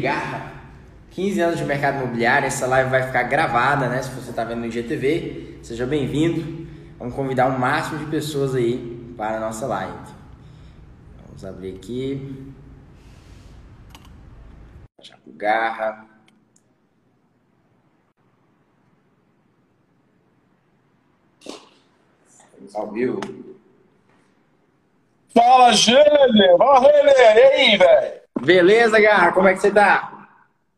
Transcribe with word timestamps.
Garra, 0.00 0.52
15 1.10 1.40
anos 1.40 1.58
de 1.58 1.64
mercado 1.64 1.98
imobiliário. 2.02 2.46
Essa 2.46 2.66
live 2.66 2.90
vai 2.90 3.02
ficar 3.02 3.24
gravada, 3.24 3.88
né? 3.88 4.02
Se 4.02 4.10
você 4.10 4.30
está 4.30 4.44
vendo 4.44 4.60
no 4.60 4.66
IGTV, 4.66 5.58
seja 5.62 5.86
bem-vindo. 5.86 6.68
Vamos 6.98 7.14
convidar 7.14 7.46
o 7.46 7.58
máximo 7.58 7.98
de 7.98 8.06
pessoas 8.06 8.54
aí 8.54 9.12
para 9.16 9.36
a 9.36 9.40
nossa 9.40 9.66
live. 9.66 9.98
Vamos 11.26 11.44
abrir 11.44 11.76
aqui. 11.76 12.52
Chaco 15.02 15.32
Garra. 15.32 16.06
Ao 22.74 22.90
vivo. 22.92 23.20
Fala, 25.34 25.72
Gênero! 25.72 26.58
Fala, 26.58 26.80
Renê! 26.80 27.12
E 27.12 27.42
aí, 27.42 27.78
velho? 27.78 28.19
Beleza, 28.44 29.00
Garra? 29.00 29.32
Como 29.32 29.48
é 29.48 29.54
que 29.54 29.60
você 29.60 29.70
tá? 29.70 30.28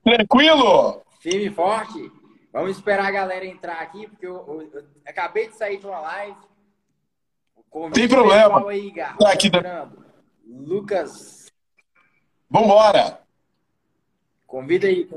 Tranquilo? 0.05 1.03
Firme 1.21 1.47
e 1.47 1.51
forte? 1.51 2.11
Vamos 2.53 2.73
esperar 2.73 3.07
a 3.07 3.11
galera 3.11 3.47
entrar 3.47 3.81
aqui, 3.81 4.07
porque 4.09 4.27
eu, 4.27 4.37
eu- 4.47 4.71
eu 4.81 4.85
acabei 5.07 5.49
de 5.49 5.57
sair 5.57 5.79
de 5.79 5.87
uma 5.87 6.01
live. 6.01 6.37
Tem 7.95 8.09
problema. 8.09 8.69
Aí, 8.69 8.91
Garra. 8.91 9.17
Tá 9.17 9.33
aqui 9.33 9.47
Entrando. 9.47 10.05
Lucas, 10.47 11.47
Vambora! 12.51 13.21
convida 14.47 14.87
aí. 14.87 15.09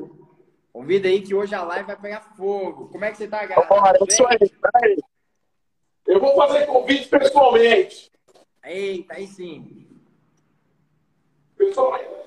Convida 0.72 1.08
aí 1.10 1.22
que 1.22 1.36
hoje 1.36 1.54
a 1.54 1.64
live 1.64 1.88
vai 1.88 1.98
pegar 1.98 2.22
fogo. 2.38 2.88
Como 2.90 3.04
é 3.04 3.12
que 3.12 3.18
você 3.18 3.28
tá, 3.28 3.46
Garra? 3.46 3.62
Vambora, 3.64 3.98
é 4.00 4.06
isso 4.08 4.26
aí, 4.28 4.38
peraí. 4.38 4.98
Eu 6.08 6.20
vou 6.22 6.36
fazer 6.36 6.66
convite 6.68 7.08
pessoalmente. 7.10 8.10
Eita, 8.64 9.16
aí 9.16 9.28
sim. 9.28 9.88
Pessoalmente. 11.58 12.25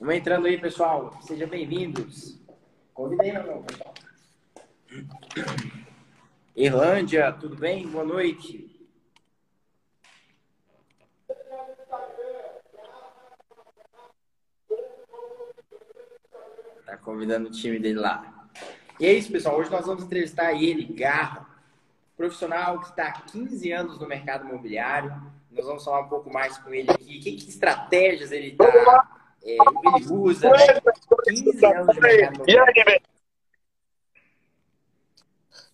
Vamos 0.00 0.14
entrando 0.14 0.46
aí, 0.46 0.56
pessoal. 0.56 1.12
Sejam 1.20 1.46
bem-vindos. 1.46 2.40
Convida 2.94 3.22
aí, 3.22 3.32
meu 3.32 3.42
irmão, 3.42 3.62
pessoal. 3.64 3.94
Irlândia, 6.56 7.30
tudo 7.32 7.54
bem? 7.54 7.86
Boa 7.86 8.02
noite. 8.02 8.80
Tá 16.86 16.96
convidando 16.96 17.50
o 17.50 17.52
time 17.52 17.78
dele 17.78 17.98
lá. 17.98 18.48
E 18.98 19.04
é 19.04 19.12
isso, 19.12 19.30
pessoal. 19.30 19.58
Hoje 19.58 19.70
nós 19.70 19.84
vamos 19.84 20.04
entrevistar 20.04 20.54
ele, 20.54 20.94
Garra, 20.94 21.46
profissional 22.16 22.80
que 22.80 22.86
está 22.86 23.08
há 23.08 23.20
15 23.20 23.70
anos 23.70 24.00
no 24.00 24.08
mercado 24.08 24.48
imobiliário. 24.48 25.14
Nós 25.50 25.66
vamos 25.66 25.84
falar 25.84 26.00
um 26.00 26.08
pouco 26.08 26.32
mais 26.32 26.56
com 26.56 26.72
ele 26.72 26.90
aqui. 26.90 27.18
Que, 27.18 27.36
que 27.36 27.50
estratégias 27.50 28.32
ele, 28.32 28.56
tá, 28.56 29.19
é, 29.44 29.56
né? 29.56 30.80
15 31.24 31.66
anos 31.66 31.94
de 31.94 32.00
mercado 32.00 32.44
E 32.48 32.58
aí, 32.58 32.84
velho? 32.84 33.02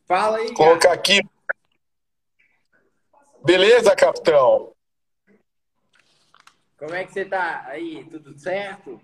Fala 0.06 0.38
aí. 0.38 0.54
Colocar 0.54 0.92
aqui. 0.92 1.20
Beleza, 3.44 3.94
capitão? 3.94 4.72
Como 6.78 6.94
é 6.94 7.04
que 7.04 7.12
você 7.12 7.24
tá 7.24 7.64
aí? 7.66 8.04
Tudo 8.04 8.38
certo? 8.38 9.00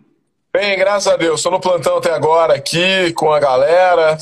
Bem, 0.53 0.79
graças 0.79 1.13
a 1.13 1.17
Deus. 1.17 1.41
Estou 1.41 1.53
no 1.53 1.61
plantão 1.61 1.97
até 1.97 2.11
agora 2.13 2.55
aqui 2.55 3.13
com 3.15 3.33
a 3.33 3.41
galera, 3.41 4.19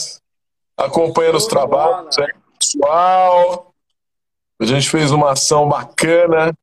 acompanhando 0.76 1.36
os 1.36 1.46
trabalhos 1.46 2.16
aí, 2.18 2.32
pessoal. 2.58 3.74
A 4.60 4.64
gente 4.64 4.88
fez 4.88 5.10
uma 5.10 5.32
ação 5.32 5.68
bacana 5.68 6.54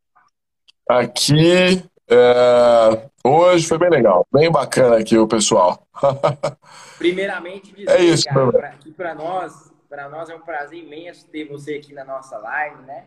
aqui. 0.87 1.83
É, 2.09 3.09
Hoje 3.29 3.67
foi 3.67 3.77
bem 3.77 3.89
legal, 3.89 4.25
bem 4.31 4.49
bacana 4.49 4.97
aqui 4.97 5.17
o 5.17 5.27
pessoal. 5.27 5.85
Primeiramente, 6.97 7.73
dizer, 7.73 7.89
É 7.89 8.01
isso, 8.01 8.23
cara, 8.23 8.51
pra, 8.53 8.69
que 8.69 8.89
para 8.89 9.13
nós, 9.13 9.73
para 9.89 10.07
nós 10.07 10.29
é 10.29 10.35
um 10.35 10.39
prazer 10.39 10.79
imenso 10.79 11.27
ter 11.27 11.43
você 11.43 11.75
aqui 11.75 11.93
na 11.93 12.05
nossa 12.05 12.37
live, 12.37 12.83
né? 12.83 13.05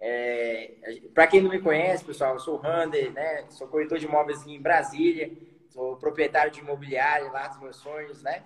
É, 0.00 0.70
para 1.12 1.26
quem 1.26 1.42
não 1.42 1.50
me 1.50 1.60
conhece, 1.60 2.02
pessoal, 2.02 2.32
eu 2.34 2.40
sou 2.40 2.54
o 2.54 2.58
Rander, 2.58 3.12
né? 3.12 3.44
Sou 3.50 3.68
corretor 3.68 3.98
de 3.98 4.06
imóveis 4.06 4.40
aqui 4.40 4.54
em 4.54 4.62
Brasília, 4.62 5.30
sou 5.68 5.96
proprietário 5.96 6.50
de 6.50 6.60
imobiliária 6.60 7.30
lá 7.30 7.48
dos 7.48 7.60
meus 7.60 7.76
sonhos, 7.76 8.22
né? 8.22 8.42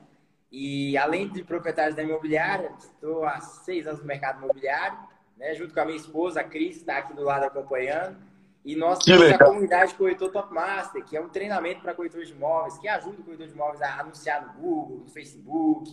E 0.50 0.98
além 0.98 1.28
de 1.28 1.44
proprietário 1.44 1.94
da 1.94 2.02
imobiliária, 2.02 2.72
estou 2.80 3.24
há 3.24 3.40
seis 3.40 3.86
anos 3.86 4.00
no 4.00 4.06
mercado 4.06 4.42
imobiliário, 4.42 4.98
né? 5.36 5.54
Junto 5.54 5.72
com 5.72 5.80
a 5.80 5.84
minha 5.84 5.96
esposa, 5.96 6.40
a 6.40 6.44
Cris, 6.44 6.78
está 6.78 6.98
aqui 6.98 7.14
do 7.14 7.22
lado 7.22 7.44
acompanhando. 7.44 8.16
E 8.64 8.76
nós 8.76 8.98
Que 9.00 9.06
temos 9.06 9.22
a 9.22 9.26
legal. 9.26 9.48
comunidade 9.48 9.94
Corretor 9.94 10.30
Top 10.30 10.52
Master, 10.54 11.04
que 11.04 11.16
é 11.16 11.20
um 11.20 11.28
treinamento 11.28 11.80
para 11.80 11.94
corretores 11.94 12.28
de 12.28 12.34
imóveis, 12.34 12.78
que 12.78 12.86
ajuda 12.86 13.20
o 13.20 13.24
corretor 13.24 13.46
de 13.48 13.52
imóveis 13.52 13.82
a 13.82 14.00
anunciar 14.00 14.46
no 14.46 14.52
Google, 14.60 14.98
no 14.98 15.08
Facebook, 15.08 15.90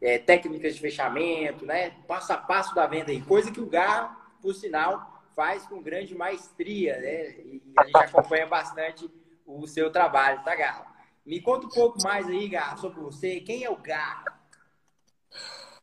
é, 0.00 0.18
técnicas 0.18 0.74
de 0.74 0.80
fechamento, 0.80 1.66
né? 1.66 1.90
Passo 2.06 2.32
a 2.32 2.36
passo 2.36 2.74
da 2.74 2.86
venda 2.86 3.10
aí. 3.10 3.20
Coisa 3.20 3.50
que 3.50 3.60
o 3.60 3.66
Garra, 3.66 4.16
por 4.40 4.54
sinal, 4.54 5.24
faz 5.34 5.66
com 5.66 5.82
grande 5.82 6.14
maestria, 6.14 6.98
né? 7.00 7.30
E 7.40 7.62
a 7.76 7.84
gente 7.84 7.96
acompanha 7.96 8.46
bastante 8.46 9.10
o 9.44 9.66
seu 9.66 9.90
trabalho, 9.90 10.42
tá, 10.44 10.54
Garra? 10.54 10.86
Me 11.26 11.40
conta 11.40 11.66
um 11.66 11.70
pouco 11.70 11.98
mais 12.02 12.28
aí, 12.28 12.48
Garra, 12.48 12.76
sobre 12.76 13.00
você. 13.00 13.40
Quem 13.40 13.64
é 13.64 13.70
o 13.70 13.76
Garra? 13.76 14.40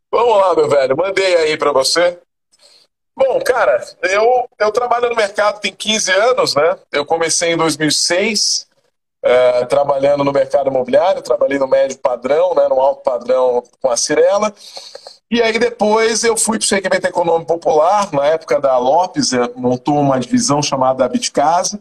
Vamos 0.10 0.38
lá, 0.38 0.56
meu 0.56 0.70
velho, 0.70 0.96
mandei 0.96 1.36
aí 1.36 1.58
pra 1.58 1.72
você. 1.74 2.22
Bom, 3.16 3.40
cara, 3.42 3.84
eu, 4.04 4.50
eu 4.60 4.72
trabalho 4.72 5.10
no 5.10 5.16
mercado 5.16 5.60
tem 5.60 5.74
15 5.74 6.12
anos, 6.12 6.56
né? 6.56 6.78
Eu 6.92 7.06
comecei 7.06 7.52
em 7.52 7.58
2006, 7.58 8.68
eh, 9.24 9.66
trabalhando 9.66 10.24
no 10.24 10.32
mercado 10.32 10.70
imobiliário, 10.70 11.22
trabalhei 11.22 11.60
no 11.60 11.68
médio 11.68 11.98
padrão, 12.00 12.56
né, 12.56 12.68
no 12.68 12.80
alto 12.80 13.04
padrão 13.04 13.64
com 13.82 13.90
a 13.90 13.98
Cirela. 13.98 14.54
E 15.30 15.42
aí 15.42 15.58
depois 15.60 16.24
eu 16.24 16.36
fui 16.36 16.58
para 16.58 16.66
o 16.66 16.68
segmento 16.68 17.08
econômico 17.08 17.54
popular, 17.54 18.12
na 18.12 18.26
época 18.26 18.60
da 18.60 18.78
Lopes, 18.78 19.32
eh, 19.34 19.50
montou 19.56 20.00
uma 20.00 20.20
divisão 20.20 20.62
chamada 20.62 21.08
Bitcasa, 21.08 21.80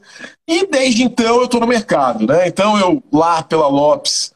e 0.48 0.66
desde 0.66 1.02
então 1.02 1.36
eu 1.36 1.44
estou 1.44 1.60
no 1.60 1.66
mercado, 1.66 2.26
né? 2.26 2.46
Então 2.48 2.78
eu 2.78 3.02
lá 3.12 3.42
pela 3.42 3.68
Lopes 3.68 4.32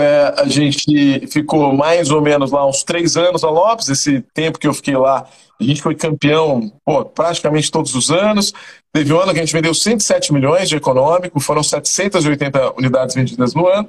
é, 0.00 0.34
a 0.38 0.46
gente 0.46 1.26
ficou 1.28 1.72
mais 1.74 2.10
ou 2.10 2.20
menos 2.20 2.50
lá 2.50 2.66
uns 2.66 2.82
três 2.82 3.16
anos 3.16 3.44
a 3.44 3.50
Lopes, 3.50 3.88
esse 3.88 4.20
tempo 4.34 4.58
que 4.58 4.66
eu 4.66 4.74
fiquei 4.74 4.96
lá, 4.96 5.26
a 5.60 5.64
gente 5.64 5.82
foi 5.82 5.94
campeão 5.94 6.72
pô, 6.84 7.04
praticamente 7.04 7.70
todos 7.70 7.94
os 7.94 8.10
anos. 8.10 8.52
Teve 8.92 9.12
um 9.12 9.20
ano 9.20 9.32
que 9.32 9.38
a 9.38 9.42
gente 9.42 9.52
vendeu 9.52 9.74
107 9.74 10.32
milhões 10.32 10.68
de 10.68 10.76
econômico, 10.76 11.40
foram 11.40 11.62
780 11.62 12.74
unidades 12.78 13.14
vendidas 13.14 13.54
no 13.54 13.66
ano. 13.66 13.88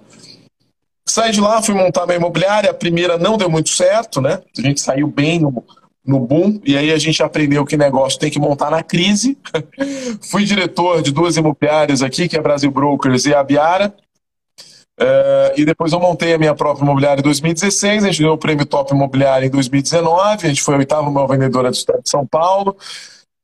Saí 1.06 1.32
de 1.32 1.40
lá, 1.40 1.62
fui 1.62 1.74
montar 1.74 2.06
minha 2.06 2.18
imobiliária, 2.18 2.70
a 2.70 2.74
primeira 2.74 3.18
não 3.18 3.38
deu 3.38 3.50
muito 3.50 3.70
certo, 3.70 4.20
né? 4.22 4.42
A 4.58 4.62
gente 4.62 4.82
saiu 4.82 5.08
bem 5.08 5.40
no, 5.40 5.64
no 6.06 6.20
boom, 6.20 6.60
e 6.66 6.78
aí 6.78 6.92
a 6.92 6.98
gente 6.98 7.24
aprendeu 7.24 7.66
que 7.66 7.78
negócio 7.78 8.20
tem 8.20 8.30
que 8.30 8.40
montar 8.40 8.70
na 8.70 8.84
crise. 8.84 9.38
fui 10.30 10.44
diretor 10.44 11.02
de 11.02 11.12
duas 11.12 11.38
imobiliárias 11.38 12.02
aqui, 12.02 12.28
que 12.28 12.36
é 12.36 12.40
a 12.40 12.44
Brasil 12.44 12.70
Brokers 12.70 13.26
e 13.26 13.34
a 13.34 13.44
Biara. 13.44 13.94
É, 15.00 15.54
e 15.58 15.66
depois 15.66 15.94
eu 15.94 16.00
montei 16.00 16.34
a 16.34 16.38
minha 16.38 16.56
própria 16.56 16.84
imobiliária 16.84 17.20
em 17.20 17.24
2016, 17.24 18.04
a 18.04 18.08
gente 18.08 18.20
ganhou 18.20 18.36
o 18.36 18.38
prêmio 18.38 18.66
Top 18.66 18.92
Imobiliário 18.94 19.46
em 19.46 19.50
2019, 19.50 20.46
a 20.46 20.50
gente 20.50 20.62
foi 20.62 20.74
a 20.74 20.78
oitava 20.78 21.10
maior 21.12 21.28
vendedora 21.28 21.70
do 21.70 21.76
estado 21.76 22.02
de 22.02 22.10
São 22.10 22.26
Paulo, 22.26 22.76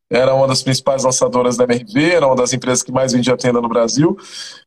era 0.09 0.34
uma 0.34 0.47
das 0.47 0.62
principais 0.62 1.03
lançadoras 1.03 1.58
da 1.58 1.64
MRV, 1.64 2.12
era 2.12 2.28
uma 2.28 2.36
das 2.36 2.53
empresas 2.53 2.84
que 2.84 2.91
mais 2.91 3.14
vendia 3.14 3.38
tenda 3.38 3.62
no 3.62 3.68
Brasil. 3.68 4.18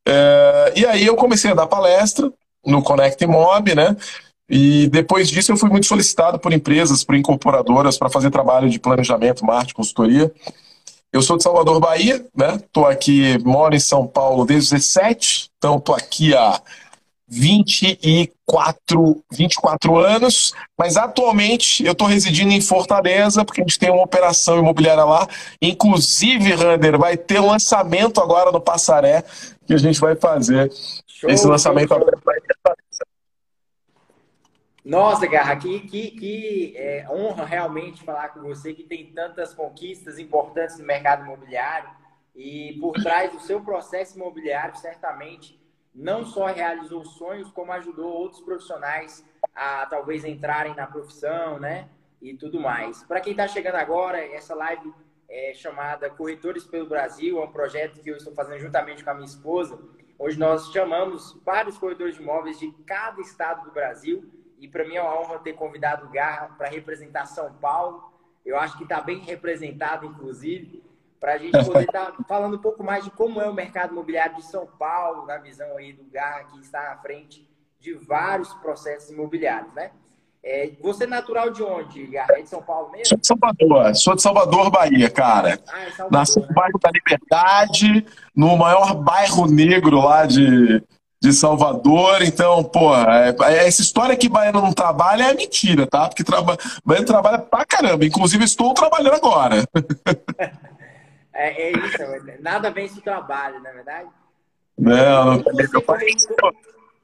É, 0.07 0.73
e 0.77 0.87
aí 0.87 1.07
eu 1.07 1.15
comecei 1.15 1.51
a 1.53 1.55
dar 1.55 1.67
palestra 1.67 2.33
no 2.65 2.83
Connect 2.83 3.25
Mob, 3.27 3.75
né? 3.75 3.97
E 4.49 4.89
depois 4.89 5.29
disso 5.29 5.53
eu 5.53 5.57
fui 5.57 5.69
muito 5.69 5.87
solicitado 5.87 6.39
por 6.39 6.53
empresas, 6.53 7.05
por 7.05 7.15
incorporadoras, 7.15 7.99
para 7.99 8.09
fazer 8.09 8.31
trabalho 8.31 8.69
de 8.69 8.79
planejamento, 8.79 9.45
marketing, 9.45 9.75
consultoria. 9.75 10.33
Eu 11.17 11.23
sou 11.23 11.39
de 11.39 11.43
Salvador, 11.43 11.81
Bahia, 11.81 12.23
né? 12.37 12.61
Tô 12.71 12.85
aqui, 12.85 13.39
moro 13.43 13.75
em 13.75 13.81
São 13.81 14.07
Paulo 14.07 14.45
desde 14.45 14.75
17, 14.75 15.49
então 15.57 15.81
tô 15.81 15.95
aqui 15.95 16.37
há 16.37 16.61
24, 17.27 19.25
24 19.33 19.97
anos, 19.97 20.53
mas 20.79 20.99
atualmente 20.99 21.83
eu 21.87 21.95
tô 21.95 22.05
residindo 22.05 22.53
em 22.53 22.61
Fortaleza, 22.61 23.47
porque 23.47 23.63
a 23.63 23.65
gente 23.65 23.79
tem 23.79 23.91
uma 23.91 24.03
operação 24.03 24.59
imobiliária 24.59 25.05
lá. 25.05 25.27
Inclusive, 25.63 26.53
Rander, 26.53 26.99
vai 26.99 27.17
ter 27.17 27.41
lançamento 27.41 28.21
agora 28.21 28.53
no 28.53 28.61
Passaré, 28.61 29.25
que 29.67 29.73
a 29.73 29.79
gente 29.79 29.99
vai 29.99 30.17
fazer 30.17 30.71
Show, 31.07 31.31
esse 31.31 31.45
show, 31.45 31.51
lançamento 31.51 31.89
show. 31.89 31.97
agora. 31.97 32.19
Nossa, 34.87 35.27
Garra, 35.27 35.57
que, 35.57 35.81
que, 35.81 36.13
que 36.13 36.77
é, 36.77 37.09
honra 37.11 37.45
realmente 37.45 38.05
falar 38.05 38.29
com 38.29 38.41
você 38.43 38.73
que 38.73 38.85
tem 38.85 39.13
tantas 39.13 39.53
conquistas 39.53 40.17
importantes 40.17 40.79
no 40.79 40.87
mercado 40.87 41.25
imobiliário 41.25 41.91
e 42.37 42.79
por 42.81 42.93
trás 43.03 43.33
do 43.33 43.41
seu 43.41 43.61
processo 43.61 44.15
imobiliário, 44.15 44.77
certamente, 44.77 45.61
não 45.93 46.25
só 46.25 46.47
realizou 46.47 47.05
sonhos, 47.05 47.51
como 47.51 47.73
ajudou 47.73 48.07
outros 48.07 48.41
profissionais 48.43 49.25
a 49.53 49.87
talvez 49.87 50.25
entrarem 50.25 50.77
na 50.77 50.87
profissão, 50.87 51.59
né? 51.59 51.89
E 52.23 52.35
tudo 52.35 52.61
mais. 52.61 53.03
Para 53.03 53.21
quem 53.21 53.33
está 53.33 53.49
chegando 53.49 53.75
agora, 53.75 54.25
essa 54.25 54.55
live 54.55 54.95
é 55.29 55.53
chamada 55.53 56.09
Corretores 56.11 56.65
pelo 56.65 56.87
Brasil, 56.87 57.43
é 57.43 57.45
um 57.45 57.51
projeto 57.51 58.01
que 58.01 58.11
eu 58.11 58.17
estou 58.17 58.33
fazendo 58.33 58.61
juntamente 58.61 59.03
com 59.03 59.11
a 59.11 59.15
minha 59.15 59.27
esposa, 59.27 59.81
onde 60.17 60.39
nós 60.39 60.71
chamamos 60.71 61.37
vários 61.45 61.77
corretores 61.77 62.15
de 62.15 62.23
imóveis 62.23 62.57
de 62.61 62.71
cada 62.87 63.21
estado 63.21 63.65
do 63.65 63.73
Brasil. 63.73 64.46
E 64.59 64.69
para 64.69 64.85
mim 64.85 64.97
é 64.97 65.03
uma 65.03 65.21
honra 65.21 65.39
ter 65.39 65.53
convidado 65.53 66.07
o 66.07 66.11
Garra 66.11 66.55
para 66.57 66.69
representar 66.69 67.27
São 67.27 67.53
Paulo. 67.55 68.13
Eu 68.45 68.59
acho 68.59 68.77
que 68.77 68.85
está 68.85 69.01
bem 69.01 69.19
representado, 69.19 70.07
inclusive, 70.07 70.83
para 71.21 71.35
a 71.35 71.39
gente 71.39 71.65
poder 71.65 71.85
estar 71.85 72.13
tá 72.13 72.17
falando 72.29 72.57
um 72.57 72.61
pouco 72.61 72.83
mais 72.83 73.05
de 73.05 73.11
como 73.11 73.41
é 73.41 73.49
o 73.49 73.55
mercado 73.55 73.93
imobiliário 73.93 74.37
de 74.37 74.45
São 74.45 74.67
Paulo, 74.67 75.27
na 75.27 75.39
visão 75.39 75.77
aí 75.77 75.93
do 75.93 76.05
Garra, 76.05 76.45
que 76.45 76.61
está 76.61 76.93
à 76.93 76.97
frente 76.99 77.49
de 77.81 77.95
vários 77.95 78.53
processos 78.55 79.11
imobiliários, 79.11 79.73
né? 79.75 79.91
É, 80.49 80.71
você 80.81 81.05
é 81.05 81.07
natural 81.09 81.51
de 81.51 81.61
onde, 81.61 82.07
Garra? 82.07 82.35
É 82.39 82.43
de 82.43 82.49
São 82.49 82.63
Paulo 82.63 82.93
mesmo? 82.93 83.07
Sou 83.07 83.19
de 83.19 83.27
Salvador, 83.27 83.97
sou 83.97 84.15
de 84.15 84.23
Salvador, 84.23 84.71
Bahia, 84.71 85.11
cara. 85.11 85.59
Ah, 85.69 85.83
é 85.83 85.91
Salvador, 85.91 86.13
Nasci 86.13 86.39
no 86.39 86.47
né? 86.47 86.53
bairro 86.55 86.79
da 86.79 86.91
Liberdade, 86.91 88.07
no 88.35 88.57
maior 88.57 88.95
bairro 88.95 89.47
negro 89.47 90.01
lá 90.01 90.25
de, 90.25 90.81
de 91.27 91.33
Salvador. 91.33 92.23
Então, 92.23 92.63
pô, 92.63 92.95
é, 92.95 93.35
é, 93.43 93.67
essa 93.67 93.83
história 93.83 94.17
que 94.17 94.29
baiano 94.29 94.61
não 94.61 94.73
trabalha 94.73 95.25
é 95.25 95.35
mentira, 95.35 95.87
tá? 95.87 96.09
Porque 96.09 96.23
traba, 96.23 96.57
baiano 96.85 97.07
trabalha 97.07 97.39
pra 97.39 97.65
caramba. 97.65 98.05
Inclusive, 98.05 98.45
estou 98.45 98.73
trabalhando 98.73 99.15
agora. 99.15 99.65
é, 101.35 101.63
é 101.63 101.73
isso, 101.73 101.99
nada 102.41 102.71
vence 102.71 102.99
o 102.99 103.03
trabalho, 103.03 103.61
não 103.61 103.71
é 103.71 103.73
verdade? 103.73 104.09
Não. 104.79 105.43
Meu 105.73 105.83
pai, 105.83 106.07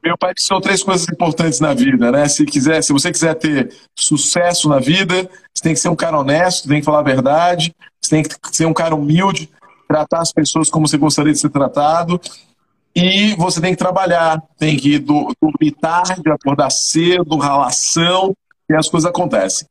meu 0.05 0.19
pai 0.19 0.35
disse 0.35 0.61
três 0.61 0.83
coisas 0.83 1.09
importantes 1.09 1.59
na 1.59 1.75
vida, 1.75 2.13
né? 2.13 2.29
Se, 2.29 2.45
quiser, 2.45 2.83
se 2.83 2.93
você 2.93 3.11
quiser 3.11 3.35
ter 3.35 3.75
sucesso 3.97 4.69
na 4.69 4.79
vida, 4.79 5.29
você 5.55 5.63
tem 5.63 5.75
que 5.75 5.81
ser 5.81 5.89
um 5.89 5.97
cara 5.97 6.19
honesto, 6.19 6.69
tem 6.69 6.81
que 6.81 6.85
falar 6.85 7.01
a 7.01 7.03
verdade, 7.05 7.75
você 8.01 8.11
tem 8.11 8.23
que 8.23 8.57
ser 8.57 8.67
um 8.67 8.75
cara 8.75 8.95
humilde, 8.95 9.49
tratar 9.89 10.21
as 10.21 10.33
pessoas 10.33 10.69
como 10.69 10.87
você 10.87 10.97
gostaria 10.97 11.33
de 11.33 11.39
ser 11.39 11.51
tratado. 11.51 12.21
E 12.95 13.35
você 13.37 13.61
tem 13.61 13.73
que 13.73 13.79
trabalhar, 13.79 14.43
tem 14.59 14.77
que 14.77 14.99
dormir 14.99 15.73
tarde, 15.81 16.23
acordar 16.31 16.71
cedo, 16.71 17.37
ralação, 17.37 18.37
e 18.69 18.75
as 18.75 18.89
coisas 18.89 19.09
acontecem. 19.09 19.67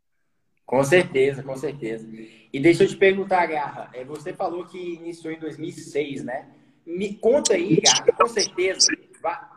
Com 0.65 0.83
certeza, 0.83 1.43
com 1.43 1.55
certeza. 1.55 2.07
E 2.51 2.59
deixa 2.59 2.83
eu 2.83 2.87
te 2.87 2.95
perguntar, 2.95 3.45
Garra, 3.45 3.89
é, 3.93 4.03
você 4.03 4.33
falou 4.33 4.65
que 4.65 4.95
iniciou 4.95 5.33
em 5.33 5.39
2006, 5.39 6.23
né? 6.23 6.47
Me 6.85 7.13
conta 7.13 7.53
aí, 7.53 7.79
Garra, 7.79 8.11
com 8.17 8.27
certeza, 8.27 8.87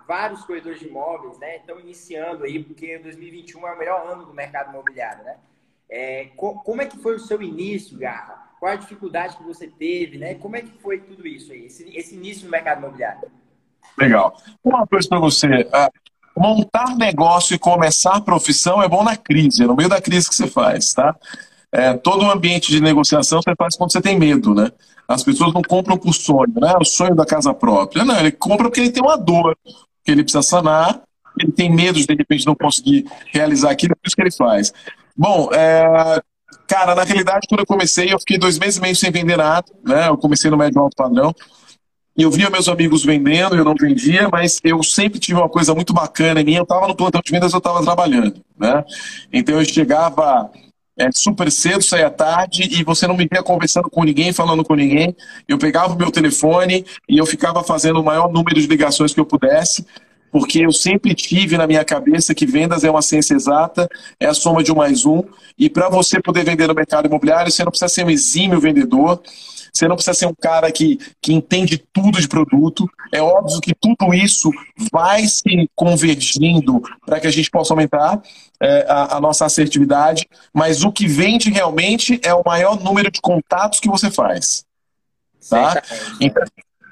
vários 0.06 0.44
corretores 0.44 0.78
de 0.78 0.86
imóveis 0.86 1.38
né, 1.38 1.56
estão 1.56 1.80
iniciando 1.80 2.44
aí, 2.44 2.62
porque 2.62 2.98
2021 2.98 3.66
é 3.66 3.72
o 3.72 3.78
melhor 3.78 4.06
ano 4.06 4.26
do 4.26 4.34
mercado 4.34 4.70
imobiliário, 4.70 5.24
né? 5.24 5.36
É, 5.88 6.26
co 6.36 6.54
como 6.60 6.82
é 6.82 6.86
que 6.86 6.98
foi 6.98 7.14
o 7.14 7.20
seu 7.20 7.40
início, 7.42 7.98
Garra? 7.98 8.52
Qual 8.58 8.72
a 8.72 8.76
dificuldade 8.76 9.36
que 9.36 9.42
você 9.42 9.66
teve, 9.66 10.18
né? 10.18 10.34
Como 10.34 10.56
é 10.56 10.62
que 10.62 10.70
foi 10.78 11.00
tudo 11.00 11.26
isso 11.26 11.52
aí, 11.52 11.66
esse, 11.66 11.96
esse 11.96 12.14
início 12.14 12.44
no 12.44 12.50
mercado 12.50 12.78
imobiliário? 12.78 13.30
Legal. 13.98 14.36
Uma 14.62 14.86
coisa 14.86 15.08
para 15.08 15.18
você. 15.18 15.46
Uh, 15.46 16.04
montar 16.36 16.96
negócio 16.96 17.54
e 17.54 17.58
começar 17.58 18.20
profissão 18.20 18.82
é 18.82 18.88
bom 18.88 19.04
na 19.04 19.16
crise, 19.16 19.62
é 19.62 19.66
no 19.66 19.76
meio 19.76 19.88
da 19.88 20.00
crise 20.00 20.28
que 20.28 20.34
você 20.34 20.48
faz, 20.48 20.92
tá? 20.92 21.14
É, 21.70 21.94
todo 21.94 22.24
o 22.24 22.30
ambiente 22.30 22.70
de 22.70 22.80
negociação 22.80 23.40
você 23.40 23.54
faz 23.56 23.76
quando 23.76 23.92
você 23.92 24.00
tem 24.00 24.18
medo, 24.18 24.54
né? 24.54 24.70
As 25.06 25.22
pessoas 25.22 25.52
não 25.52 25.62
compram 25.62 25.96
por 25.96 26.12
sonho, 26.12 26.54
né? 26.56 26.74
O 26.80 26.84
sonho 26.84 27.14
da 27.14 27.26
casa 27.26 27.52
própria. 27.52 28.04
Não, 28.04 28.18
ele 28.18 28.32
compra 28.32 28.64
porque 28.64 28.80
ele 28.80 28.90
tem 28.90 29.02
uma 29.02 29.16
dor 29.16 29.56
que 30.04 30.10
ele 30.10 30.22
precisa 30.22 30.42
sanar, 30.42 31.00
ele 31.38 31.52
tem 31.52 31.70
medo 31.70 31.98
de, 31.98 32.06
de 32.06 32.14
repente, 32.14 32.46
não 32.46 32.54
conseguir 32.54 33.06
realizar 33.32 33.70
aquilo, 33.70 33.92
é 33.92 34.06
isso 34.06 34.16
que 34.16 34.22
ele 34.22 34.30
faz. 34.30 34.72
Bom, 35.16 35.48
é, 35.52 36.20
cara, 36.66 36.94
na 36.94 37.02
realidade, 37.02 37.46
quando 37.48 37.60
eu 37.60 37.66
comecei, 37.66 38.12
eu 38.12 38.18
fiquei 38.18 38.38
dois 38.38 38.58
meses 38.58 38.76
e 38.76 38.80
meio 38.80 38.96
sem 38.96 39.10
vender 39.10 39.36
nada, 39.36 39.66
né? 39.84 40.08
Eu 40.08 40.16
comecei 40.16 40.50
no 40.50 40.56
médio 40.56 40.80
alto 40.80 40.96
padrão. 40.96 41.34
Eu 42.16 42.30
via 42.30 42.48
meus 42.48 42.68
amigos 42.68 43.04
vendendo, 43.04 43.56
eu 43.56 43.64
não 43.64 43.74
vendia, 43.74 44.28
mas 44.30 44.60
eu 44.62 44.82
sempre 44.84 45.18
tive 45.18 45.38
uma 45.38 45.48
coisa 45.48 45.74
muito 45.74 45.92
bacana 45.92 46.40
em 46.40 46.44
mim. 46.44 46.54
Eu 46.54 46.62
estava 46.62 46.86
no 46.86 46.94
plantão 46.94 47.20
de 47.24 47.30
vendas, 47.30 47.52
eu 47.52 47.58
estava 47.58 47.82
trabalhando, 47.82 48.40
né? 48.56 48.84
Então 49.32 49.58
eu 49.58 49.64
chegava 49.64 50.48
é, 50.96 51.10
super 51.12 51.50
cedo, 51.50 51.82
saía 51.82 52.08
tarde 52.08 52.68
e 52.70 52.84
você 52.84 53.06
não 53.06 53.16
me 53.16 53.26
via 53.30 53.42
conversando 53.42 53.90
com 53.90 54.04
ninguém, 54.04 54.32
falando 54.32 54.64
com 54.64 54.76
ninguém. 54.76 55.14
Eu 55.48 55.58
pegava 55.58 55.92
o 55.92 55.98
meu 55.98 56.10
telefone 56.10 56.86
e 57.08 57.18
eu 57.18 57.26
ficava 57.26 57.64
fazendo 57.64 58.00
o 58.00 58.04
maior 58.04 58.30
número 58.32 58.60
de 58.60 58.66
ligações 58.66 59.12
que 59.12 59.18
eu 59.18 59.26
pudesse, 59.26 59.84
porque 60.30 60.60
eu 60.64 60.72
sempre 60.72 61.14
tive 61.14 61.56
na 61.58 61.66
minha 61.66 61.84
cabeça 61.84 62.32
que 62.32 62.46
vendas 62.46 62.84
é 62.84 62.90
uma 62.90 63.02
ciência 63.02 63.34
exata, 63.34 63.88
é 64.20 64.26
a 64.26 64.34
soma 64.34 64.62
de 64.62 64.70
um 64.70 64.76
mais 64.76 65.04
um. 65.04 65.22
E 65.58 65.68
para 65.68 65.88
você 65.88 66.20
poder 66.20 66.44
vender 66.44 66.68
no 66.68 66.74
mercado 66.74 67.06
imobiliário, 67.06 67.50
você 67.50 67.64
não 67.64 67.70
precisa 67.70 67.88
ser 67.88 68.04
um 68.04 68.10
exímio 68.10 68.60
vendedor. 68.60 69.20
Você 69.74 69.88
não 69.88 69.96
precisa 69.96 70.14
ser 70.14 70.26
um 70.26 70.34
cara 70.34 70.70
que, 70.70 70.98
que 71.20 71.32
entende 71.32 71.82
tudo 71.92 72.20
de 72.20 72.28
produto. 72.28 72.88
É 73.12 73.20
óbvio 73.20 73.60
que 73.60 73.74
tudo 73.74 74.14
isso 74.14 74.50
vai 74.92 75.26
se 75.26 75.68
convergindo 75.74 76.80
para 77.04 77.18
que 77.18 77.26
a 77.26 77.30
gente 77.30 77.50
possa 77.50 77.72
aumentar 77.72 78.22
é, 78.60 78.86
a, 78.88 79.16
a, 79.16 79.20
nossa 79.20 79.44
assertividade, 79.44 80.28
mas 80.52 80.84
o 80.84 80.92
que 80.92 81.08
vende 81.08 81.50
realmente 81.50 82.20
é 82.22 82.32
o 82.32 82.42
maior 82.46 82.80
número 82.80 83.10
de 83.10 83.20
contatos 83.20 83.80
que 83.80 83.88
você 83.88 84.10
faz. 84.12 84.64
Tá? 85.50 85.82
Então, 86.20 86.44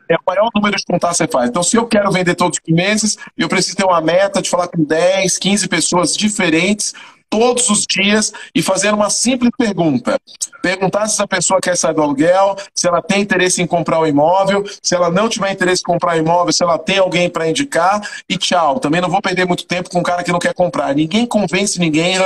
é 0.08 0.16
o 0.16 0.20
maior 0.26 0.50
número 0.54 0.76
de 0.76 0.84
contatos 0.84 1.18
que 1.18 1.24
você 1.24 1.30
faz. 1.30 1.48
Então, 1.48 1.62
se 1.62 1.76
eu 1.76 1.86
quero 1.86 2.10
vender 2.10 2.34
todos 2.34 2.58
os 2.58 2.74
meses, 2.74 3.16
eu 3.38 3.48
preciso 3.48 3.76
ter 3.76 3.84
uma 3.84 4.00
meta 4.00 4.42
de 4.42 4.50
falar 4.50 4.66
com 4.66 4.82
10, 4.82 5.38
15 5.38 5.68
pessoas 5.68 6.16
diferentes 6.16 6.92
todos 7.32 7.70
os 7.70 7.86
dias 7.86 8.30
e 8.54 8.60
fazer 8.60 8.92
uma 8.92 9.08
simples 9.08 9.50
pergunta. 9.56 10.20
Perguntar 10.60 11.06
se 11.06 11.14
essa 11.14 11.26
pessoa 11.26 11.62
quer 11.62 11.74
sair 11.78 11.94
do 11.94 12.02
aluguel, 12.02 12.56
se 12.74 12.86
ela 12.86 13.00
tem 13.00 13.22
interesse 13.22 13.62
em 13.62 13.66
comprar 13.66 14.00
o 14.00 14.02
um 14.02 14.06
imóvel, 14.06 14.62
se 14.82 14.94
ela 14.94 15.10
não 15.10 15.30
tiver 15.30 15.50
interesse 15.50 15.80
em 15.80 15.90
comprar 15.90 16.18
imóvel, 16.18 16.52
se 16.52 16.62
ela 16.62 16.78
tem 16.78 16.98
alguém 16.98 17.30
para 17.30 17.48
indicar 17.48 18.06
e 18.28 18.36
tchau. 18.36 18.78
Também 18.78 19.00
não 19.00 19.08
vou 19.08 19.22
perder 19.22 19.46
muito 19.46 19.64
tempo 19.64 19.88
com 19.88 20.00
um 20.00 20.02
cara 20.02 20.22
que 20.22 20.30
não 20.30 20.38
quer 20.38 20.52
comprar. 20.52 20.94
Ninguém 20.94 21.24
convence 21.24 21.78
ninguém 21.78 22.16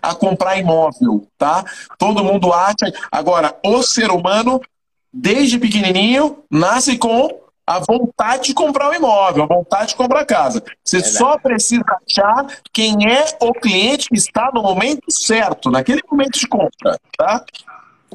a 0.00 0.14
comprar 0.14 0.56
imóvel, 0.56 1.26
tá? 1.36 1.64
Todo 1.98 2.22
mundo 2.22 2.52
acha. 2.52 2.92
Agora, 3.10 3.56
o 3.64 3.82
ser 3.82 4.08
humano, 4.12 4.60
desde 5.12 5.58
pequenininho, 5.58 6.38
nasce 6.48 6.96
com 6.96 7.43
a 7.66 7.80
vontade 7.80 8.44
de 8.44 8.54
comprar 8.54 8.90
um 8.90 8.94
imóvel, 8.94 9.44
a 9.44 9.46
vontade 9.46 9.88
de 9.88 9.96
comprar 9.96 10.24
casa. 10.24 10.62
Você 10.82 10.98
é 10.98 11.02
só 11.02 11.38
precisa 11.38 11.84
achar 12.06 12.46
quem 12.72 13.10
é 13.10 13.24
o 13.40 13.52
cliente 13.52 14.08
que 14.08 14.16
está 14.16 14.50
no 14.52 14.62
momento 14.62 15.10
certo, 15.10 15.70
naquele 15.70 16.02
momento 16.10 16.38
de 16.38 16.46
compra, 16.46 16.98
tá? 17.16 17.44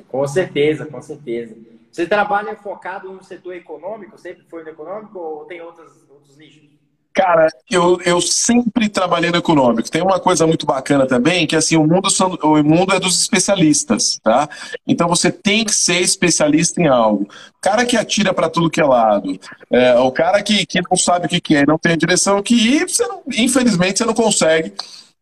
Com 0.08 0.28
certeza, 0.28 0.86
com 0.86 1.02
certeza. 1.02 1.56
Você 1.92 2.06
trabalha 2.06 2.56
focado 2.56 3.12
no 3.12 3.24
setor 3.24 3.56
econômico? 3.56 4.18
Sempre 4.18 4.44
foi 4.50 4.64
no 4.64 4.70
econômico 4.70 5.18
ou 5.18 5.46
tem 5.46 5.62
outros, 5.62 5.92
outros 6.10 6.38
nichos? 6.38 6.79
Cara, 7.14 7.50
eu, 7.70 8.00
eu 8.06 8.22
sempre 8.22 8.88
trabalhei 8.88 9.32
no 9.32 9.38
econômico. 9.38 9.90
Tem 9.90 10.02
uma 10.02 10.20
coisa 10.20 10.46
muito 10.46 10.66
bacana 10.66 11.08
também, 11.08 11.48
que 11.48 11.56
assim, 11.56 11.76
o 11.76 11.86
mundo, 11.86 12.08
o 12.44 12.64
mundo 12.64 12.94
é 12.94 13.00
dos 13.00 13.20
especialistas, 13.20 14.20
tá? 14.24 14.48
Então 14.88 15.08
você 15.08 15.32
tem 15.32 15.66
que 15.66 15.74
ser 15.74 16.00
especialista 16.02 16.82
em 16.82 16.88
algo. 16.88 17.24
O 17.24 17.62
cara 17.62 17.86
que 17.86 17.98
atira 17.98 18.34
para 18.34 18.50
tudo 18.50 18.70
que 18.70 18.80
é 18.80 18.86
lado, 18.86 19.38
é, 19.72 19.96
o 19.96 20.12
cara 20.12 20.42
que, 20.44 20.66
que 20.66 20.80
não 20.90 20.96
sabe 20.96 21.26
o 21.26 21.30
que, 21.30 21.42
que 21.42 21.56
é, 21.56 21.66
não 21.66 21.78
tem 21.78 21.94
a 21.94 21.98
direção 21.98 22.42
que 22.42 22.56
ir, 22.56 22.88
você 22.88 23.06
não, 23.08 23.22
infelizmente 23.28 23.98
você 23.98 24.06
não 24.06 24.14
consegue 24.14 24.74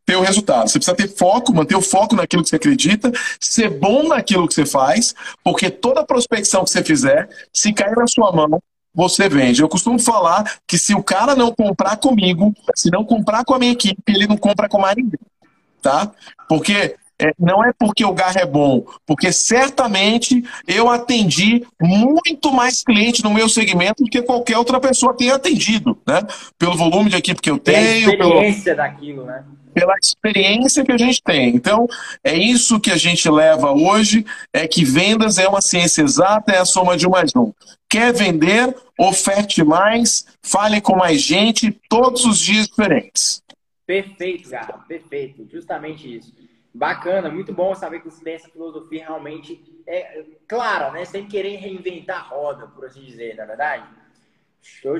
ter 0.06 0.16
o 0.16 0.22
resultado. 0.22 0.70
Você 0.70 0.80
precisa 0.80 0.96
ter 0.96 1.10
foco, 1.10 1.54
manter 1.54 1.76
o 1.76 1.82
foco 1.82 2.16
naquilo 2.16 2.44
que 2.44 2.50
você 2.50 2.56
acredita, 2.58 3.12
ser 3.40 3.70
bom 3.70 4.08
naquilo 4.08 4.48
que 4.48 4.54
você 4.54 4.66
faz, 4.66 5.16
porque 5.44 5.70
toda 5.70 6.06
prospecção 6.06 6.64
que 6.64 6.70
você 6.70 6.84
fizer, 6.84 7.30
se 7.52 7.74
cair 7.74 7.96
na 7.96 8.08
sua 8.08 8.32
mão, 8.32 8.62
você 8.98 9.30
vende. 9.30 9.62
Eu 9.62 9.70
costumo 9.70 10.00
falar 10.00 10.44
que 10.66 10.76
se 10.76 10.96
o 10.96 11.04
cara 11.04 11.36
não 11.36 11.54
comprar 11.54 11.98
comigo, 11.98 12.52
se 12.76 12.90
não 12.90 13.06
comprar 13.06 13.46
com 13.46 13.54
a 13.54 13.60
minha 13.60 13.72
equipe, 13.72 14.02
ele 14.08 14.26
não 14.26 14.36
compra 14.36 14.68
com 14.68 14.80
mais 14.80 14.96
ninguém. 14.96 15.20
Tá? 15.80 16.12
Porque 16.50 16.96
é, 17.20 17.32
não 17.40 17.64
é 17.64 17.72
porque 17.78 18.04
o 18.04 18.14
garro 18.14 18.40
é 18.40 18.46
bom, 18.46 18.84
porque 19.06 19.32
certamente 19.32 20.44
eu 20.68 20.90
atendi 20.90 21.64
muito 21.80 22.52
mais 22.52 22.84
cliente 22.84 23.24
no 23.24 23.32
meu 23.32 23.48
segmento 23.48 24.04
do 24.04 24.10
que 24.10 24.24
qualquer 24.24 24.58
outra 24.58 24.80
pessoa 24.80 25.16
tenha 25.16 25.36
atendido, 25.36 25.96
né? 26.08 26.22
Pelo 26.58 26.76
volume 26.76 27.12
de 27.12 27.18
equipe 27.18 27.40
que 27.40 27.52
eu 27.52 27.60
tenho. 27.60 28.18
Pela 28.18 28.24
experiência 28.24 28.76
pelo... 28.76 28.78
daquilo, 28.78 29.26
né? 29.26 29.44
Pela 29.76 29.94
experiência 30.02 30.84
que 30.84 30.92
a 30.92 30.98
gente 30.98 31.22
tem. 31.22 31.56
Então, 31.56 31.88
é 32.24 32.36
isso 32.36 32.80
que 32.80 32.90
a 32.90 32.98
gente 32.98 33.30
leva 33.30 33.72
hoje, 33.72 34.26
é 34.52 34.68
que 34.68 34.84
vendas 34.84 35.38
é 35.38 35.48
uma 35.48 35.62
ciência 35.62 36.02
exata, 36.02 36.52
é 36.52 36.58
a 36.58 36.66
soma 36.66 36.98
de 36.98 37.08
um 37.08 37.12
mais 37.12 37.32
um. 37.36 37.52
Quer 37.90 38.14
vender? 38.14 38.76
Oferte 39.00 39.64
mais, 39.64 40.26
fale 40.42 40.82
com 40.82 40.96
mais 40.96 41.22
gente, 41.22 41.72
todos 41.90 42.26
os 42.26 42.40
dias 42.40 42.68
diferentes. 42.68 43.42
Perfeito, 43.86 44.50
Garra, 44.50 44.84
perfeito. 44.88 45.48
Justamente 45.50 46.18
isso. 46.18 46.34
Bacana, 46.74 47.30
muito 47.30 47.54
bom 47.54 47.74
saber 47.74 48.02
que 48.02 48.06
você 48.06 48.24
tem 48.24 48.36
essa 48.36 48.50
filosofia 48.50 49.06
realmente 49.06 49.64
é, 49.88 50.24
clara, 50.48 50.92
né? 50.92 51.06
Sem 51.06 51.26
querer 51.26 51.56
reinventar 51.56 52.18
a 52.18 52.28
roda, 52.28 52.68
por 52.68 52.86
assim 52.86 53.02
dizer, 53.02 53.36
na 53.36 53.44
é 53.44 53.48
verdade? 53.48 53.84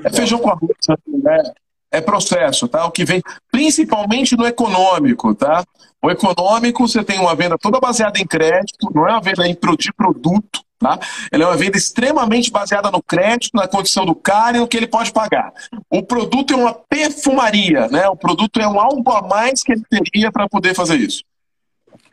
É 0.04 0.10
feijão 0.10 0.38
com 0.38 0.50
arroz, 0.50 0.76
né? 1.06 1.42
É 1.90 2.00
processo, 2.00 2.66
tá? 2.66 2.84
O 2.86 2.90
que 2.90 3.04
vem, 3.04 3.22
principalmente 3.50 4.36
no 4.36 4.46
econômico, 4.46 5.34
tá? 5.34 5.64
O 6.02 6.10
econômico, 6.10 6.86
você 6.86 7.04
tem 7.04 7.18
uma 7.18 7.34
venda 7.34 7.56
toda 7.58 7.80
baseada 7.80 8.18
em 8.18 8.26
crédito, 8.26 8.90
não 8.94 9.06
é 9.06 9.12
uma 9.12 9.20
venda 9.20 9.44
de 9.44 9.92
produto, 9.92 10.62
Tá? 10.78 10.98
Ela 11.32 11.44
é 11.44 11.46
uma 11.46 11.56
venda 11.56 11.76
extremamente 11.76 12.52
baseada 12.52 12.90
no 12.90 13.02
crédito, 13.02 13.50
na 13.54 13.66
condição 13.66 14.06
do 14.06 14.14
cara 14.14 14.56
e 14.56 14.60
no 14.60 14.68
que 14.68 14.76
ele 14.76 14.86
pode 14.86 15.12
pagar. 15.12 15.52
O 15.90 16.02
produto 16.04 16.52
é 16.52 16.56
uma 16.56 16.72
perfumaria, 16.72 17.88
né? 17.88 18.08
O 18.08 18.16
produto 18.16 18.60
é 18.60 18.68
um 18.68 18.78
algo 18.78 19.10
a 19.10 19.22
mais 19.22 19.60
que 19.62 19.72
ele 19.72 19.82
teria 19.90 20.30
para 20.30 20.48
poder 20.48 20.74
fazer 20.74 20.96
isso. 20.96 21.24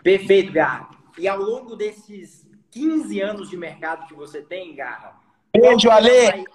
Perfeito, 0.03 0.51
Garra. 0.51 0.89
E 1.17 1.27
ao 1.27 1.39
longo 1.39 1.75
desses 1.75 2.45
15 2.71 3.21
anos 3.21 3.49
de 3.49 3.57
mercado 3.57 4.07
que 4.07 4.15
você 4.15 4.41
tem, 4.41 4.75
Garra, 4.75 5.15
Beijo, 5.53 5.89
Ale! 5.89 6.45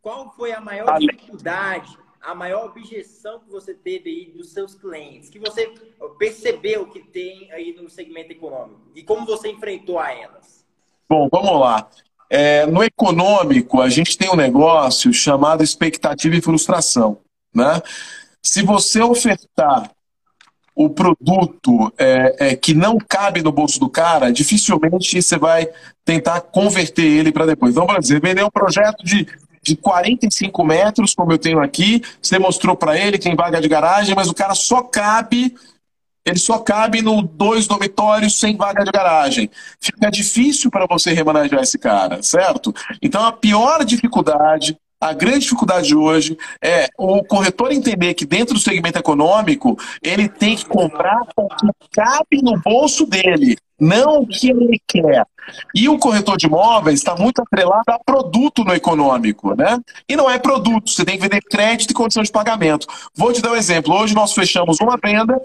Qual 0.00 0.32
foi 0.36 0.52
a 0.52 0.60
maior 0.60 0.88
Ale. 0.88 1.06
dificuldade, 1.06 1.98
a 2.20 2.34
maior 2.34 2.66
objeção 2.66 3.40
que 3.40 3.50
você 3.50 3.74
teve 3.74 4.10
aí 4.10 4.26
dos 4.26 4.50
seus 4.50 4.74
clientes, 4.74 5.28
que 5.28 5.38
você 5.38 5.72
percebeu 6.18 6.86
que 6.86 7.00
tem 7.00 7.50
aí 7.52 7.74
no 7.74 7.88
segmento 7.88 8.32
econômico 8.32 8.82
e 8.94 9.02
como 9.02 9.26
você 9.26 9.50
enfrentou 9.50 9.98
a 9.98 10.12
elas? 10.12 10.63
Bom, 11.08 11.28
vamos 11.30 11.60
lá. 11.60 11.88
É, 12.30 12.66
no 12.66 12.82
econômico, 12.82 13.80
a 13.80 13.88
gente 13.88 14.16
tem 14.16 14.30
um 14.30 14.36
negócio 14.36 15.12
chamado 15.12 15.62
expectativa 15.62 16.34
e 16.34 16.40
frustração. 16.40 17.18
Né? 17.54 17.80
Se 18.42 18.62
você 18.62 19.00
ofertar 19.00 19.90
o 20.74 20.90
produto 20.90 21.92
é, 21.96 22.36
é, 22.50 22.56
que 22.56 22.74
não 22.74 22.98
cabe 22.98 23.42
no 23.42 23.52
bolso 23.52 23.78
do 23.78 23.88
cara, 23.88 24.32
dificilmente 24.32 25.22
você 25.22 25.38
vai 25.38 25.68
tentar 26.04 26.40
converter 26.40 27.04
ele 27.04 27.30
para 27.30 27.46
depois. 27.46 27.72
Então, 27.72 27.86
por 27.86 27.96
exemplo, 27.96 28.28
vender 28.28 28.44
um 28.44 28.50
projeto 28.50 29.04
de, 29.04 29.28
de 29.62 29.76
45 29.76 30.64
metros, 30.64 31.14
como 31.14 31.32
eu 31.32 31.38
tenho 31.38 31.60
aqui, 31.60 32.02
você 32.20 32.38
mostrou 32.38 32.74
para 32.74 32.98
ele 32.98 33.18
tem 33.18 33.36
vaga 33.36 33.60
de 33.60 33.68
garagem, 33.68 34.14
mas 34.16 34.28
o 34.28 34.34
cara 34.34 34.54
só 34.54 34.82
cabe 34.82 35.54
ele 36.24 36.38
só 36.38 36.58
cabe 36.58 37.02
no 37.02 37.22
dois 37.22 37.66
dormitórios 37.66 38.38
sem 38.38 38.56
vaga 38.56 38.84
de 38.84 38.90
garagem. 38.90 39.50
Fica 39.78 40.10
difícil 40.10 40.70
para 40.70 40.86
você 40.86 41.12
remanejar 41.12 41.60
esse 41.60 41.78
cara, 41.78 42.22
certo? 42.22 42.74
Então 43.02 43.24
a 43.24 43.32
pior 43.32 43.84
dificuldade, 43.84 44.76
a 45.00 45.12
grande 45.12 45.40
dificuldade 45.40 45.94
hoje 45.94 46.38
é 46.62 46.88
o 46.96 47.22
corretor 47.22 47.72
entender 47.72 48.14
que 48.14 48.24
dentro 48.24 48.54
do 48.54 48.60
segmento 48.60 48.98
econômico 48.98 49.78
ele 50.02 50.28
tem 50.28 50.56
que 50.56 50.64
comprar 50.64 51.20
o 51.36 51.48
que 51.48 51.68
cabe 51.92 52.40
no 52.42 52.58
bolso 52.60 53.04
dele 53.04 53.58
não 53.80 54.20
o 54.20 54.26
que 54.26 54.50
ele 54.50 54.80
quer. 54.86 55.26
E 55.74 55.88
o 55.88 55.98
corretor 55.98 56.36
de 56.36 56.46
imóveis 56.46 57.00
está 57.00 57.14
muito 57.16 57.42
atrelado 57.42 57.84
a 57.88 57.98
produto 57.98 58.64
no 58.64 58.72
econômico, 58.72 59.54
né? 59.54 59.78
E 60.08 60.16
não 60.16 60.30
é 60.30 60.38
produto, 60.38 60.90
você 60.90 61.04
tem 61.04 61.16
que 61.16 61.22
vender 61.22 61.42
crédito 61.42 61.90
e 61.90 61.94
condição 61.94 62.22
de 62.22 62.32
pagamento. 62.32 62.86
Vou 63.14 63.32
te 63.32 63.42
dar 63.42 63.52
um 63.52 63.56
exemplo. 63.56 63.94
Hoje 63.94 64.14
nós 64.14 64.32
fechamos 64.32 64.78
uma 64.80 64.96
venda 64.96 65.40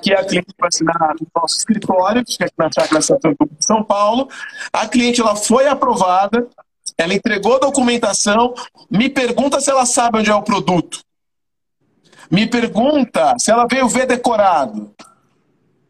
que 0.00 0.14
a 0.14 0.24
cliente 0.24 0.54
vai 0.58 0.68
assinar 0.68 1.14
no 1.20 1.26
nosso 1.34 1.56
escritório, 1.56 2.24
que 2.24 2.42
é 2.42 2.46
aqui 2.46 2.54
na 2.56 2.70
Chácara 2.72 3.02
Santana 3.02 3.34
de 3.38 3.66
São 3.66 3.82
Paulo. 3.84 4.28
A 4.72 4.86
cliente 4.86 5.20
ela 5.20 5.36
foi 5.36 5.66
aprovada, 5.66 6.46
ela 6.96 7.12
entregou 7.12 7.56
a 7.56 7.58
documentação, 7.58 8.54
me 8.90 9.08
pergunta 9.08 9.60
se 9.60 9.70
ela 9.70 9.84
sabe 9.84 10.18
onde 10.18 10.30
é 10.30 10.34
o 10.34 10.42
produto. 10.42 11.00
Me 12.30 12.46
pergunta 12.46 13.34
se 13.38 13.50
ela 13.50 13.66
veio 13.70 13.88
ver 13.88 14.06
decorado. 14.06 14.90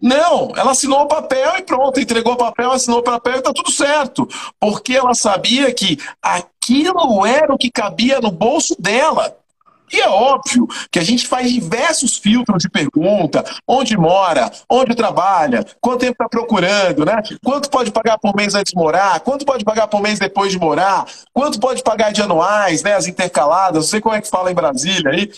Não, 0.05 0.53
ela 0.55 0.73
assinou 0.73 1.01
o 1.01 1.09
papel 1.09 1.57
e 1.57 1.63
pronto, 1.63 1.99
entregou 1.99 2.35
o 2.35 2.37
papel, 2.37 2.71
assinou 2.71 2.99
o 2.99 3.03
papel 3.03 3.37
e 3.37 3.39
está 3.39 3.55
tudo 3.55 3.71
certo. 3.71 4.29
Porque 4.61 4.93
ela 4.93 5.15
sabia 5.15 5.73
que 5.73 5.99
aquilo 6.21 7.25
era 7.25 7.55
o 7.55 7.57
que 7.57 7.71
cabia 7.71 8.21
no 8.21 8.31
bolso 8.31 8.77
dela. 8.79 9.35
E 9.91 9.99
é 9.99 10.07
óbvio 10.07 10.69
que 10.91 10.99
a 10.99 11.03
gente 11.03 11.27
faz 11.27 11.51
diversos 11.51 12.19
filtros 12.19 12.63
de 12.63 12.69
pergunta: 12.69 13.43
onde 13.67 13.97
mora, 13.97 14.53
onde 14.69 14.95
trabalha, 14.95 15.65
quanto 15.81 16.01
tempo 16.01 16.13
está 16.13 16.29
procurando, 16.29 17.07
né? 17.07 17.23
Quanto 17.43 17.71
pode 17.71 17.91
pagar 17.91 18.19
por 18.19 18.37
mês 18.37 18.55
antes 18.55 18.75
de 18.75 18.79
morar, 18.79 19.21
quanto 19.21 19.47
pode 19.47 19.65
pagar 19.65 19.87
por 19.87 20.03
mês 20.03 20.19
depois 20.19 20.53
de 20.53 20.59
morar, 20.59 21.07
quanto 21.33 21.59
pode 21.59 21.83
pagar 21.83 22.13
de 22.13 22.21
anuais, 22.21 22.83
né? 22.83 22.93
As 22.93 23.07
intercaladas, 23.07 23.77
não 23.77 23.83
sei 23.89 24.03
como 24.03 24.15
é 24.15 24.21
que 24.21 24.29
fala 24.29 24.51
em 24.51 24.55
Brasília 24.55 25.13
aí 25.13 25.31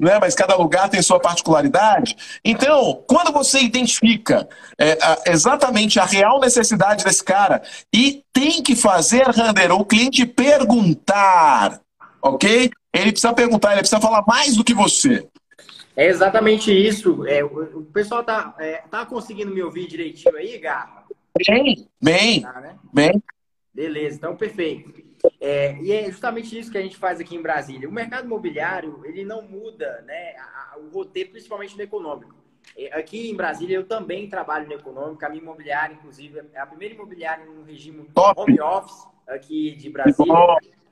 né? 0.00 0.18
mas 0.18 0.34
cada 0.34 0.56
lugar 0.56 0.88
tem 0.88 1.02
sua 1.02 1.20
particularidade. 1.20 2.16
Então, 2.44 3.04
quando 3.06 3.32
você 3.32 3.60
identifica 3.60 4.48
é, 4.78 4.98
a, 5.00 5.18
exatamente 5.26 6.00
a 6.00 6.04
real 6.04 6.40
necessidade 6.40 7.04
desse 7.04 7.22
cara 7.22 7.62
e 7.94 8.24
tem 8.32 8.62
que 8.62 8.74
fazer, 8.74 9.24
Rander, 9.26 9.72
o 9.72 9.84
cliente 9.84 10.24
perguntar, 10.24 11.80
ok? 12.22 12.70
Ele 12.92 13.12
precisa 13.12 13.32
perguntar, 13.34 13.72
ele 13.72 13.80
precisa 13.80 14.00
falar 14.00 14.24
mais 14.26 14.56
do 14.56 14.64
que 14.64 14.74
você. 14.74 15.26
É 15.96 16.06
exatamente 16.06 16.72
isso. 16.72 17.26
É, 17.26 17.44
o, 17.44 17.82
pessoal 17.92 18.24
tá, 18.24 18.54
é, 18.58 18.82
tá 18.90 19.04
conseguindo 19.04 19.52
me 19.52 19.62
ouvir 19.62 19.86
direitinho 19.86 20.36
aí, 20.36 20.58
Garra? 20.58 21.04
Bem, 21.46 21.86
bem, 22.00 22.40
tá, 22.40 22.60
né? 22.60 22.76
bem. 22.92 23.22
Beleza, 23.72 24.16
então 24.16 24.34
perfeito. 24.34 25.09
É, 25.40 25.76
e 25.80 25.92
é 25.92 26.10
justamente 26.10 26.58
isso 26.58 26.70
que 26.70 26.78
a 26.78 26.82
gente 26.82 26.96
faz 26.96 27.20
aqui 27.20 27.34
em 27.34 27.42
Brasília. 27.42 27.88
O 27.88 27.92
mercado 27.92 28.26
imobiliário, 28.26 29.00
ele 29.04 29.24
não 29.24 29.42
muda 29.42 30.02
né, 30.06 30.36
a, 30.36 30.74
a, 30.74 30.78
o 30.78 30.90
roteiro, 30.90 31.30
principalmente 31.30 31.76
no 31.76 31.82
econômico. 31.82 32.34
É, 32.76 32.98
aqui 32.98 33.30
em 33.30 33.36
Brasília, 33.36 33.76
eu 33.76 33.86
também 33.86 34.28
trabalho 34.28 34.66
no 34.66 34.74
econômico. 34.74 35.24
A 35.24 35.28
minha 35.28 35.42
imobiliária, 35.42 35.94
inclusive, 35.94 36.42
é 36.52 36.60
a 36.60 36.66
primeira 36.66 36.94
imobiliária 36.94 37.44
no 37.44 37.62
regime 37.62 38.08
Top. 38.14 38.40
home 38.40 38.60
office 38.60 39.06
aqui 39.26 39.74
de 39.76 39.88
Brasília. 39.90 40.34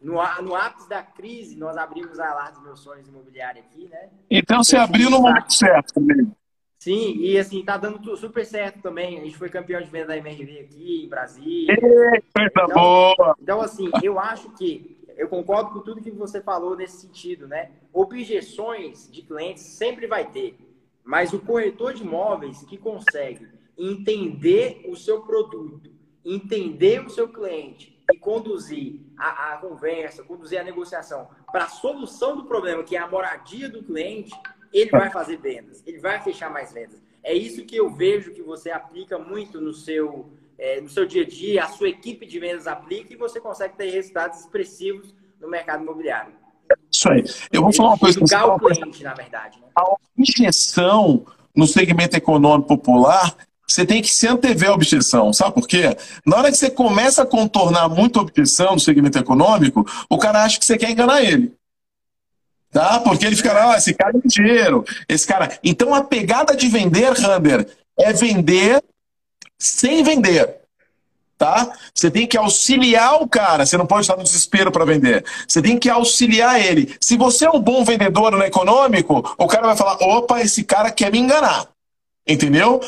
No, 0.00 0.14
no 0.42 0.54
ápice 0.54 0.88
da 0.88 1.02
crise, 1.02 1.56
nós 1.56 1.76
abrimos 1.76 2.20
a 2.20 2.32
Lar 2.32 2.52
dos 2.52 2.62
Meus 2.62 2.80
Sonhos 2.80 3.08
Imobiliária 3.08 3.60
aqui, 3.60 3.88
né? 3.88 4.08
Então, 4.30 4.62
você 4.62 4.76
abriu 4.76 5.10
no 5.10 5.20
momento 5.20 5.52
certo 5.52 5.92
também. 5.94 6.32
Sim, 6.78 7.16
e 7.18 7.36
assim, 7.36 7.64
tá 7.64 7.76
dando 7.76 8.16
super 8.16 8.46
certo 8.46 8.80
também. 8.80 9.18
A 9.18 9.24
gente 9.24 9.36
foi 9.36 9.48
campeão 9.48 9.82
de 9.82 9.90
venda 9.90 10.06
da 10.08 10.16
MRV 10.16 10.60
aqui 10.60 11.04
em 11.04 11.08
Brasília. 11.08 11.76
Coisa 11.76 12.22
então, 12.38 12.68
boa! 12.68 13.36
Então, 13.42 13.60
assim, 13.60 13.90
eu 14.00 14.18
acho 14.18 14.50
que 14.50 14.96
eu 15.16 15.28
concordo 15.28 15.72
com 15.72 15.80
tudo 15.80 16.00
que 16.00 16.12
você 16.12 16.40
falou 16.40 16.76
nesse 16.76 17.00
sentido, 17.00 17.48
né? 17.48 17.72
Objeções 17.92 19.10
de 19.10 19.22
clientes 19.22 19.64
sempre 19.64 20.06
vai 20.06 20.30
ter, 20.30 20.56
mas 21.04 21.32
o 21.32 21.40
corretor 21.40 21.92
de 21.92 22.04
imóveis 22.04 22.62
que 22.62 22.78
consegue 22.78 23.48
entender 23.76 24.84
o 24.88 24.94
seu 24.94 25.22
produto, 25.22 25.90
entender 26.24 27.04
o 27.04 27.10
seu 27.10 27.28
cliente 27.28 27.98
e 28.12 28.16
conduzir 28.16 29.00
a, 29.18 29.54
a 29.54 29.56
conversa, 29.56 30.22
conduzir 30.22 30.60
a 30.60 30.64
negociação 30.64 31.28
para 31.50 31.64
a 31.64 31.68
solução 31.68 32.36
do 32.36 32.44
problema, 32.44 32.84
que 32.84 32.94
é 32.94 33.00
a 33.00 33.08
moradia 33.08 33.68
do 33.68 33.82
cliente, 33.82 34.30
ele 34.72 34.90
vai 34.90 35.10
fazer 35.10 35.36
vendas, 35.36 35.82
ele 35.86 35.98
vai 35.98 36.20
fechar 36.22 36.50
mais 36.50 36.72
vendas. 36.72 37.00
É 37.22 37.34
isso 37.34 37.64
que 37.64 37.76
eu 37.76 37.90
vejo 37.90 38.32
que 38.32 38.42
você 38.42 38.70
aplica 38.70 39.18
muito 39.18 39.60
no 39.60 39.72
seu, 39.72 40.30
é, 40.58 40.80
no 40.80 40.88
seu 40.88 41.06
dia 41.06 41.22
a 41.22 41.26
dia, 41.26 41.64
a 41.64 41.68
sua 41.68 41.88
equipe 41.88 42.26
de 42.26 42.38
vendas 42.38 42.66
aplica 42.66 43.12
e 43.12 43.16
você 43.16 43.40
consegue 43.40 43.76
ter 43.76 43.90
resultados 43.90 44.40
expressivos 44.40 45.14
no 45.40 45.48
mercado 45.48 45.82
imobiliário. 45.82 46.32
Isso 46.90 47.10
aí. 47.10 47.24
Eu 47.52 47.62
vou 47.62 47.72
falar 47.72 47.90
uma 47.90 47.98
coisa. 47.98 48.18
Educar 48.18 48.46
o 48.46 48.58
cliente, 48.58 49.02
na 49.02 49.14
verdade. 49.14 49.58
Né? 49.60 49.66
A 49.74 49.94
objeção 50.16 51.24
no 51.54 51.66
segmento 51.66 52.16
econômico 52.16 52.68
popular, 52.68 53.36
você 53.66 53.84
tem 53.84 54.00
que 54.00 54.10
se 54.10 54.26
antever 54.26 54.70
a 54.70 54.74
objeção. 54.74 55.32
Sabe 55.32 55.54
por 55.54 55.66
quê? 55.66 55.96
Na 56.24 56.36
hora 56.36 56.50
que 56.50 56.56
você 56.56 56.70
começa 56.70 57.22
a 57.22 57.26
contornar 57.26 57.88
muito 57.88 58.18
a 58.18 58.22
objeção 58.22 58.72
no 58.74 58.80
segmento 58.80 59.18
econômico, 59.18 59.84
o 60.08 60.18
cara 60.18 60.44
acha 60.44 60.58
que 60.58 60.64
você 60.64 60.78
quer 60.78 60.90
enganar 60.90 61.22
ele. 61.22 61.57
Tá? 62.70 63.00
Porque 63.00 63.26
ele 63.26 63.36
fica 63.36 63.52
lá, 63.52 63.74
ah, 63.74 63.78
esse 63.78 63.94
cara 63.94 64.16
é 64.16 64.20
dinheiro, 64.28 64.84
esse 65.08 65.26
cara. 65.26 65.58
Então 65.64 65.94
a 65.94 66.04
pegada 66.04 66.54
de 66.54 66.68
vender, 66.68 67.12
Rander, 67.12 67.66
é 67.98 68.12
vender 68.12 68.82
sem 69.58 70.02
vender. 70.02 70.56
Tá? 71.38 71.72
Você 71.94 72.10
tem 72.10 72.26
que 72.26 72.36
auxiliar 72.36 73.22
o 73.22 73.28
cara, 73.28 73.64
você 73.64 73.76
não 73.76 73.86
pode 73.86 74.02
estar 74.02 74.16
no 74.16 74.24
desespero 74.24 74.72
para 74.72 74.84
vender. 74.84 75.24
Você 75.46 75.62
tem 75.62 75.78
que 75.78 75.88
auxiliar 75.88 76.60
ele. 76.60 76.96
Se 77.00 77.16
você 77.16 77.46
é 77.46 77.50
um 77.50 77.60
bom 77.60 77.84
vendedor 77.84 78.32
no 78.32 78.42
econômico, 78.42 79.34
o 79.38 79.46
cara 79.46 79.68
vai 79.68 79.76
falar: 79.76 79.94
opa, 80.02 80.40
esse 80.40 80.64
cara 80.64 80.90
quer 80.90 81.12
me 81.12 81.18
enganar. 81.18 81.68
Entendeu? 82.26 82.80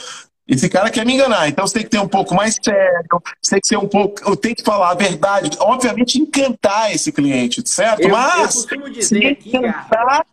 Esse 0.50 0.68
cara 0.68 0.90
quer 0.90 1.06
me 1.06 1.14
enganar. 1.14 1.48
Então 1.48 1.64
você 1.64 1.74
tem 1.74 1.84
que 1.84 1.90
ter 1.90 2.00
um 2.00 2.08
pouco 2.08 2.34
mais 2.34 2.56
sério, 2.60 3.22
você 3.40 3.52
tem 3.52 3.60
que 3.60 3.68
ser 3.68 3.76
um 3.76 3.86
pouco. 3.86 4.36
Tem 4.36 4.52
que 4.52 4.64
falar 4.64 4.90
a 4.90 4.94
verdade. 4.94 5.56
Obviamente, 5.60 6.18
encantar 6.18 6.92
esse 6.92 7.12
cliente, 7.12 7.62
certo? 7.68 8.02
Eu, 8.02 8.10
Mas 8.10 8.66
eu 8.68 8.90
dizer 8.90 9.28
aqui, 9.28 9.56
encantar 9.56 10.26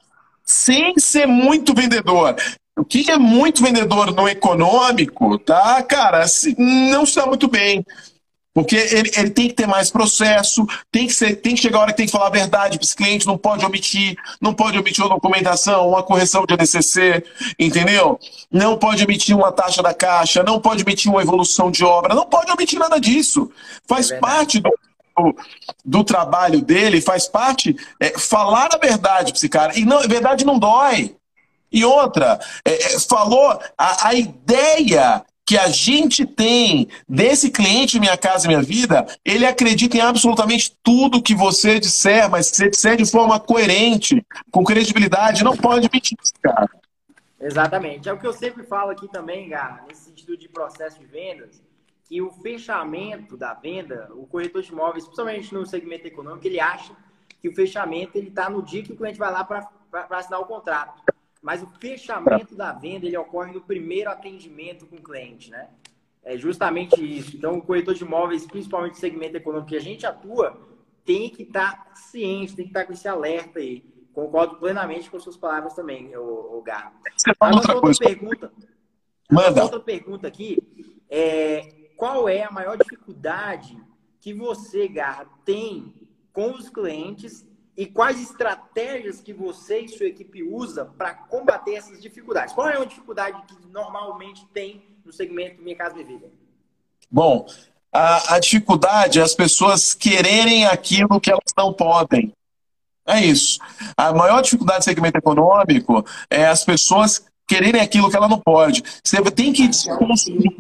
sem 0.44 0.96
ser 0.98 1.28
muito 1.28 1.76
vendedor. 1.76 2.36
O 2.76 2.84
que 2.84 3.12
é 3.12 3.18
muito 3.18 3.64
vendedor 3.64 4.12
no 4.12 4.28
econômico, 4.28 5.38
tá, 5.38 5.84
cara? 5.84 6.26
Não 6.58 7.04
está 7.04 7.28
muito 7.28 7.48
bem. 7.48 7.86
Porque 8.58 8.76
ele, 8.76 9.12
ele, 9.16 9.30
tem 9.30 9.48
que 9.48 9.54
ter 9.54 9.68
mais 9.68 9.92
processo, 9.92 10.66
tem 10.92 11.06
que, 11.06 11.14
ser, 11.14 11.36
tem 11.36 11.54
que 11.54 11.62
chegar 11.62 11.78
a 11.78 11.82
hora 11.82 11.92
que 11.92 11.98
tem 11.98 12.08
que 12.08 12.12
falar 12.12 12.26
a 12.26 12.32
verdade 12.32 12.80
para 12.80 12.86
esse 12.86 12.96
cliente, 12.96 13.28
não 13.28 13.38
pode 13.38 13.64
omitir, 13.64 14.18
não 14.42 14.52
pode 14.52 14.80
omitir 14.80 15.04
uma 15.06 15.14
documentação, 15.14 15.90
uma 15.90 16.02
correção 16.02 16.44
de 16.44 16.56
ADCC, 16.56 17.24
entendeu? 17.60 18.20
Não 18.52 18.76
pode 18.76 19.04
omitir 19.04 19.38
uma 19.38 19.52
taxa 19.52 19.84
da 19.84 19.94
caixa, 19.94 20.42
não 20.42 20.60
pode 20.60 20.82
omitir 20.82 21.12
uma 21.12 21.22
evolução 21.22 21.70
de 21.70 21.86
obra, 21.86 22.16
não 22.16 22.26
pode 22.26 22.52
omitir 22.52 22.80
nada 22.80 23.00
disso. 23.00 23.52
Faz 23.88 24.10
é 24.10 24.18
parte 24.18 24.60
do, 24.60 24.74
do, 25.16 25.36
do, 25.86 26.04
trabalho 26.04 26.60
dele, 26.60 27.00
faz 27.00 27.28
parte 27.28 27.76
é, 28.00 28.18
falar 28.18 28.70
a 28.74 28.80
verdade 28.80 29.34
para 29.34 29.38
esse 29.38 29.50
cara. 29.50 29.78
E 29.78 29.86
não, 29.86 30.00
a 30.00 30.08
verdade 30.08 30.44
não 30.44 30.58
dói. 30.58 31.16
E 31.72 31.86
outra, 31.86 32.40
é, 32.66 32.96
é 32.96 33.00
falou 33.02 33.60
a, 33.78 34.08
a 34.08 34.16
ideia 34.16 35.24
que 35.48 35.58
a 35.58 35.70
gente 35.70 36.26
tem 36.26 36.90
desse 37.08 37.50
cliente 37.50 38.02
Minha 38.02 38.18
Casa 38.18 38.50
Minha 38.50 38.62
Vida, 38.62 39.08
ele 39.24 39.46
acredita 39.46 39.96
em 39.96 40.02
absolutamente 40.02 40.78
tudo 40.84 41.24
que 41.24 41.34
você 41.34 41.80
disser, 41.80 42.30
mas 42.30 42.52
que 42.52 42.58
você 42.58 42.70
disser 42.70 42.98
de 42.98 43.10
forma 43.10 43.40
coerente, 43.40 44.22
com 44.52 44.62
credibilidade, 44.66 45.46
não 45.46 45.56
pode 45.56 45.90
mentir, 45.92 46.18
cara. 46.42 46.70
Exatamente. 47.40 48.10
É 48.10 48.14
o 48.14 48.20
que 48.20 48.28
eu 48.28 48.34
sempre 48.34 48.66
falo 48.66 48.92
aqui 48.92 49.08
também, 49.08 49.48
Gar, 49.48 49.86
nesse 49.88 50.02
sentido 50.02 50.36
de 50.36 50.50
processo 50.50 51.00
de 51.00 51.06
vendas, 51.06 51.64
que 52.04 52.22
o 52.22 52.30
fechamento 52.30 53.38
da 53.38 53.54
venda, 53.54 54.10
o 54.16 54.28
corretor 54.28 54.62
de 54.62 54.72
imóveis, 54.74 55.06
principalmente 55.06 55.54
no 55.54 55.66
segmento 55.66 56.06
econômico, 56.06 56.46
ele 56.46 56.60
acha 56.60 56.92
que 57.42 57.48
o 57.48 57.56
fechamento 57.56 58.18
ele 58.18 58.28
está 58.28 58.50
no 58.50 58.62
dia 58.62 58.84
que 58.84 58.92
o 58.92 58.98
cliente 58.98 59.18
vai 59.18 59.32
lá 59.32 59.46
para 59.46 59.70
assinar 60.10 60.42
o 60.42 60.46
contrato. 60.46 61.02
Mas 61.48 61.64
o 61.64 61.68
fechamento 61.80 62.58
da 62.58 62.74
venda 62.74 63.06
ele 63.06 63.16
ocorre 63.16 63.54
no 63.54 63.62
primeiro 63.62 64.10
atendimento 64.10 64.86
com 64.86 64.98
o 64.98 65.02
cliente, 65.02 65.50
né? 65.50 65.70
É 66.22 66.38
justamente 66.38 67.02
isso. 67.02 67.38
Então, 67.38 67.58
o 67.58 67.62
corretor 67.62 67.94
de 67.94 68.04
imóveis, 68.04 68.46
principalmente 68.46 68.96
no 68.96 69.00
segmento 69.00 69.38
econômico 69.38 69.70
que 69.70 69.78
a 69.78 69.82
gente 69.82 70.06
atua, 70.06 70.60
tem 71.06 71.30
que 71.30 71.44
estar 71.44 71.86
tá 71.86 71.96
ciente, 71.96 72.54
tem 72.54 72.66
que 72.66 72.72
estar 72.72 72.82
tá 72.82 72.86
com 72.88 72.92
esse 72.92 73.08
alerta 73.08 73.60
aí. 73.60 73.82
Concordo 74.12 74.58
plenamente 74.58 75.10
com 75.10 75.18
suas 75.22 75.38
palavras 75.38 75.74
também, 75.74 76.14
o, 76.18 76.58
o 76.58 76.62
Garro. 76.62 76.92
outra, 77.42 77.76
outra 77.76 77.80
coisa. 77.80 78.00
pergunta. 78.04 78.52
Manda. 79.32 79.64
Outra 79.64 79.80
pergunta 79.80 80.28
aqui 80.28 80.58
é 81.10 81.88
qual 81.96 82.28
é 82.28 82.44
a 82.44 82.52
maior 82.52 82.78
dificuldade 82.78 83.82
que 84.20 84.34
você, 84.34 84.86
Garra, 84.90 85.26
tem 85.46 85.94
com 86.34 86.52
os 86.52 86.68
clientes 86.68 87.48
e 87.78 87.86
quais 87.86 88.20
estratégias 88.20 89.22
que 89.22 89.32
você 89.32 89.82
e 89.82 89.88
sua 89.88 90.08
equipe 90.08 90.42
usa 90.42 90.86
para 90.98 91.14
combater 91.14 91.76
essas 91.76 92.02
dificuldades? 92.02 92.54
Qual 92.56 92.68
é 92.68 92.76
a 92.76 92.84
dificuldade 92.84 93.40
que 93.48 93.56
normalmente 93.72 94.44
tem 94.52 94.84
no 95.06 95.14
segmento 95.14 95.62
Minha 95.62 95.76
Casa 95.76 95.94
Minha 95.96 96.04
Vida? 96.04 96.32
Bom, 97.10 97.46
a, 97.94 98.36
a 98.36 98.40
dificuldade 98.40 99.20
é 99.20 99.22
as 99.22 99.36
pessoas 99.36 99.94
quererem 99.94 100.66
aquilo 100.66 101.22
que 101.22 101.30
elas 101.30 101.54
não 101.56 101.72
podem. 101.72 102.34
É 103.06 103.22
isso. 103.22 103.60
A 103.96 104.12
maior 104.12 104.42
dificuldade 104.42 104.80
do 104.80 104.84
segmento 104.84 105.18
econômico 105.18 106.04
é 106.30 106.48
as 106.48 106.66
pessoas 106.66 107.26
quererem 107.48 107.80
aquilo 107.80 108.10
que 108.10 108.18
ela 108.18 108.28
não 108.28 108.40
pode. 108.40 108.84
Você 109.04 109.22
tem 109.32 109.54
que 109.54 109.68
desconstruir 109.68 110.52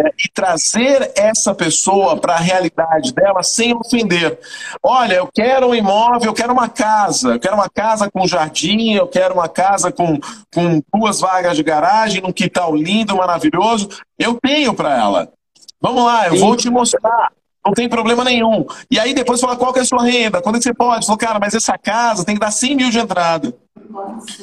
é, 0.00 0.12
e 0.24 0.28
trazer 0.32 1.12
essa 1.16 1.54
pessoa 1.54 2.16
para 2.16 2.34
a 2.34 2.38
realidade 2.38 3.12
dela 3.12 3.42
sem 3.42 3.74
ofender. 3.74 4.38
Olha, 4.82 5.14
eu 5.14 5.28
quero 5.32 5.68
um 5.68 5.74
imóvel, 5.74 6.30
eu 6.30 6.34
quero 6.34 6.52
uma 6.52 6.68
casa, 6.68 7.30
eu 7.30 7.40
quero 7.40 7.54
uma 7.54 7.68
casa 7.68 8.10
com 8.10 8.26
jardim, 8.26 8.92
eu 8.92 9.08
quero 9.08 9.34
uma 9.34 9.48
casa 9.48 9.90
com, 9.90 10.18
com 10.54 10.82
duas 10.94 11.20
vagas 11.20 11.56
de 11.56 11.62
garagem, 11.62 12.22
num 12.22 12.32
quintal 12.32 12.74
lindo, 12.74 13.16
maravilhoso. 13.16 13.88
Eu 14.18 14.38
tenho 14.40 14.74
para 14.74 14.96
ela. 14.96 15.32
Vamos 15.80 16.04
lá, 16.04 16.26
eu 16.28 16.34
Sim. 16.34 16.40
vou 16.40 16.56
te 16.56 16.70
mostrar. 16.70 17.32
Não 17.64 17.72
tem 17.72 17.88
problema 17.88 18.24
nenhum. 18.24 18.64
E 18.90 18.98
aí 18.98 19.12
depois 19.12 19.40
fala 19.40 19.56
qual 19.56 19.72
que 19.72 19.78
é 19.78 19.82
a 19.82 19.84
sua 19.84 20.02
renda, 20.02 20.40
quando 20.40 20.56
é 20.56 20.58
que 20.58 20.64
você 20.64 20.74
pode? 20.74 21.04
Falou, 21.04 21.18
cara, 21.18 21.38
mas 21.38 21.54
essa 21.54 21.76
casa 21.76 22.24
tem 22.24 22.34
que 22.34 22.40
dar 22.40 22.50
100 22.50 22.76
mil 22.76 22.90
de 22.90 22.98
entrada. 22.98 23.54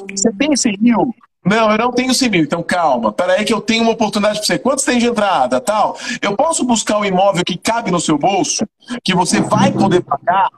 Você 0.09 0.31
tem 0.33 0.55
100 0.55 0.77
mil? 0.79 1.15
Não, 1.45 1.71
eu 1.71 1.77
não 1.77 1.91
tenho 1.91 2.13
100 2.13 2.29
mil, 2.29 2.43
então 2.43 2.63
calma. 2.63 3.13
Peraí 3.13 3.45
que 3.45 3.53
eu 3.53 3.61
tenho 3.61 3.83
uma 3.83 3.91
oportunidade 3.91 4.39
para 4.39 4.45
você. 4.47 4.57
Quantos 4.57 4.83
tem 4.83 4.97
de 4.97 5.05
entrada, 5.05 5.61
tal? 5.61 5.95
Eu 6.19 6.35
posso 6.35 6.65
buscar 6.65 6.97
um 6.97 7.05
imóvel 7.05 7.43
que 7.45 7.55
cabe 7.55 7.91
no 7.91 7.99
seu 7.99 8.17
bolso, 8.17 8.65
que 9.03 9.13
você 9.13 9.39
vai 9.41 9.71
poder 9.71 10.01
pagar? 10.01 10.49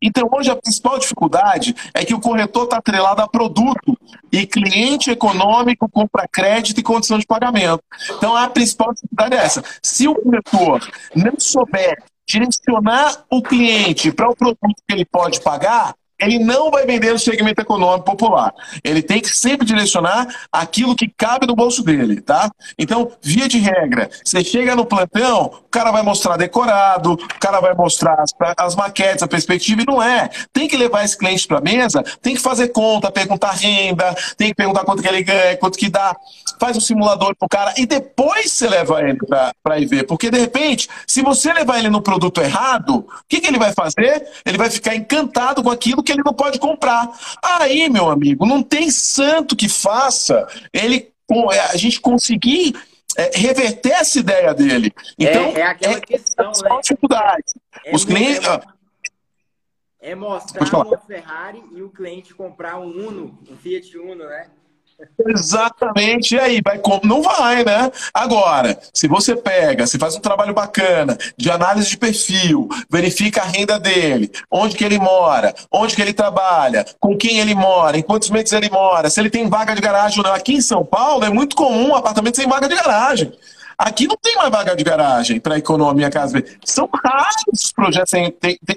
Então, 0.00 0.28
hoje 0.32 0.50
a 0.50 0.56
principal 0.56 0.98
dificuldade 0.98 1.74
é 1.92 2.04
que 2.04 2.14
o 2.14 2.20
corretor 2.20 2.64
está 2.64 2.76
atrelado 2.76 3.22
a 3.22 3.28
produto 3.28 3.98
e 4.30 4.46
cliente 4.46 5.10
econômico 5.10 5.88
compra 5.88 6.28
crédito 6.30 6.78
e 6.78 6.82
condição 6.82 7.18
de 7.18 7.26
pagamento. 7.26 7.82
Então, 8.16 8.36
a 8.36 8.48
principal 8.48 8.94
dificuldade 8.94 9.34
é 9.34 9.38
essa. 9.38 9.64
Se 9.82 10.06
o 10.06 10.14
corretor 10.14 10.88
não 11.14 11.32
souber 11.38 12.02
direcionar 12.28 13.24
o 13.30 13.42
cliente 13.42 14.12
para 14.12 14.28
o 14.28 14.36
produto 14.36 14.82
que 14.86 14.94
ele 14.94 15.04
pode 15.04 15.40
pagar, 15.40 15.94
ele 16.20 16.38
não 16.38 16.70
vai 16.70 16.86
vender 16.86 17.12
no 17.12 17.18
segmento 17.18 17.60
econômico 17.60 18.04
popular. 18.04 18.52
Ele 18.82 19.02
tem 19.02 19.20
que 19.20 19.28
sempre 19.28 19.66
direcionar 19.66 20.26
aquilo 20.50 20.96
que 20.96 21.08
cabe 21.08 21.46
no 21.46 21.54
bolso 21.54 21.82
dele, 21.82 22.20
tá? 22.20 22.50
Então, 22.78 23.10
via 23.22 23.48
de 23.48 23.58
regra, 23.58 24.08
você 24.24 24.42
chega 24.42 24.74
no 24.74 24.86
plantão, 24.86 25.46
o 25.46 25.68
cara 25.70 25.90
vai 25.90 26.02
mostrar 26.02 26.36
decorado, 26.36 27.12
o 27.12 27.40
cara 27.40 27.60
vai 27.60 27.74
mostrar 27.74 28.18
as, 28.20 28.34
as 28.56 28.74
maquetes, 28.74 29.22
a 29.22 29.28
perspectiva, 29.28 29.82
e 29.82 29.86
não 29.86 30.02
é. 30.02 30.30
Tem 30.52 30.66
que 30.66 30.76
levar 30.76 31.04
esse 31.04 31.16
cliente 31.16 31.46
para 31.46 31.58
a 31.58 31.60
mesa, 31.60 32.02
tem 32.22 32.34
que 32.34 32.40
fazer 32.40 32.68
conta, 32.68 33.10
perguntar 33.10 33.52
renda, 33.52 34.14
tem 34.36 34.48
que 34.48 34.54
perguntar 34.54 34.84
quanto 34.84 35.02
que 35.02 35.08
ele 35.08 35.22
ganha, 35.22 35.56
quanto 35.56 35.78
que 35.78 35.90
dá. 35.90 36.16
Faz 36.58 36.76
um 36.76 36.80
simulador 36.80 37.34
pro 37.36 37.48
cara 37.48 37.74
e 37.76 37.84
depois 37.84 38.52
você 38.52 38.68
leva 38.68 39.00
ele 39.00 39.18
para 39.26 39.52
ver. 39.86 40.04
Porque, 40.06 40.30
de 40.30 40.38
repente, 40.38 40.88
se 41.06 41.20
você 41.22 41.52
levar 41.52 41.78
ele 41.78 41.90
no 41.90 42.00
produto 42.00 42.40
errado, 42.40 42.98
o 42.98 43.06
que, 43.28 43.40
que 43.40 43.46
ele 43.48 43.58
vai 43.58 43.72
fazer? 43.72 44.26
Ele 44.44 44.56
vai 44.56 44.70
ficar 44.70 44.94
encantado 44.94 45.62
com 45.62 45.70
aquilo 45.70 46.02
que 46.06 46.12
ele 46.12 46.22
não 46.24 46.32
pode 46.32 46.58
comprar. 46.58 47.10
Aí, 47.42 47.90
meu 47.90 48.08
amigo, 48.08 48.46
não 48.46 48.62
tem 48.62 48.90
santo 48.90 49.56
que 49.56 49.68
faça 49.68 50.46
ele 50.72 51.12
é, 51.52 51.60
a 51.72 51.76
gente 51.76 52.00
conseguir 52.00 52.74
é, 53.16 53.30
reverter 53.34 53.92
essa 53.92 54.18
ideia 54.18 54.54
dele. 54.54 54.92
Então, 55.18 55.42
é, 55.46 55.60
é 55.60 55.62
aquela 55.64 55.96
é, 55.96 56.00
questão, 56.00 56.52
é 56.52 56.68
né? 56.68 56.80
dificuldade. 56.80 57.44
É 57.84 57.94
Os 57.94 58.04
clientes. 58.04 58.48
É, 60.00 60.14
mostrar 60.14 60.86
um 60.86 60.98
Ferrari 60.98 61.62
e 61.74 61.82
o 61.82 61.90
cliente 61.90 62.32
comprar 62.32 62.78
um 62.78 62.86
Uno, 62.86 63.38
um 63.50 63.56
Fiat 63.56 63.98
Uno, 63.98 64.24
né? 64.24 64.48
Exatamente, 65.28 66.34
e 66.34 66.38
aí, 66.38 66.60
vai 66.64 66.78
como? 66.78 67.00
Não 67.04 67.22
vai, 67.22 67.64
né? 67.64 67.90
Agora, 68.14 68.78
se 68.92 69.06
você 69.06 69.36
pega, 69.36 69.86
se 69.86 69.98
faz 69.98 70.14
um 70.14 70.20
trabalho 70.20 70.54
bacana 70.54 71.16
de 71.36 71.50
análise 71.50 71.90
de 71.90 71.96
perfil, 71.98 72.68
verifica 72.90 73.42
a 73.42 73.44
renda 73.44 73.78
dele, 73.78 74.30
onde 74.50 74.76
que 74.76 74.84
ele 74.84 74.98
mora, 74.98 75.54
onde 75.70 75.94
que 75.94 76.02
ele 76.02 76.12
trabalha, 76.12 76.84
com 76.98 77.16
quem 77.16 77.40
ele 77.40 77.54
mora, 77.54 77.98
em 77.98 78.02
quantos 78.02 78.30
meses 78.30 78.52
ele 78.52 78.70
mora, 78.70 79.10
se 79.10 79.20
ele 79.20 79.30
tem 79.30 79.48
vaga 79.48 79.74
de 79.74 79.80
garagem 79.80 80.18
ou 80.18 80.24
não. 80.24 80.34
Aqui 80.34 80.54
em 80.54 80.60
São 80.60 80.84
Paulo 80.84 81.24
é 81.24 81.30
muito 81.30 81.56
comum 81.56 81.90
um 81.90 81.94
apartamento 81.94 82.36
sem 82.36 82.48
vaga 82.48 82.68
de 82.68 82.74
garagem. 82.74 83.32
Aqui 83.78 84.06
não 84.06 84.16
tem 84.16 84.34
mais 84.36 84.50
vaga 84.50 84.74
de 84.74 84.82
garagem 84.82 85.38
para 85.38 85.58
economia 85.58 86.08
casa. 86.08 86.42
São 86.64 86.88
raros 87.04 87.42
os 87.52 87.72
projetos 87.72 88.12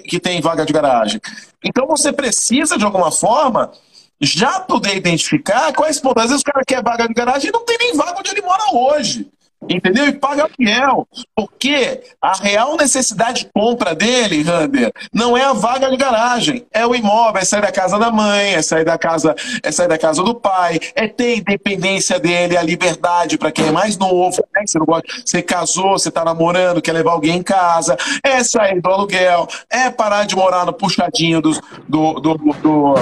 que 0.04 0.20
têm 0.20 0.42
vaga 0.42 0.66
de 0.66 0.72
garagem. 0.72 1.20
Então 1.64 1.86
você 1.86 2.12
precisa, 2.12 2.76
de 2.76 2.84
alguma 2.84 3.10
forma, 3.10 3.72
já 4.20 4.60
poder 4.60 4.96
identificar 4.96 5.72
quais 5.72 5.98
pontos. 5.98 6.24
Às 6.24 6.30
vezes 6.30 6.42
o 6.42 6.44
cara 6.44 6.64
quer 6.66 6.82
vaga 6.82 7.08
de 7.08 7.14
garagem 7.14 7.48
e 7.48 7.52
não 7.52 7.64
tem 7.64 7.78
nem 7.78 7.96
vaga 7.96 8.18
onde 8.18 8.30
ele 8.30 8.42
mora 8.42 8.64
hoje. 8.72 9.30
Entendeu? 9.68 10.06
E 10.08 10.12
paga 10.12 10.44
aluguel. 10.44 11.06
Porque 11.36 12.00
a 12.20 12.32
real 12.34 12.76
necessidade 12.76 13.44
de 13.44 13.50
compra 13.52 13.94
dele, 13.94 14.42
Rander, 14.42 14.90
não 15.12 15.36
é 15.36 15.44
a 15.44 15.52
vaga 15.52 15.90
de 15.90 15.98
garagem. 15.98 16.66
É 16.72 16.86
o 16.86 16.94
imóvel, 16.94 17.42
é 17.42 17.44
sair 17.44 17.60
da 17.60 17.70
casa 17.70 17.98
da 17.98 18.10
mãe, 18.10 18.54
é 18.54 18.62
sair 18.62 18.84
da 18.84 18.96
casa, 18.96 19.34
é 19.62 19.70
sair 19.70 19.88
da 19.88 19.98
casa 19.98 20.22
do 20.22 20.34
pai, 20.34 20.80
é 20.94 21.06
ter 21.06 21.38
independência 21.38 22.18
dele, 22.18 22.56
a 22.56 22.62
liberdade 22.62 23.36
para 23.36 23.52
quem 23.52 23.66
é 23.66 23.70
mais 23.70 23.98
novo, 23.98 24.42
né? 24.54 24.62
Você 24.66 24.78
não 24.78 24.86
gosta, 24.86 25.06
você 25.24 25.42
casou, 25.42 25.98
você 25.98 26.08
está 26.08 26.24
namorando, 26.24 26.80
quer 26.80 26.92
levar 26.92 27.12
alguém 27.12 27.36
em 27.36 27.42
casa, 27.42 27.98
é 28.22 28.42
sair 28.42 28.80
do 28.80 28.88
aluguel, 28.88 29.46
é 29.68 29.90
parar 29.90 30.24
de 30.24 30.34
morar 30.34 30.64
no 30.64 30.72
puxadinho 30.72 31.42
do, 31.42 31.52
do, 31.86 32.14
do, 32.14 32.34
do 32.34 32.94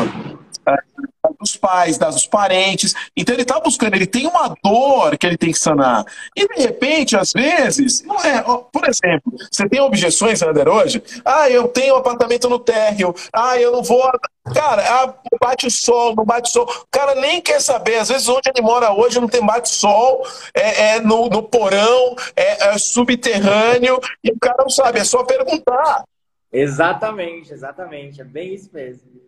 pais, 1.59 1.99
dos 1.99 2.27
parentes. 2.27 2.95
Então 3.17 3.35
ele 3.35 3.43
está 3.43 3.61
buscando, 3.61 3.95
ele 3.95 4.07
tem 4.07 4.27
uma 4.27 4.55
dor 4.63 5.19
que 5.19 5.27
ele 5.27 5.37
tem 5.37 5.53
que 5.53 5.59
sanar. 5.59 6.05
E 6.35 6.47
de 6.47 6.63
repente, 6.63 7.17
às 7.17 7.33
vezes, 7.33 8.03
não 8.05 8.17
é. 8.17 8.43
Por 8.43 8.89
exemplo, 8.89 9.33
você 9.51 9.69
tem 9.69 9.81
objeções, 9.81 10.41
Ander, 10.41 10.69
hoje? 10.69 11.03
Ah, 11.25 11.51
eu 11.51 11.69
tenho 11.69 11.95
um 11.95 11.99
apartamento 11.99 12.49
no 12.49 12.59
térreo. 12.59 13.15
Ah, 13.33 13.59
eu 13.59 13.73
não 13.73 13.83
vou. 13.83 14.09
Cara, 14.55 14.83
ah, 14.83 15.15
bate 15.41 15.67
o 15.67 15.71
sol, 15.71 16.15
não 16.15 16.25
bate 16.25 16.49
o 16.49 16.53
sol. 16.53 16.65
O 16.65 16.87
cara 16.91 17.15
nem 17.17 17.41
quer 17.41 17.61
saber. 17.61 17.97
Às 17.97 18.09
vezes, 18.09 18.29
onde 18.29 18.49
ele 18.49 18.63
mora 18.63 18.93
hoje 18.93 19.21
não 19.21 19.29
tem 19.29 19.45
bate-sol, 19.45 20.27
é, 20.55 20.97
é 20.97 21.01
no, 21.01 21.29
no, 21.29 21.43
porão, 21.43 22.17
é, 22.35 22.69
é 22.69 22.79
subterrâneo, 22.79 23.99
e 24.23 24.31
o 24.31 24.39
cara 24.39 24.59
não 24.61 24.71
sabe, 24.71 25.01
é 25.01 25.05
só 25.05 25.25
perguntar. 25.25 26.05
Exatamente, 26.53 27.53
exatamente. 27.53 28.21
É 28.21 28.25
bem 28.25 28.55
isso 28.55 28.71
mesmo. 28.73 29.28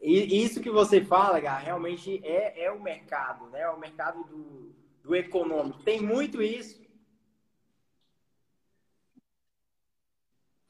Isso 0.00 0.60
que 0.60 0.70
você 0.70 1.04
fala, 1.04 1.40
Gá, 1.40 1.58
realmente 1.58 2.20
é, 2.24 2.64
é 2.64 2.72
o 2.72 2.80
mercado, 2.80 3.46
né? 3.50 3.60
É 3.60 3.70
o 3.70 3.78
mercado 3.78 4.24
do, 4.24 4.72
do 5.02 5.14
econômico. 5.14 5.82
Tem 5.82 6.00
muito 6.00 6.42
isso. 6.42 6.80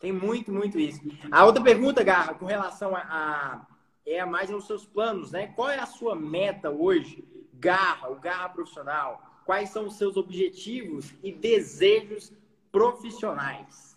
Tem 0.00 0.12
muito, 0.12 0.50
muito 0.50 0.80
isso. 0.80 1.00
A 1.30 1.44
outra 1.44 1.62
pergunta, 1.62 2.02
Garra, 2.02 2.34
com 2.34 2.46
relação 2.46 2.96
a, 2.96 3.00
a 3.00 3.66
é 4.06 4.24
mais 4.24 4.50
aos 4.50 4.66
seus 4.66 4.84
planos, 4.84 5.30
né? 5.30 5.48
Qual 5.48 5.68
é 5.68 5.78
a 5.78 5.86
sua 5.86 6.16
meta 6.16 6.70
hoje, 6.70 7.24
Garra, 7.54 8.08
o 8.10 8.16
Garra 8.18 8.48
profissional? 8.48 9.22
Quais 9.44 9.70
são 9.70 9.86
os 9.86 9.96
seus 9.96 10.16
objetivos 10.16 11.14
e 11.22 11.30
desejos 11.30 12.32
profissionais? 12.72 13.89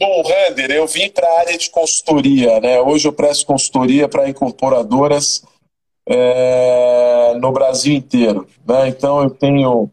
Bom, 0.00 0.22
Render, 0.22 0.70
eu 0.70 0.86
vim 0.86 1.10
para 1.10 1.28
a 1.28 1.40
área 1.40 1.58
de 1.58 1.68
consultoria, 1.68 2.58
né? 2.58 2.80
Hoje 2.80 3.06
eu 3.06 3.12
presto 3.12 3.44
consultoria 3.44 4.08
para 4.08 4.30
incorporadoras 4.30 5.42
é, 6.08 7.34
no 7.38 7.52
Brasil 7.52 7.92
inteiro. 7.92 8.48
Né? 8.66 8.88
Então 8.88 9.22
eu 9.22 9.28
tenho 9.28 9.90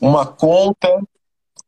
uma 0.00 0.24
conta 0.24 1.02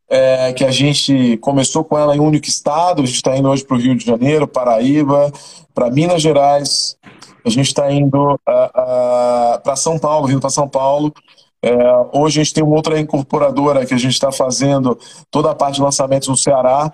é, 0.08 0.52
que 0.52 0.64
a 0.64 0.70
gente 0.70 1.36
começou 1.38 1.82
com 1.82 1.98
ela 1.98 2.14
em 2.14 2.20
um 2.20 2.26
único 2.26 2.46
estado, 2.46 3.02
a 3.02 3.06
gente 3.06 3.16
está 3.16 3.36
indo 3.36 3.48
hoje 3.48 3.64
para 3.64 3.76
o 3.76 3.80
Rio 3.80 3.96
de 3.96 4.06
Janeiro, 4.06 4.46
Paraíba, 4.46 5.32
para 5.74 5.90
Minas 5.90 6.22
Gerais, 6.22 6.96
a 7.44 7.50
gente 7.50 7.66
está 7.66 7.90
indo 7.90 8.38
para 8.44 9.74
São 9.74 9.98
Paulo, 9.98 10.28
vindo 10.28 10.40
para 10.40 10.50
São 10.50 10.68
Paulo. 10.68 11.12
É, 11.60 11.74
hoje 12.12 12.40
a 12.40 12.44
gente 12.44 12.54
tem 12.54 12.62
uma 12.62 12.76
outra 12.76 13.00
incorporadora 13.00 13.84
que 13.84 13.94
a 13.94 13.98
gente 13.98 14.12
está 14.12 14.30
fazendo 14.30 14.96
toda 15.28 15.50
a 15.50 15.56
parte 15.56 15.74
de 15.74 15.82
lançamentos 15.82 16.28
no 16.28 16.36
Ceará, 16.36 16.92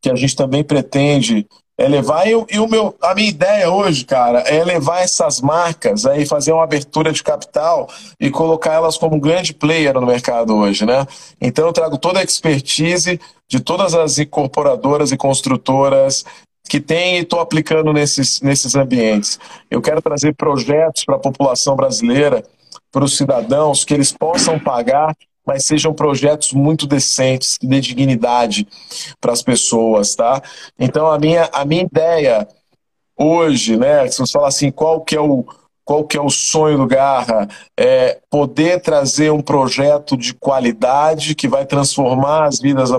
que 0.00 0.10
a 0.10 0.14
gente 0.14 0.34
também 0.34 0.64
pretende 0.64 1.46
é 1.80 1.88
levar. 1.88 2.26
E, 2.26 2.30
e, 2.30 2.58
o 2.58 2.68
meu, 2.68 2.94
a 3.00 3.14
minha 3.14 3.28
ideia 3.28 3.70
hoje, 3.70 4.04
cara, 4.04 4.40
é 4.40 4.62
levar 4.62 5.00
essas 5.00 5.40
marcas 5.40 6.04
aí, 6.04 6.26
fazer 6.26 6.52
uma 6.52 6.64
abertura 6.64 7.10
de 7.10 7.22
capital 7.22 7.88
e 8.20 8.30
colocar 8.30 8.74
elas 8.74 8.98
como 8.98 9.18
grande 9.18 9.54
player 9.54 9.94
no 9.94 10.06
mercado 10.06 10.54
hoje, 10.54 10.84
né? 10.84 11.06
Então 11.40 11.66
eu 11.66 11.72
trago 11.72 11.96
toda 11.96 12.20
a 12.20 12.22
expertise 12.22 13.18
de 13.48 13.60
todas 13.60 13.94
as 13.94 14.18
incorporadoras 14.18 15.10
e 15.10 15.16
construtoras 15.16 16.24
que 16.68 16.80
tem 16.80 17.16
e 17.16 17.22
estou 17.22 17.40
aplicando 17.40 17.92
nesses, 17.92 18.40
nesses 18.42 18.76
ambientes. 18.76 19.40
Eu 19.70 19.80
quero 19.80 20.02
trazer 20.02 20.34
projetos 20.34 21.04
para 21.04 21.16
a 21.16 21.20
população 21.20 21.74
brasileira, 21.74 22.44
para 22.92 23.04
os 23.04 23.16
cidadãos, 23.16 23.84
que 23.84 23.94
eles 23.94 24.12
possam 24.12 24.58
pagar 24.58 25.16
mas 25.46 25.64
sejam 25.64 25.92
projetos 25.92 26.52
muito 26.52 26.86
decentes, 26.86 27.58
de 27.60 27.80
dignidade 27.80 28.66
para 29.20 29.32
as 29.32 29.42
pessoas, 29.42 30.14
tá? 30.14 30.42
Então 30.78 31.10
a 31.10 31.18
minha, 31.18 31.48
a 31.52 31.64
minha 31.64 31.82
ideia 31.82 32.46
hoje, 33.16 33.76
né, 33.76 34.08
se 34.08 34.18
você 34.18 34.32
falar 34.32 34.48
assim, 34.48 34.70
qual 34.70 35.02
que 35.02 35.14
é 35.14 35.20
o 35.20 35.44
qual 35.84 36.04
que 36.04 36.16
é 36.16 36.20
o 36.20 36.30
sonho 36.30 36.78
do 36.78 36.86
Garra? 36.86 37.48
É 37.78 38.18
poder 38.30 38.80
trazer 38.80 39.32
um 39.32 39.40
projeto 39.40 40.16
de 40.16 40.32
qualidade 40.34 41.34
que 41.34 41.48
vai 41.48 41.66
transformar 41.66 42.44
as 42.46 42.60
vidas 42.60 42.90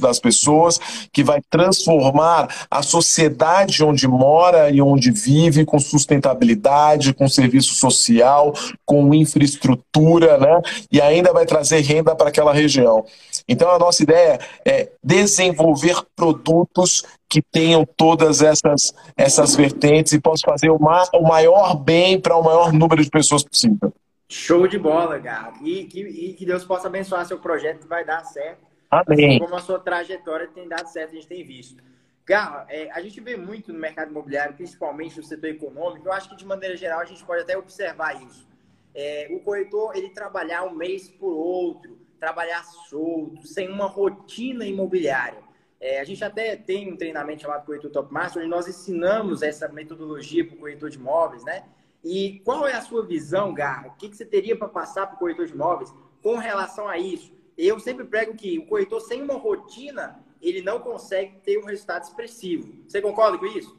das 0.00 0.18
pessoas, 0.18 0.80
que 1.12 1.22
vai 1.22 1.40
transformar 1.48 2.66
a 2.70 2.82
sociedade 2.82 3.84
onde 3.84 4.08
mora 4.08 4.70
e 4.70 4.82
onde 4.82 5.10
vive 5.10 5.64
com 5.64 5.78
sustentabilidade, 5.78 7.14
com 7.14 7.28
serviço 7.28 7.74
social, 7.74 8.52
com 8.84 9.14
infraestrutura, 9.14 10.38
né? 10.38 10.60
E 10.90 11.00
ainda 11.00 11.32
vai 11.32 11.46
trazer 11.46 11.80
renda 11.80 12.14
para 12.16 12.28
aquela 12.28 12.52
região. 12.52 13.04
Então 13.48 13.70
a 13.70 13.78
nossa 13.78 14.02
ideia 14.02 14.38
é 14.64 14.88
desenvolver 15.02 15.96
produtos 16.16 17.04
que 17.30 17.40
tenham 17.40 17.86
todas 17.86 18.42
essas, 18.42 18.92
essas 19.16 19.54
vertentes 19.54 20.12
e 20.12 20.20
possam 20.20 20.50
fazer 20.50 20.68
o, 20.68 20.78
ma 20.80 21.04
o 21.14 21.22
maior 21.22 21.76
bem 21.76 22.20
para 22.20 22.36
o 22.36 22.42
maior 22.42 22.72
número 22.72 23.04
de 23.04 23.08
pessoas 23.08 23.44
possível. 23.44 23.94
Show 24.28 24.66
de 24.66 24.78
bola, 24.78 25.16
Galo. 25.18 25.54
E 25.64 25.84
que, 25.84 26.00
e 26.00 26.34
que 26.34 26.44
Deus 26.44 26.64
possa 26.64 26.88
abençoar 26.88 27.24
seu 27.24 27.38
projeto 27.38 27.82
que 27.82 27.86
vai 27.86 28.04
dar 28.04 28.24
certo. 28.24 28.66
Amém. 28.90 29.36
Assim 29.36 29.38
como 29.38 29.54
a 29.54 29.60
sua 29.60 29.78
trajetória 29.78 30.48
tem 30.48 30.68
dado 30.68 30.88
certo, 30.88 31.12
a 31.12 31.14
gente 31.14 31.28
tem 31.28 31.44
visto. 31.44 31.80
Galo, 32.26 32.64
é, 32.68 32.90
a 32.90 33.00
gente 33.00 33.20
vê 33.20 33.36
muito 33.36 33.72
no 33.72 33.78
mercado 33.78 34.10
imobiliário, 34.10 34.54
principalmente 34.54 35.16
no 35.16 35.22
setor 35.22 35.50
econômico, 35.50 36.08
eu 36.08 36.12
acho 36.12 36.28
que 36.28 36.36
de 36.36 36.44
maneira 36.44 36.76
geral 36.76 37.00
a 37.00 37.04
gente 37.04 37.24
pode 37.24 37.42
até 37.42 37.56
observar 37.56 38.20
isso. 38.22 38.48
É, 38.92 39.28
o 39.30 39.38
corretor, 39.38 39.96
ele 39.96 40.10
trabalhar 40.10 40.64
um 40.64 40.74
mês 40.74 41.08
por 41.08 41.32
outro, 41.32 41.96
trabalhar 42.18 42.64
solto, 42.88 43.46
sem 43.46 43.68
uma 43.68 43.86
rotina 43.86 44.64
imobiliária. 44.64 45.49
É, 45.80 45.98
a 45.98 46.04
gente 46.04 46.22
até 46.22 46.56
tem 46.56 46.92
um 46.92 46.96
treinamento 46.96 47.42
chamado 47.42 47.64
Corretor 47.64 47.90
Top 47.90 48.12
Master, 48.12 48.42
onde 48.42 48.50
nós 48.50 48.68
ensinamos 48.68 49.40
essa 49.40 49.66
metodologia 49.68 50.46
para 50.46 50.54
o 50.54 50.58
corretor 50.58 50.90
de 50.90 50.98
imóveis, 50.98 51.42
né? 51.42 51.64
E 52.04 52.40
qual 52.44 52.66
é 52.66 52.74
a 52.74 52.82
sua 52.82 53.06
visão, 53.06 53.54
Garra? 53.54 53.88
O 53.88 53.96
que, 53.96 54.10
que 54.10 54.16
você 54.16 54.26
teria 54.26 54.56
para 54.56 54.68
passar 54.68 55.06
para 55.06 55.16
o 55.16 55.18
corretor 55.18 55.46
de 55.46 55.54
imóveis 55.54 55.92
com 56.22 56.36
relação 56.36 56.86
a 56.86 56.98
isso? 56.98 57.32
Eu 57.56 57.80
sempre 57.80 58.04
prego 58.04 58.34
que 58.34 58.58
o 58.58 58.66
corretor 58.66 59.00
sem 59.00 59.22
uma 59.22 59.34
rotina, 59.34 60.22
ele 60.40 60.60
não 60.60 60.80
consegue 60.80 61.38
ter 61.38 61.58
um 61.58 61.64
resultado 61.64 62.02
expressivo. 62.02 62.74
Você 62.86 63.00
concorda 63.00 63.38
com 63.38 63.46
isso? 63.46 63.78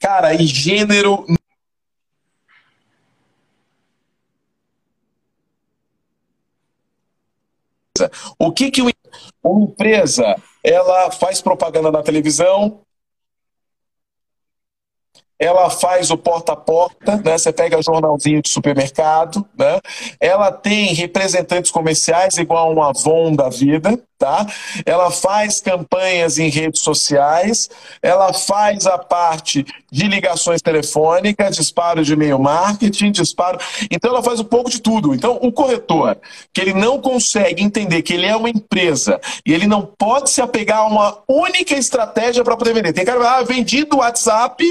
Cara, 0.00 0.34
em 0.34 0.46
gênero 0.46 1.24
O 8.38 8.52
que, 8.52 8.72
que 8.72 8.82
uma 8.82 8.90
empresa 9.62 10.34
ela 10.64 11.10
faz 11.10 11.42
propaganda 11.42 11.92
na 11.92 12.02
televisão, 12.02 12.80
ela 15.44 15.68
faz 15.68 16.10
o 16.10 16.16
porta 16.16 16.52
a 16.52 16.56
porta, 16.56 17.20
né? 17.22 17.36
Você 17.36 17.52
pega 17.52 17.82
jornalzinho 17.82 18.40
de 18.40 18.48
supermercado, 18.48 19.44
né? 19.58 19.78
Ela 20.18 20.50
tem 20.50 20.94
representantes 20.94 21.70
comerciais 21.70 22.38
igual 22.38 22.72
uma 22.72 22.88
Avon 22.88 23.34
da 23.34 23.50
vida, 23.50 24.00
tá? 24.18 24.46
Ela 24.86 25.10
faz 25.10 25.60
campanhas 25.60 26.38
em 26.38 26.48
redes 26.48 26.80
sociais, 26.80 27.68
ela 28.00 28.32
faz 28.32 28.86
a 28.86 28.96
parte 28.96 29.66
de 29.92 30.08
ligações 30.08 30.62
telefônicas, 30.62 31.56
disparo 31.56 32.02
de 32.02 32.14
e-mail 32.14 32.38
marketing, 32.38 33.10
disparo. 33.10 33.58
Então 33.90 34.12
ela 34.12 34.22
faz 34.22 34.40
um 34.40 34.44
pouco 34.44 34.70
de 34.70 34.80
tudo. 34.80 35.14
Então 35.14 35.38
o 35.42 35.52
corretor, 35.52 36.16
que 36.54 36.60
ele 36.62 36.72
não 36.72 36.98
consegue 36.98 37.62
entender 37.62 38.00
que 38.00 38.14
ele 38.14 38.24
é 38.24 38.34
uma 38.34 38.48
empresa 38.48 39.20
e 39.44 39.52
ele 39.52 39.66
não 39.66 39.82
pode 39.82 40.30
se 40.30 40.40
apegar 40.40 40.78
a 40.78 40.86
uma 40.86 41.18
única 41.28 41.74
estratégia 41.74 42.42
para 42.42 42.56
poder 42.56 42.72
vender. 42.72 42.94
Tem 42.94 43.04
cara 43.04 43.38
ah, 43.38 43.42
vendi 43.42 43.84
do 43.84 43.98
WhatsApp 43.98 44.64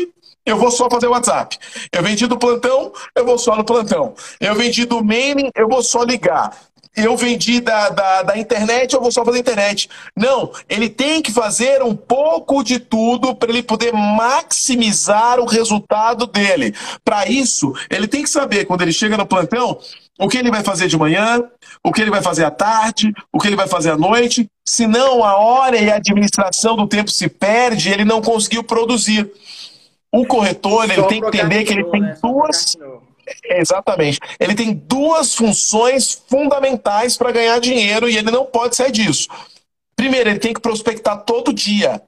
eu 0.45 0.57
vou 0.57 0.71
só 0.71 0.89
fazer 0.89 1.07
WhatsApp. 1.07 1.57
Eu 1.91 2.03
vendi 2.03 2.27
do 2.27 2.37
plantão, 2.37 2.91
eu 3.15 3.25
vou 3.25 3.37
só 3.37 3.55
no 3.55 3.63
plantão. 3.63 4.13
Eu 4.39 4.55
vendi 4.55 4.85
do 4.85 5.03
mailing, 5.03 5.49
eu 5.55 5.67
vou 5.67 5.81
só 5.81 6.03
ligar. 6.03 6.55
Eu 6.95 7.17
vendi 7.17 7.59
da, 7.59 7.89
da, 7.89 8.21
da 8.21 8.37
internet, 8.37 8.93
eu 8.93 9.01
vou 9.01 9.11
só 9.11 9.25
fazer 9.25 9.39
internet. 9.39 9.89
Não, 10.15 10.51
ele 10.69 10.89
tem 10.89 11.23
que 11.23 11.31
fazer 11.31 11.81
um 11.81 11.95
pouco 11.95 12.63
de 12.63 12.77
tudo 12.77 13.33
para 13.33 13.49
ele 13.49 13.63
poder 13.63 13.91
maximizar 13.91 15.39
o 15.39 15.45
resultado 15.45 16.27
dele. 16.27 16.75
Para 17.03 17.27
isso, 17.27 17.73
ele 17.89 18.07
tem 18.07 18.21
que 18.21 18.29
saber, 18.29 18.65
quando 18.65 18.83
ele 18.83 18.93
chega 18.93 19.17
no 19.17 19.25
plantão, 19.25 19.79
o 20.19 20.27
que 20.27 20.37
ele 20.37 20.51
vai 20.51 20.63
fazer 20.63 20.87
de 20.87 20.95
manhã, 20.95 21.43
o 21.83 21.91
que 21.91 21.99
ele 21.99 22.11
vai 22.11 22.21
fazer 22.21 22.45
à 22.45 22.51
tarde, 22.51 23.11
o 23.31 23.39
que 23.39 23.47
ele 23.47 23.55
vai 23.55 23.67
fazer 23.67 23.89
à 23.89 23.97
noite. 23.97 24.47
Senão, 24.63 25.23
a 25.23 25.35
hora 25.37 25.77
e 25.77 25.89
a 25.89 25.95
administração 25.95 26.75
do 26.75 26.87
tempo 26.87 27.09
se 27.09 27.27
perde 27.27 27.89
e 27.89 27.93
ele 27.93 28.05
não 28.05 28.21
conseguiu 28.21 28.63
produzir. 28.63 29.31
O 30.13 30.27
corretor 30.27 30.83
ele 30.83 31.01
tem 31.03 31.19
que 31.19 31.27
entender 31.27 31.63
que 31.63 31.73
ele 31.73 31.85
tem 31.85 32.01
né? 32.01 32.15
duas. 32.21 32.77
Exatamente. 33.45 34.19
Ele 34.39 34.53
tem 34.53 34.71
duas 34.71 35.33
funções 35.33 36.21
fundamentais 36.29 37.17
para 37.17 37.31
ganhar 37.31 37.59
dinheiro 37.59 38.07
e 38.07 38.15
ele 38.15 38.29
não 38.29 38.45
pode 38.45 38.75
sair 38.75 38.91
disso. 38.91 39.27
Primeiro, 39.95 40.29
ele 40.29 40.39
tem 40.39 40.53
que 40.53 40.61
prospectar 40.61 41.23
todo 41.23 41.51
dia. 41.51 41.99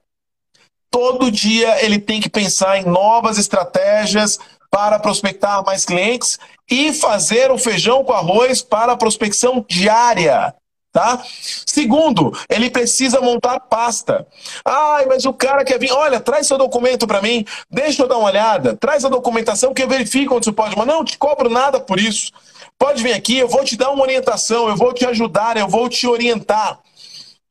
Todo 0.91 1.31
dia 1.31 1.83
ele 1.83 1.97
tem 1.97 2.21
que 2.21 2.29
pensar 2.29 2.77
em 2.77 2.85
novas 2.85 3.39
estratégias 3.39 4.39
para 4.69 4.99
prospectar 4.99 5.65
mais 5.65 5.83
clientes 5.83 6.37
e 6.69 6.93
fazer 6.93 7.49
o 7.49 7.57
feijão 7.57 8.03
com 8.03 8.13
arroz 8.13 8.61
para 8.61 8.91
a 8.91 8.97
prospecção 8.97 9.65
diária. 9.67 10.53
Tá? 10.95 11.21
Segundo, 11.65 12.31
ele 12.47 12.69
precisa 12.69 13.19
montar 13.19 13.59
pasta. 13.59 14.25
Ai, 14.63 15.05
mas 15.05 15.25
o 15.25 15.33
cara 15.33 15.65
quer 15.65 15.77
vir. 15.77 15.91
Olha, 15.91 16.21
traz 16.21 16.47
seu 16.47 16.57
documento 16.57 17.05
para 17.05 17.21
mim, 17.21 17.45
deixa 17.69 18.03
eu 18.03 18.07
dar 18.07 18.17
uma 18.17 18.29
olhada, 18.29 18.77
traz 18.77 19.03
a 19.03 19.09
documentação 19.09 19.73
que 19.73 19.83
eu 19.83 19.89
verifico 19.89 20.33
onde 20.33 20.45
você 20.45 20.53
pode. 20.53 20.77
Mas 20.77 20.87
não 20.87 21.03
te 21.03 21.17
cobro 21.17 21.49
nada 21.49 21.81
por 21.81 21.99
isso. 21.99 22.31
Pode 22.79 23.03
vir 23.03 23.11
aqui, 23.11 23.37
eu 23.37 23.49
vou 23.49 23.65
te 23.65 23.75
dar 23.75 23.91
uma 23.91 24.03
orientação, 24.03 24.69
eu 24.69 24.77
vou 24.77 24.93
te 24.93 25.05
ajudar, 25.05 25.57
eu 25.57 25.67
vou 25.67 25.89
te 25.89 26.07
orientar. 26.07 26.79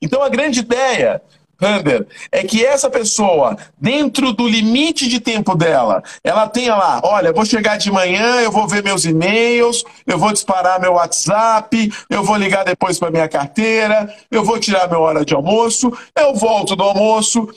Então 0.01 0.23
a 0.23 0.31
grande 0.31 0.61
ideia 0.61 1.21
Hunter, 1.61 2.07
é 2.31 2.43
que 2.43 2.65
essa 2.65 2.91
pessoa, 2.91 3.57
dentro 3.79 4.33
do 4.33 4.47
limite 4.49 5.09
de 5.09 5.21
tempo 5.21 5.55
dela, 5.55 6.03
ela 6.23 6.49
tenha 6.49 6.75
lá, 6.75 7.01
olha, 7.05 7.33
vou 7.33 7.45
chegar 7.45 7.77
de 7.77 7.91
manhã, 7.91 8.41
eu 8.41 8.51
vou 8.51 8.67
ver 8.67 8.83
meus 8.83 9.05
e-mails, 9.05 9.85
eu 10.07 10.19
vou 10.19 10.33
disparar 10.33 10.81
meu 10.81 10.95
WhatsApp, 10.95 11.93
eu 12.11 12.23
vou 12.23 12.37
ligar 12.37 12.65
depois 12.65 12.99
para 12.99 13.11
minha 13.11 13.29
carteira, 13.29 14.13
eu 14.31 14.45
vou 14.45 14.59
tirar 14.59 14.89
minha 14.89 15.01
hora 15.01 15.25
de 15.25 15.35
almoço, 15.35 15.93
eu 16.17 16.35
volto 16.35 16.77
do 16.77 16.83
almoço, 16.83 17.49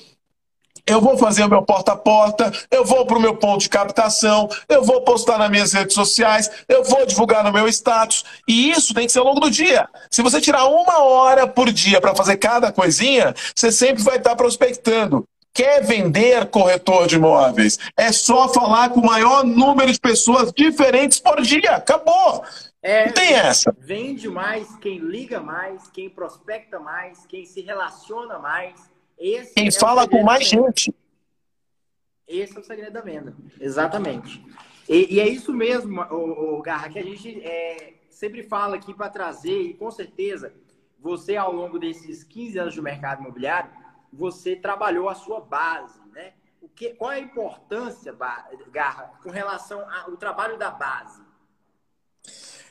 eu 0.87 1.01
vou 1.01 1.17
fazer 1.17 1.43
o 1.43 1.49
meu 1.49 1.61
porta 1.61 1.91
a 1.91 1.95
porta, 1.97 2.51
eu 2.71 2.85
vou 2.85 3.05
para 3.05 3.17
o 3.17 3.21
meu 3.21 3.35
ponto 3.35 3.61
de 3.61 3.69
captação, 3.69 4.47
eu 4.69 4.83
vou 4.83 5.01
postar 5.01 5.37
nas 5.37 5.49
minhas 5.49 5.73
redes 5.73 5.93
sociais, 5.93 6.49
eu 6.67 6.83
vou 6.83 7.05
divulgar 7.05 7.43
no 7.43 7.51
meu 7.51 7.67
status. 7.67 8.23
E 8.47 8.71
isso 8.71 8.93
tem 8.93 9.05
que 9.05 9.11
ser 9.11 9.19
ao 9.19 9.25
longo 9.25 9.41
do 9.41 9.51
dia. 9.51 9.87
Se 10.09 10.21
você 10.21 10.39
tirar 10.39 10.65
uma 10.65 11.03
hora 11.03 11.45
por 11.45 11.71
dia 11.71 11.99
para 11.99 12.15
fazer 12.15 12.37
cada 12.37 12.71
coisinha, 12.71 13.35
você 13.53 13.71
sempre 13.71 14.01
vai 14.01 14.17
estar 14.17 14.31
tá 14.31 14.35
prospectando. 14.35 15.25
Quer 15.53 15.83
vender 15.83 16.45
corretor 16.51 17.07
de 17.07 17.15
imóveis? 17.15 17.79
É 17.97 18.11
só 18.11 18.47
falar 18.47 18.89
com 18.89 18.99
o 18.99 19.05
maior 19.05 19.43
número 19.43 19.91
de 19.91 19.99
pessoas 19.99 20.53
diferentes 20.53 21.19
por 21.19 21.41
dia. 21.41 21.71
Acabou. 21.71 22.43
É, 22.81 23.07
Não 23.07 23.13
tem 23.13 23.33
essa. 23.33 23.75
Vende 23.79 24.29
mais 24.29 24.67
quem 24.77 24.99
liga 24.99 25.39
mais, 25.39 25.89
quem 25.89 26.09
prospecta 26.11 26.79
mais, 26.79 27.25
quem 27.25 27.43
se 27.43 27.61
relaciona 27.61 28.37
mais 28.37 28.75
esse 29.17 29.53
Quem 29.53 29.67
é 29.67 29.71
fala 29.71 30.07
com 30.07 30.23
mais 30.23 30.47
gente. 30.47 30.93
Esse 32.27 32.57
é 32.57 32.59
o 32.59 32.63
segredo 32.63 32.93
da 32.93 33.01
venda. 33.01 33.35
Exatamente. 33.59 34.43
E, 34.87 35.15
e 35.15 35.19
é 35.19 35.27
isso 35.27 35.53
mesmo, 35.53 36.01
o, 36.01 36.61
Garra, 36.61 36.89
que 36.89 36.99
a 36.99 37.03
gente 37.03 37.41
é, 37.41 37.95
sempre 38.09 38.43
fala 38.43 38.75
aqui 38.75 38.93
para 38.93 39.09
trazer, 39.09 39.61
e 39.61 39.73
com 39.73 39.89
certeza 39.91 40.53
você, 40.99 41.35
ao 41.35 41.53
longo 41.53 41.77
desses 41.77 42.23
15 42.23 42.59
anos 42.59 42.73
de 42.73 42.81
mercado 42.81 43.21
imobiliário, 43.21 43.69
você 44.11 44.55
trabalhou 44.55 45.09
a 45.09 45.15
sua 45.15 45.39
base, 45.39 45.99
né? 46.11 46.33
O 46.61 46.67
que, 46.69 46.89
qual 46.91 47.11
é 47.11 47.15
a 47.15 47.19
importância, 47.19 48.15
Garra, 48.71 49.11
com 49.21 49.29
relação 49.29 49.85
ao 49.89 50.17
trabalho 50.17 50.57
da 50.57 50.71
base? 50.71 51.21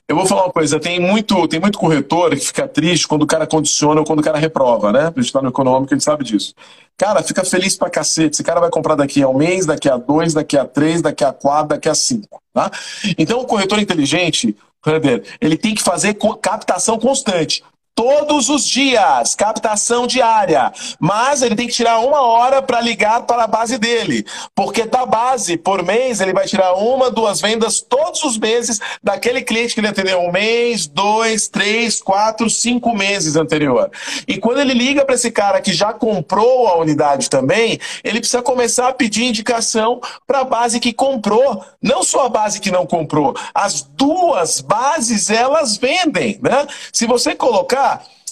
Eu 0.09 0.15
vou 0.15 0.25
falar 0.25 0.45
uma 0.45 0.53
coisa, 0.53 0.79
tem 0.79 1.01
muito, 1.01 1.49
tem 1.49 1.59
muito 1.59 1.79
corretor 1.79 2.31
que 2.31 2.37
fica 2.37 2.69
triste 2.69 3.09
quando 3.09 3.23
o 3.23 3.27
cara 3.27 3.45
condiciona 3.45 4.01
ou 4.01 4.07
quando 4.07 4.21
o 4.21 4.23
cara 4.23 4.39
reprova, 4.39 4.93
né? 4.93 5.13
A 5.15 5.21
gente 5.21 5.33
tá 5.33 5.43
no 5.43 5.49
econômico, 5.49 5.93
a 5.93 5.97
gente 5.97 6.05
sabe 6.05 6.23
disso. 6.23 6.55
Cara, 6.97 7.25
fica 7.25 7.45
feliz 7.45 7.77
pra 7.77 7.91
cacete. 7.91 8.35
Esse 8.35 8.45
cara 8.45 8.61
vai 8.61 8.71
comprar 8.71 8.95
daqui 8.95 9.21
a 9.21 9.29
um 9.29 9.37
mês, 9.37 9.67
daqui 9.67 9.89
a 9.89 9.97
dois, 9.97 10.33
daqui 10.33 10.57
a 10.57 10.65
três, 10.65 11.03
daqui 11.03 11.25
a 11.25 11.33
quatro, 11.33 11.71
daqui 11.71 11.89
a 11.89 11.95
cinco, 11.95 12.41
tá? 12.55 12.71
Então, 13.19 13.41
o 13.41 13.47
corretor 13.47 13.81
inteligente, 13.81 14.57
ele 15.41 15.57
tem 15.57 15.75
que 15.75 15.83
fazer 15.83 16.17
captação 16.41 17.01
constante 17.01 17.65
todos 17.97 18.51
os 18.51 18.69
dias, 18.69 19.35
captação 19.35 20.07
diária. 20.07 20.71
Mas 21.01 21.41
ele 21.41 21.57
tem 21.57 21.67
que 21.67 21.73
tirar 21.73 21.99
uma 22.01 22.21
hora 22.21 22.61
para 22.61 22.79
ligar 22.79 23.23
para 23.23 23.45
a 23.45 23.47
base 23.47 23.79
dele. 23.79 24.25
Porque 24.55 24.85
da 24.85 25.07
base, 25.07 25.57
por 25.57 25.83
mês, 25.83 26.21
ele 26.21 26.35
vai 26.35 26.47
tirar 26.47 26.75
uma, 26.75 27.11
duas 27.11 27.41
vendas 27.41 27.81
todos 27.81 28.23
os 28.23 28.37
meses 28.37 28.79
daquele 29.03 29.41
cliente 29.41 29.73
que 29.73 29.81
ele 29.81 29.89
atendeu 29.89 30.21
um 30.21 30.31
mês, 30.31 30.87
dois, 30.87 31.49
três, 31.49 32.03
quatro, 32.03 32.51
cinco 32.51 32.95
meses 32.95 33.35
anterior. 33.35 33.91
E 34.29 34.37
quando 34.37 34.61
ele 34.61 34.75
liga 34.75 35.03
para 35.03 35.15
esse 35.15 35.31
cara 35.31 35.63
que 35.63 35.73
já 35.73 35.95
comprou 35.95 36.69
a 36.69 36.77
unidade 36.77 37.31
também, 37.31 37.81
ele 38.05 38.21
precisa 38.21 38.43
começar 38.43 38.89
a 38.89 38.93
pedir 38.93 39.25
indicação 39.25 40.03
para 40.27 40.41
a 40.41 40.45
base 40.45 40.79
que 40.79 40.93
comprou. 40.93 41.65
Não 41.81 42.03
só 42.03 42.27
a 42.27 42.29
base 42.29 42.61
que 42.61 42.71
não 42.71 42.85
comprou. 42.85 43.35
As 43.55 43.81
duas 43.81 44.61
bases, 44.61 45.31
elas 45.31 45.79
vendem. 45.79 46.39
Né? 46.43 46.67
Se 46.93 47.07
você 47.07 47.35
colocar 47.35 47.86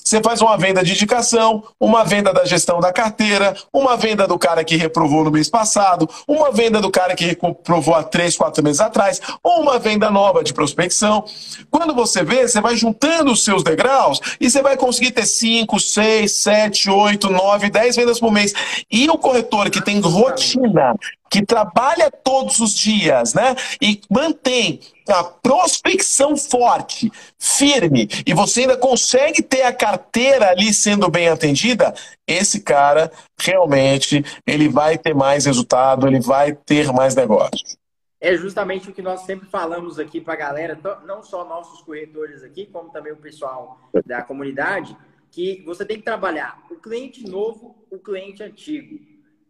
você 0.05 0.21
faz 0.23 0.43
uma 0.43 0.59
venda 0.59 0.85
de 0.85 0.93
indicação, 0.93 1.65
uma 1.81 2.05
venda 2.05 2.31
da 2.31 2.45
gestão 2.45 2.79
da 2.79 2.93
carteira, 2.93 3.57
uma 3.73 3.97
venda 3.97 4.29
do 4.29 4.39
cara 4.39 4.63
que 4.63 4.77
reprovou 4.77 5.25
no 5.25 5.31
mês 5.31 5.49
passado, 5.49 6.07
uma 6.29 6.53
venda 6.53 6.79
do 6.79 6.91
cara 6.91 7.15
que 7.15 7.25
reprovou 7.25 7.95
há 7.95 8.03
três, 8.03 8.37
quatro 8.37 8.63
meses 8.63 8.83
atrás, 8.83 9.19
ou 9.43 9.63
uma 9.63 9.79
venda 9.79 10.11
nova 10.11 10.45
de 10.45 10.53
prospecção. 10.53 11.25
Quando 11.71 11.95
você 11.95 12.23
vê, 12.23 12.47
você 12.47 12.61
vai 12.61 12.77
juntando 12.77 13.33
os 13.33 13.43
seus 13.43 13.65
degraus 13.65 14.21
e 14.39 14.51
você 14.51 14.61
vai 14.61 14.77
conseguir 14.77 15.13
ter 15.13 15.25
cinco, 15.25 15.81
seis, 15.81 16.33
sete, 16.33 16.91
oito, 16.91 17.31
nove, 17.31 17.71
dez 17.71 17.97
vendas 17.97 18.21
por 18.21 18.31
mês. 18.31 18.53
E 18.91 19.09
o 19.09 19.17
corretor 19.17 19.71
que 19.71 19.81
tem 19.81 20.01
rotina, 20.01 20.95
que 21.35 21.45
trabalha 21.45 22.13
todos 22.13 22.61
os 22.61 22.73
dias, 22.73 23.35
né? 23.35 23.57
E 23.83 24.01
mantém 24.09 24.79
a 25.09 25.25
prospecção 25.25 26.37
forte, 26.37 27.11
firme, 27.37 28.09
e 28.25 28.33
você 28.33 28.61
ainda 28.61 28.77
consegue 28.77 29.43
ter 29.43 29.63
a 29.63 29.73
carteira 29.73 30.51
ali 30.51 30.73
sendo 30.73 31.11
bem 31.11 31.27
atendida, 31.27 31.93
esse 32.25 32.61
cara 32.61 33.11
realmente 33.37 34.25
ele 34.47 34.69
vai 34.69 34.97
ter 34.97 35.13
mais 35.13 35.45
resultado, 35.45 36.07
ele 36.07 36.21
vai 36.21 36.53
ter 36.55 36.93
mais 36.93 37.17
negócios. 37.17 37.77
É 38.21 38.37
justamente 38.37 38.89
o 38.89 38.93
que 38.93 39.03
nós 39.03 39.23
sempre 39.23 39.49
falamos 39.49 39.99
aqui 39.99 40.21
para 40.21 40.35
a 40.35 40.37
galera, 40.37 40.79
não 41.05 41.21
só 41.21 41.45
nossos 41.45 41.83
corretores 41.83 42.45
aqui, 42.45 42.67
como 42.67 42.91
também 42.91 43.13
o 43.13 43.17
pessoal 43.17 43.81
da 44.07 44.23
comunidade, 44.23 44.97
que 45.33 45.65
você 45.67 45.85
tem 45.85 45.97
que 45.97 46.05
trabalhar 46.05 46.65
o 46.71 46.77
cliente 46.77 47.29
novo, 47.29 47.85
o 47.91 47.99
cliente 47.99 48.41
antigo, 48.41 49.01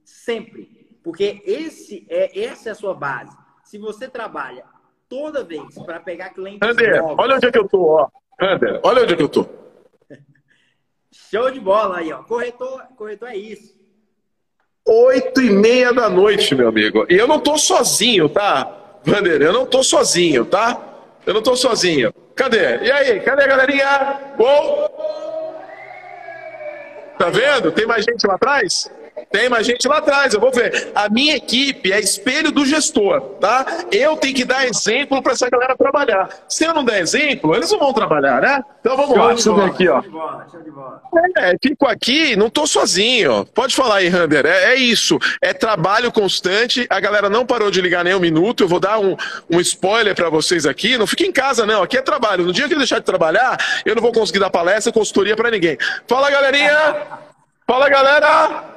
sempre 0.03 0.84
porque 1.05 1.43
esse 1.45 2.07
é, 2.09 2.47
essa 2.47 2.71
é 2.71 2.73
a 2.73 2.75
sua 2.75 2.95
base. 2.95 3.37
Se 3.63 3.77
você 3.77 4.09
trabalha 4.09 4.65
toda 5.07 5.45
vez 5.45 5.75
para 5.85 6.01
pegar 6.01 6.31
clientes 6.31 6.67
Ander, 6.67 7.03
novos... 7.03 7.17
olha 7.19 7.37
onde 7.37 7.47
é 7.47 7.53
que 7.53 7.59
eu 7.59 7.69
tô, 7.69 7.83
ó. 7.83 8.09
Ander, 8.41 8.81
olha 8.83 9.03
onde 9.03 9.13
é 9.13 9.17
que 9.17 9.23
eu 9.23 9.29
tô. 9.29 9.47
Show 11.13 11.51
de 11.51 11.61
bola 11.61 11.99
aí, 11.99 12.11
ó. 12.11 12.23
Corretor, 12.23 12.83
corretor 12.97 13.29
é 13.29 13.37
isso. 13.37 13.75
Oito 14.87 15.43
e 15.43 15.51
meia 15.51 15.93
da 15.93 16.09
noite, 16.09 16.55
meu 16.55 16.69
amigo. 16.69 17.07
E 17.09 17.15
eu 17.15 17.29
não 17.29 17.39
tô 17.39 17.59
sozinho, 17.59 18.29
tá? 18.29 18.99
Vander, 19.05 19.43
eu 19.43 19.53
não 19.53 19.67
tô 19.67 19.83
sozinho, 19.83 20.47
tá? 20.47 20.81
Eu 21.27 21.35
não 21.35 21.43
tô 21.43 21.55
sozinho. 21.55 22.13
Cadê? 22.35 22.79
E 22.79 22.91
aí, 22.91 23.21
cadê 23.21 23.45
a 23.45 23.47
galerinha? 23.47 24.35
Uou! 24.39 24.91
Tá 27.19 27.31
vendo? 27.31 27.71
Tem 27.73 27.87
mais 27.87 28.05
gente 28.05 28.27
lá 28.27 28.35
atrás? 28.35 28.91
Tem 29.35 29.49
mais 29.49 29.67
gente 29.67 29.89
lá 29.89 29.99
atrás, 29.99 30.33
eu 30.33 30.39
vou 30.39 30.53
ver. 30.53 30.93
A 30.95 31.09
minha 31.09 31.35
equipe 31.35 31.91
é 31.93 31.99
espelho 31.99 32.53
do 32.53 32.65
gestor, 32.65 33.21
tá? 33.41 33.67
Eu 33.91 34.17
tenho 34.17 34.33
que 34.33 34.45
dar 34.45 34.65
exemplo 34.65 35.21
para 35.21 35.33
essa 35.33 35.51
galera 35.51 35.77
trabalhar. 35.77 36.29
Se 36.49 36.65
eu 36.65 36.73
não 36.73 36.85
der 36.85 37.01
exemplo, 37.01 37.53
eles 37.53 37.69
não 37.73 37.81
vão 37.81 37.93
trabalhar, 37.93 38.41
né? 38.41 38.63
Então 38.79 38.97
vamos 38.97 39.13
show 39.13 39.25
lá, 39.25 39.33
deixa 39.33 39.49
eu 39.49 39.57
ver 39.57 39.65
aqui, 39.65 39.89
ó. 39.89 40.01
É, 41.37 41.57
fico 41.61 41.85
aqui, 41.85 42.37
não 42.37 42.49
tô 42.49 42.65
sozinho. 42.65 43.45
Pode 43.47 43.75
falar 43.75 43.97
aí, 43.97 44.09
Rander. 44.09 44.47
É, 44.47 44.73
é, 44.73 44.75
isso. 44.77 45.19
É 45.43 45.53
trabalho 45.53 46.13
constante. 46.13 46.87
A 46.89 47.01
galera 47.01 47.29
não 47.29 47.45
parou 47.45 47.73
de 47.73 47.81
ligar 47.81 48.05
nem 48.05 48.15
um 48.15 48.21
minuto. 48.21 48.63
Eu 48.63 48.69
vou 48.69 48.79
dar 48.79 49.01
um, 49.01 49.17
um 49.51 49.59
spoiler 49.59 50.15
para 50.15 50.31
vocês 50.31 50.65
aqui. 50.65 50.97
Não 50.97 51.09
fique 51.09 51.27
em 51.27 51.33
casa, 51.33 51.67
não. 51.67 51.83
Aqui 51.83 51.99
é 51.99 52.03
trabalho. 52.03 52.45
No 52.45 52.53
dia 52.53 52.69
que 52.69 52.75
eu 52.75 52.79
deixar 52.79 53.01
de 53.01 53.05
trabalhar, 53.05 53.59
eu 53.85 53.97
não 53.97 54.03
vou 54.03 54.13
conseguir 54.13 54.39
dar 54.39 54.51
palestra, 54.51 54.93
consultoria 54.93 55.35
para 55.35 55.51
ninguém. 55.51 55.77
Fala, 56.07 56.31
galerinha! 56.31 56.97
Fala, 57.67 57.89
galera! 57.89 58.74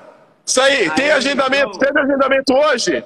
Isso 0.47 0.61
aí, 0.61 0.89
tem 0.91 1.11
agendamento? 1.11 1.77
Teve 1.77 1.99
agendamento 1.99 2.53
hoje? 2.53 3.03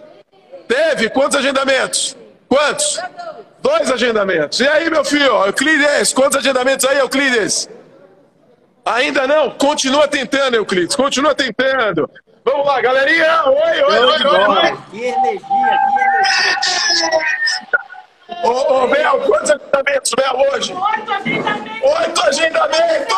Teve? 0.67 1.09
Quantos 1.09 1.39
agendamentos? 1.39 2.15
Quantos? 2.47 2.99
Dois 3.59 3.91
agendamentos. 3.91 4.59
E 4.59 4.67
aí, 4.67 4.89
meu 4.91 5.03
filho? 5.03 5.45
Euclides, 5.45 6.13
quantos 6.13 6.37
agendamentos 6.37 6.85
aí, 6.85 6.99
Euclides? 6.99 7.67
Ainda 8.85 9.25
não? 9.25 9.49
Continua 9.51 10.07
tentando, 10.07 10.55
Euclides. 10.55 10.95
Continua 10.95 11.33
tentando. 11.33 12.07
Vamos 12.45 12.65
lá, 12.65 12.79
galerinha. 12.79 13.43
Oi, 13.45 13.55
oi, 13.55 13.99
oi, 13.99 13.99
oi, 13.99 14.47
oi. 14.47 14.77
Que 14.91 15.03
energia, 15.03 15.39
que 15.39 15.53
energia. 16.99 17.21
Ô, 18.43 18.49
ô, 18.49 18.87
Bel, 18.87 19.19
quantos 19.21 19.51
agendamentos, 19.51 20.11
Bel, 20.15 20.35
hoje? 20.51 20.73
Oito 20.73 21.11
agendamentos. 21.11 21.81
Oito 21.83 22.21
agendamentos. 22.21 23.15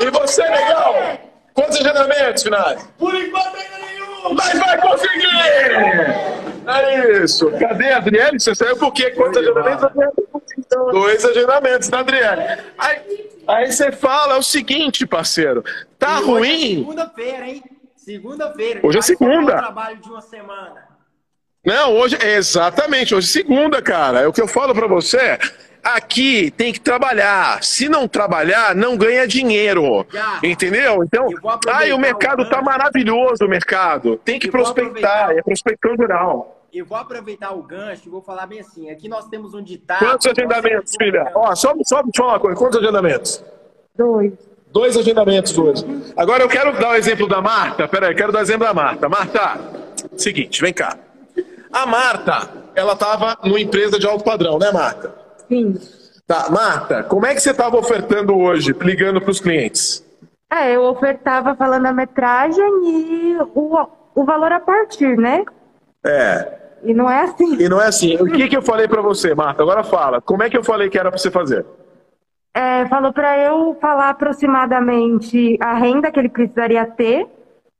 E 0.00 0.10
você, 0.10 0.42
legal? 0.42 0.71
Quantos 1.82 1.86
agendamentos, 1.86 2.42
finais? 2.42 2.88
Por 2.98 3.14
enquanto 3.14 3.56
ainda 3.56 3.78
nenhum! 3.78 4.34
Mas 4.34 4.58
vai 4.58 4.80
conseguir! 4.80 5.22
É 6.64 7.22
isso. 7.22 7.50
Cadê 7.58 7.90
a 7.90 7.96
Adriele? 7.96 8.38
Você 8.38 8.54
saiu 8.54 8.76
por 8.76 8.92
quê? 8.92 9.10
Quantos 9.10 9.38
agendamentos? 9.38 9.88
Dois 10.92 11.24
agendamentos 11.24 11.88
da 11.88 11.98
Adriele. 11.98 12.42
Aí, 12.78 13.30
aí 13.48 13.72
você 13.72 13.90
fala 13.90 14.34
é 14.34 14.38
o 14.38 14.42
seguinte, 14.42 15.04
parceiro. 15.04 15.64
Tá 15.98 16.20
e 16.20 16.24
ruim? 16.24 16.72
É 16.72 16.76
segunda-feira, 16.76 17.46
hein? 17.48 17.62
Segunda-feira. 17.96 18.80
Hoje 18.82 18.98
é 18.98 19.02
segunda. 19.02 19.56
trabalho 19.56 19.96
de 19.96 20.08
uma 20.08 20.20
semana. 20.20 20.92
Não, 21.64 21.94
hoje, 21.96 22.16
exatamente, 22.20 23.14
hoje 23.14 23.28
é 23.28 23.32
segunda, 23.32 23.80
cara. 23.82 24.20
É 24.20 24.26
o 24.26 24.32
que 24.32 24.40
eu 24.40 24.48
falo 24.48 24.74
para 24.74 24.86
você. 24.86 25.38
Aqui 25.82 26.50
tem 26.52 26.72
que 26.72 26.80
trabalhar. 26.80 27.62
Se 27.64 27.88
não 27.88 28.06
trabalhar, 28.06 28.74
não 28.74 28.96
ganha 28.96 29.26
dinheiro. 29.26 30.06
Já. 30.12 30.38
Entendeu? 30.42 31.02
Então, 31.02 31.26
ai, 31.68 31.92
o 31.92 31.98
mercado 31.98 32.48
tá 32.48 32.62
maravilhoso, 32.62 33.44
o 33.44 33.48
mercado. 33.48 34.16
Tem 34.24 34.38
que 34.38 34.48
prospectar, 34.48 35.32
é 35.32 35.42
prospecção 35.42 35.96
geral. 35.96 36.62
Eu 36.72 36.86
vou 36.86 36.96
aproveitar 36.96 37.52
o 37.52 37.62
gancho 37.62 38.02
e 38.06 38.10
vou 38.10 38.22
falar 38.22 38.46
bem 38.46 38.60
assim. 38.60 38.90
Aqui 38.90 39.08
nós 39.08 39.26
temos 39.28 39.52
um 39.52 39.62
ditado. 39.62 39.98
Quantos 39.98 40.26
agendamentos, 40.26 40.94
filha? 40.96 41.30
Ó, 41.34 41.54
só, 41.54 41.74
só 41.84 42.02
te 42.02 42.16
falar 42.16 42.34
uma 42.34 42.40
coisa. 42.40 42.56
Quantos 42.56 42.78
agendamentos? 42.78 43.44
Dois. 43.94 44.32
Dois 44.68 44.96
agendamentos 44.96 45.58
hoje. 45.58 45.84
Agora 46.16 46.42
eu 46.44 46.48
quero 46.48 46.72
dar 46.78 46.92
o 46.92 46.94
exemplo 46.94 47.28
da 47.28 47.42
Marta. 47.42 47.86
Peraí, 47.86 48.14
quero 48.14 48.32
dar 48.32 48.38
o 48.38 48.42
exemplo 48.42 48.66
da 48.66 48.72
Marta. 48.72 49.06
Marta, 49.06 49.60
seguinte, 50.16 50.62
vem 50.62 50.72
cá. 50.72 50.96
A 51.70 51.84
Marta, 51.84 52.48
ela 52.74 52.94
estava 52.94 53.36
numa 53.44 53.60
empresa 53.60 53.98
de 53.98 54.06
alto 54.06 54.24
padrão, 54.24 54.58
né, 54.58 54.70
Marta? 54.72 55.21
Sim. 55.52 55.74
Tá, 56.26 56.48
Marta, 56.50 57.02
como 57.02 57.26
é 57.26 57.34
que 57.34 57.40
você 57.40 57.50
estava 57.50 57.76
ofertando 57.76 58.34
hoje, 58.34 58.74
ligando 58.80 59.20
para 59.20 59.30
os 59.30 59.38
clientes? 59.38 60.02
É, 60.50 60.74
eu 60.74 60.82
ofertava 60.84 61.54
falando 61.54 61.86
a 61.86 61.92
metragem 61.92 62.64
e 62.84 63.36
o, 63.54 63.86
o 64.14 64.24
valor 64.24 64.50
a 64.50 64.60
partir, 64.60 65.18
né? 65.18 65.44
É. 66.04 66.60
E 66.82 66.94
não 66.94 67.08
é 67.10 67.22
assim. 67.22 67.62
E 67.62 67.68
não 67.68 67.80
é 67.80 67.86
assim. 67.86 68.16
O 68.16 68.26
que, 68.26 68.48
que 68.48 68.56
eu 68.56 68.62
falei 68.62 68.88
para 68.88 69.02
você, 69.02 69.34
Marta? 69.34 69.62
Agora 69.62 69.84
fala. 69.84 70.22
Como 70.22 70.42
é 70.42 70.48
que 70.48 70.56
eu 70.56 70.64
falei 70.64 70.88
que 70.88 70.98
era 70.98 71.10
para 71.10 71.18
você 71.18 71.30
fazer? 71.30 71.66
É, 72.54 72.86
falou 72.86 73.12
para 73.12 73.38
eu 73.38 73.76
falar 73.80 74.08
aproximadamente 74.08 75.58
a 75.60 75.74
renda 75.74 76.10
que 76.10 76.18
ele 76.18 76.28
precisaria 76.28 76.86
ter 76.86 77.26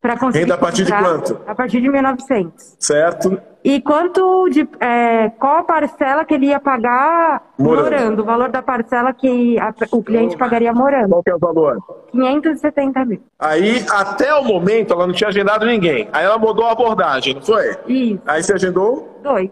para 0.02 0.18
conseguir. 0.18 0.40
Renda 0.40 0.54
a 0.54 0.58
partir 0.58 0.84
de 0.84 0.92
quanto? 0.92 1.40
A 1.46 1.54
partir 1.54 1.80
de 1.80 1.88
1.900. 1.88 2.52
Certo. 2.78 3.40
E 3.64 3.80
quanto 3.80 4.48
de 4.48 4.68
é, 4.80 5.30
qual 5.38 5.58
a 5.58 5.62
parcela 5.62 6.24
que 6.24 6.34
ele 6.34 6.46
ia 6.46 6.58
pagar 6.58 7.52
morando? 7.56 7.84
morando 7.84 8.22
o 8.22 8.24
valor 8.24 8.48
da 8.48 8.60
parcela 8.60 9.14
que 9.14 9.56
a, 9.60 9.72
o 9.92 10.02
cliente 10.02 10.36
pagaria 10.36 10.72
morando. 10.72 11.10
Qual 11.10 11.22
que 11.22 11.30
é 11.30 11.34
o 11.36 11.38
valor? 11.38 11.78
570 12.10 13.04
mil. 13.04 13.22
Aí, 13.38 13.86
até 13.88 14.34
o 14.34 14.42
momento, 14.42 14.92
ela 14.92 15.06
não 15.06 15.14
tinha 15.14 15.28
agendado 15.28 15.64
ninguém. 15.64 16.08
Aí 16.12 16.24
ela 16.24 16.36
mudou 16.36 16.66
a 16.66 16.72
abordagem, 16.72 17.34
não 17.36 17.42
foi? 17.42 17.76
Isso. 17.86 18.20
Aí 18.26 18.42
você 18.42 18.54
agendou? 18.54 19.20
Dois. 19.22 19.48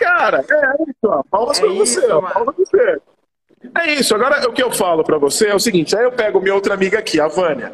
Cara, 0.00 0.44
é 0.50 0.82
isso, 0.82 1.04
ó. 1.04 1.22
Palmas 1.30 1.58
é 1.58 1.62
pra 1.62 1.70
você, 1.70 2.12
ó. 2.12 2.20
Palmas 2.20 2.56
pra 2.56 2.64
você. 2.64 3.00
É 3.76 3.92
isso. 3.92 4.14
Agora, 4.14 4.48
o 4.48 4.52
que 4.52 4.62
eu 4.62 4.70
falo 4.70 5.04
pra 5.04 5.18
você 5.18 5.48
é 5.48 5.54
o 5.54 5.60
seguinte: 5.60 5.96
aí 5.96 6.04
eu 6.04 6.12
pego 6.12 6.40
minha 6.40 6.54
outra 6.54 6.74
amiga 6.74 6.98
aqui, 6.98 7.20
a 7.20 7.28
Vânia. 7.28 7.72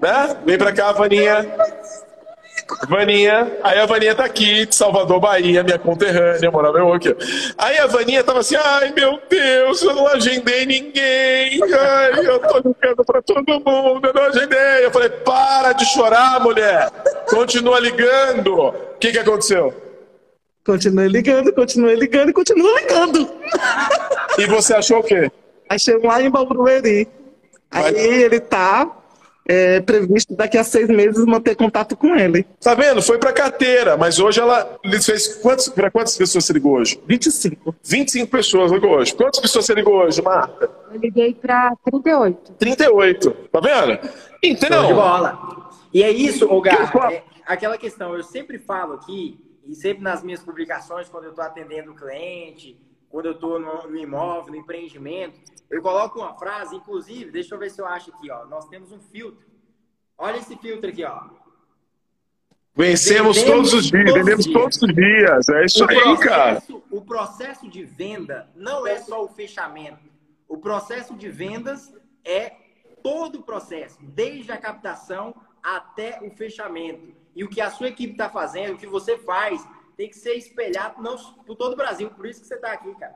Né? 0.00 0.36
Vem 0.44 0.58
pra 0.58 0.72
cá, 0.72 0.92
Vaninha. 0.92 1.46
Vaninha, 2.88 3.50
aí 3.62 3.78
a 3.78 3.86
Vaninha 3.86 4.14
tá 4.14 4.24
aqui, 4.24 4.66
de 4.66 4.74
Salvador, 4.74 5.20
Bahia, 5.20 5.62
minha 5.62 5.78
conterrânea, 5.78 6.50
morava 6.50 6.78
eu 6.78 6.92
aqui. 6.92 7.16
Aí 7.56 7.78
a 7.78 7.86
Vaninha 7.86 8.22
tava 8.22 8.40
assim, 8.40 8.56
ai 8.56 8.92
meu 8.94 9.18
Deus, 9.28 9.80
eu 9.82 9.94
não 9.94 10.06
agendei 10.06 10.66
ninguém, 10.66 11.60
ai, 11.62 12.26
eu 12.26 12.38
tô 12.40 12.56
ligando 12.56 13.04
pra 13.06 13.22
todo 13.22 13.44
mundo, 13.46 14.06
eu 14.06 14.12
não 14.12 14.22
agendei. 14.24 14.84
Eu 14.84 14.90
falei, 14.90 15.08
para 15.08 15.72
de 15.72 15.86
chorar, 15.86 16.40
mulher, 16.40 16.90
continua 17.28 17.80
ligando. 17.80 18.54
O 18.54 18.72
que 19.00 19.12
que 19.12 19.18
aconteceu? 19.18 19.87
Continuei 20.68 21.08
ligando, 21.08 21.50
continuei 21.54 21.94
ligando 21.94 22.28
e 22.28 22.32
continuo 22.34 22.76
ligando. 22.76 23.26
E 24.36 24.46
você 24.46 24.74
achou 24.74 24.98
o 24.98 25.02
quê? 25.02 25.32
Achei 25.66 25.96
lá 25.96 26.20
em 26.20 26.28
Bauru-Eri. 26.28 27.08
Aí 27.70 27.96
ele 27.96 28.38
tá 28.38 28.94
é, 29.46 29.80
previsto 29.80 30.36
daqui 30.36 30.58
a 30.58 30.62
seis 30.62 30.86
meses 30.88 31.24
manter 31.24 31.56
contato 31.56 31.96
com 31.96 32.14
ele. 32.14 32.44
Tá 32.60 32.74
vendo? 32.74 33.00
Foi 33.00 33.16
para 33.16 33.32
carteira, 33.32 33.96
mas 33.96 34.18
hoje 34.18 34.40
ela 34.40 34.78
fez 35.02 35.36
quantos, 35.36 35.70
para 35.70 35.90
quantas 35.90 36.14
pessoas 36.18 36.44
você 36.44 36.52
ligou 36.52 36.74
hoje? 36.74 37.00
25. 37.06 37.74
25 37.82 38.30
pessoas 38.30 38.70
ligou 38.70 38.90
hoje. 38.90 39.14
Quantas 39.14 39.40
pessoas 39.40 39.64
você 39.64 39.72
ligou 39.72 39.94
hoje, 39.94 40.20
Marta? 40.20 40.70
Eu 40.92 41.00
liguei 41.00 41.32
para 41.32 41.74
38. 41.82 42.52
38. 42.58 43.30
Tá 43.50 43.60
vendo? 43.60 43.98
Entendeu? 44.42 44.86
de 44.86 44.92
bola. 44.92 45.70
E 45.94 46.02
é 46.02 46.10
isso, 46.10 46.44
Ogar, 46.52 46.92
é 47.10 47.22
aquela 47.46 47.78
questão, 47.78 48.14
eu 48.14 48.22
sempre 48.22 48.58
falo 48.58 48.92
aqui, 48.92 49.38
e 49.68 49.74
sempre 49.74 50.02
nas 50.02 50.22
minhas 50.22 50.42
publicações, 50.42 51.10
quando 51.10 51.24
eu 51.24 51.30
estou 51.30 51.44
atendendo 51.44 51.92
o 51.92 51.94
cliente, 51.94 52.80
quando 53.10 53.26
eu 53.26 53.32
estou 53.32 53.60
no, 53.60 53.86
no 53.86 53.96
imóvel, 53.98 54.52
no 54.52 54.56
empreendimento, 54.56 55.38
eu 55.70 55.82
coloco 55.82 56.18
uma 56.18 56.32
frase, 56.38 56.74
inclusive, 56.74 57.30
deixa 57.30 57.54
eu 57.54 57.58
ver 57.58 57.70
se 57.70 57.80
eu 57.80 57.86
acho 57.86 58.10
aqui, 58.10 58.30
ó. 58.30 58.46
Nós 58.46 58.66
temos 58.68 58.90
um 58.90 58.98
filtro. 58.98 59.46
Olha 60.16 60.38
esse 60.38 60.56
filtro 60.56 60.88
aqui, 60.88 61.04
ó. 61.04 61.28
Vencemos 62.74 63.36
vendemos 63.36 63.70
todos 63.70 63.72
os 63.74 63.90
dias, 63.90 64.14
vendemos 64.14 64.46
todos 64.46 64.80
os 64.80 64.94
dias. 64.94 65.48
É 65.50 65.64
isso 65.64 65.84
o 65.84 65.90
aí, 65.90 66.00
processo, 66.00 66.22
cara. 66.22 66.62
O 66.90 67.02
processo 67.02 67.68
de 67.68 67.84
venda 67.84 68.48
não 68.54 68.86
é 68.86 68.98
só 68.98 69.22
o 69.22 69.28
fechamento. 69.28 70.08
O 70.48 70.56
processo 70.56 71.14
de 71.14 71.28
vendas 71.28 71.92
é 72.24 72.52
todo 73.02 73.40
o 73.40 73.42
processo, 73.42 73.98
desde 74.00 74.50
a 74.50 74.56
captação 74.56 75.34
até 75.62 76.20
o 76.22 76.30
fechamento. 76.30 77.17
E 77.38 77.44
o 77.44 77.48
que 77.48 77.60
a 77.60 77.70
sua 77.70 77.86
equipe 77.86 78.14
está 78.14 78.28
fazendo, 78.28 78.74
o 78.74 78.76
que 78.76 78.86
você 78.88 79.16
faz, 79.16 79.64
tem 79.96 80.08
que 80.08 80.16
ser 80.16 80.34
espelhado 80.34 81.00
não, 81.00 81.16
por 81.46 81.54
todo 81.54 81.74
o 81.74 81.76
Brasil. 81.76 82.10
Por 82.10 82.26
isso 82.26 82.40
que 82.40 82.48
você 82.48 82.56
está 82.56 82.72
aqui, 82.72 82.92
cara. 82.98 83.14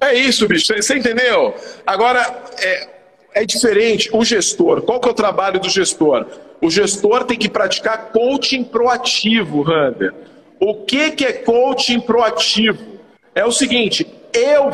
É 0.00 0.12
isso, 0.12 0.48
bicho. 0.48 0.74
Você 0.74 0.98
entendeu? 0.98 1.54
Agora, 1.86 2.20
é, 2.58 2.88
é 3.34 3.46
diferente. 3.46 4.10
O 4.12 4.24
gestor, 4.24 4.82
qual 4.82 4.98
que 4.98 5.06
é 5.06 5.12
o 5.12 5.14
trabalho 5.14 5.60
do 5.60 5.68
gestor? 5.68 6.26
O 6.60 6.68
gestor 6.68 7.22
tem 7.22 7.38
que 7.38 7.48
praticar 7.48 8.10
coaching 8.10 8.64
proativo, 8.64 9.62
Rander. 9.62 10.12
O 10.58 10.84
que, 10.84 11.12
que 11.12 11.24
é 11.24 11.32
coaching 11.34 12.00
proativo? 12.00 12.98
É 13.32 13.46
o 13.46 13.52
seguinte, 13.52 14.12
eu 14.32 14.72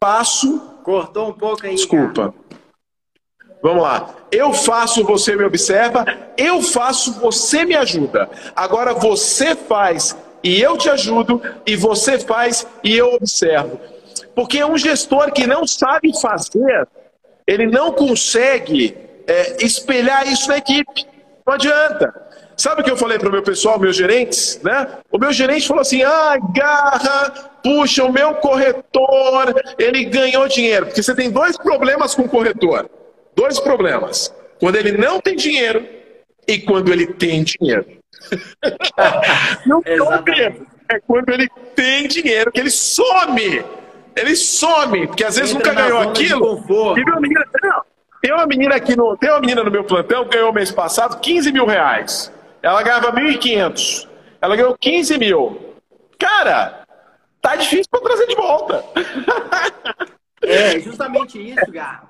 faço. 0.00 0.60
Cortou 0.84 1.30
um 1.30 1.32
pouco 1.32 1.66
aí. 1.66 1.74
Desculpa. 1.74 2.32
Cara. 2.32 2.45
Vamos 3.66 3.82
lá. 3.82 4.14
Eu 4.30 4.52
faço, 4.52 5.02
você 5.02 5.34
me 5.34 5.42
observa. 5.42 6.06
Eu 6.36 6.62
faço, 6.62 7.14
você 7.14 7.64
me 7.64 7.74
ajuda. 7.74 8.30
Agora 8.54 8.94
você 8.94 9.56
faz 9.56 10.16
e 10.40 10.62
eu 10.62 10.78
te 10.78 10.88
ajudo, 10.88 11.42
e 11.66 11.74
você 11.74 12.16
faz 12.16 12.64
e 12.84 12.96
eu 12.96 13.14
observo. 13.14 13.80
Porque 14.36 14.62
um 14.62 14.78
gestor 14.78 15.32
que 15.32 15.48
não 15.48 15.66
sabe 15.66 16.12
fazer, 16.20 16.86
ele 17.44 17.66
não 17.66 17.90
consegue 17.90 18.96
é, 19.26 19.56
espelhar 19.64 20.28
isso 20.28 20.48
na 20.48 20.58
equipe. 20.58 21.04
Não 21.44 21.54
adianta. 21.54 22.14
Sabe 22.56 22.82
o 22.82 22.84
que 22.84 22.90
eu 22.92 22.96
falei 22.96 23.18
para 23.18 23.28
o 23.28 23.32
meu 23.32 23.42
pessoal, 23.42 23.80
meus 23.80 23.96
gerentes? 23.96 24.60
Né? 24.62 24.86
O 25.10 25.18
meu 25.18 25.32
gerente 25.32 25.66
falou 25.66 25.80
assim: 25.80 26.04
ah, 26.04 26.38
garra, 26.54 27.30
puxa, 27.64 28.04
o 28.04 28.12
meu 28.12 28.34
corretor, 28.34 29.60
ele 29.76 30.04
ganhou 30.04 30.46
dinheiro. 30.46 30.86
Porque 30.86 31.02
você 31.02 31.16
tem 31.16 31.32
dois 31.32 31.56
problemas 31.56 32.14
com 32.14 32.22
o 32.22 32.28
corretor. 32.28 32.88
Dois 33.36 33.60
problemas. 33.60 34.34
Quando 34.58 34.76
ele 34.76 34.92
não 34.92 35.20
tem 35.20 35.36
dinheiro 35.36 35.86
e 36.48 36.58
quando 36.58 36.92
ele 36.92 37.06
tem 37.06 37.44
dinheiro. 37.44 37.86
não 39.66 39.82
compreendo. 39.82 40.66
É 40.88 40.98
quando 41.00 41.28
ele 41.28 41.48
tem 41.74 42.08
dinheiro 42.08 42.50
que 42.50 42.58
ele 42.58 42.70
some. 42.70 43.64
Ele 44.16 44.34
some, 44.34 45.06
porque 45.08 45.24
às 45.24 45.36
vezes 45.36 45.54
Entra 45.54 45.72
nunca 45.72 45.82
ganhou 45.82 46.00
aquilo. 46.00 46.56
Uma 46.56 47.20
menina, 47.20 47.44
não, 47.62 47.82
tem 48.22 48.32
uma 48.32 48.46
menina 48.46 48.74
aqui 48.74 48.96
no, 48.96 49.14
tem 49.16 49.30
uma 49.30 49.40
menina 49.40 49.62
no 49.62 49.70
meu 49.70 49.84
plantão 49.84 50.24
que 50.24 50.36
ganhou 50.36 50.52
mês 50.54 50.70
passado 50.70 51.20
15 51.20 51.52
mil 51.52 51.66
reais. 51.66 52.32
Ela 52.62 52.82
ganhava 52.82 53.12
1.500. 53.12 54.08
Ela 54.40 54.56
ganhou 54.56 54.76
15 54.80 55.18
mil. 55.18 55.76
Cara, 56.18 56.86
tá 57.42 57.56
difícil 57.56 57.86
para 57.90 58.00
trazer 58.00 58.26
de 58.26 58.34
volta. 58.34 58.82
É 60.42 60.80
justamente 60.80 61.38
isso, 61.38 61.70
Gá, 61.70 62.02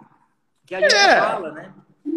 que 0.67 0.75
a 0.75 0.81
gente 0.81 0.95
é. 0.95 1.21
fala, 1.21 1.53
né? 1.53 1.73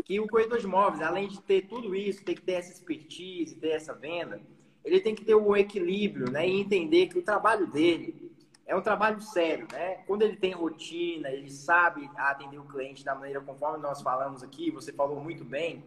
que 0.09 0.19
o 0.19 0.27
corretor 0.27 0.57
de 0.57 0.65
imóveis, 0.65 1.03
além 1.03 1.27
de 1.27 1.39
ter 1.39 1.67
tudo 1.67 1.95
isso, 1.95 2.23
tem 2.23 2.33
que 2.33 2.41
ter 2.41 2.53
essa 2.53 2.71
expertise, 2.71 3.55
ter 3.55 3.69
essa 3.69 3.93
venda, 3.93 4.41
ele 4.83 4.99
tem 4.99 5.13
que 5.13 5.23
ter 5.23 5.35
o 5.35 5.55
equilíbrio, 5.55 6.31
né? 6.31 6.47
E 6.47 6.59
entender 6.59 7.05
que 7.07 7.19
o 7.19 7.21
trabalho 7.21 7.67
dele 7.67 8.31
é 8.65 8.75
um 8.75 8.81
trabalho 8.81 9.21
sério, 9.21 9.67
né? 9.71 9.99
Quando 10.07 10.23
ele 10.23 10.35
tem 10.35 10.51
rotina, 10.51 11.29
ele 11.29 11.51
sabe 11.51 12.09
atender 12.15 12.57
o 12.57 12.63
cliente 12.63 13.05
da 13.05 13.13
maneira 13.13 13.39
conforme 13.41 13.77
nós 13.77 14.01
falamos 14.01 14.41
aqui, 14.41 14.71
você 14.71 14.91
falou 14.91 15.19
muito 15.21 15.45
bem, 15.45 15.83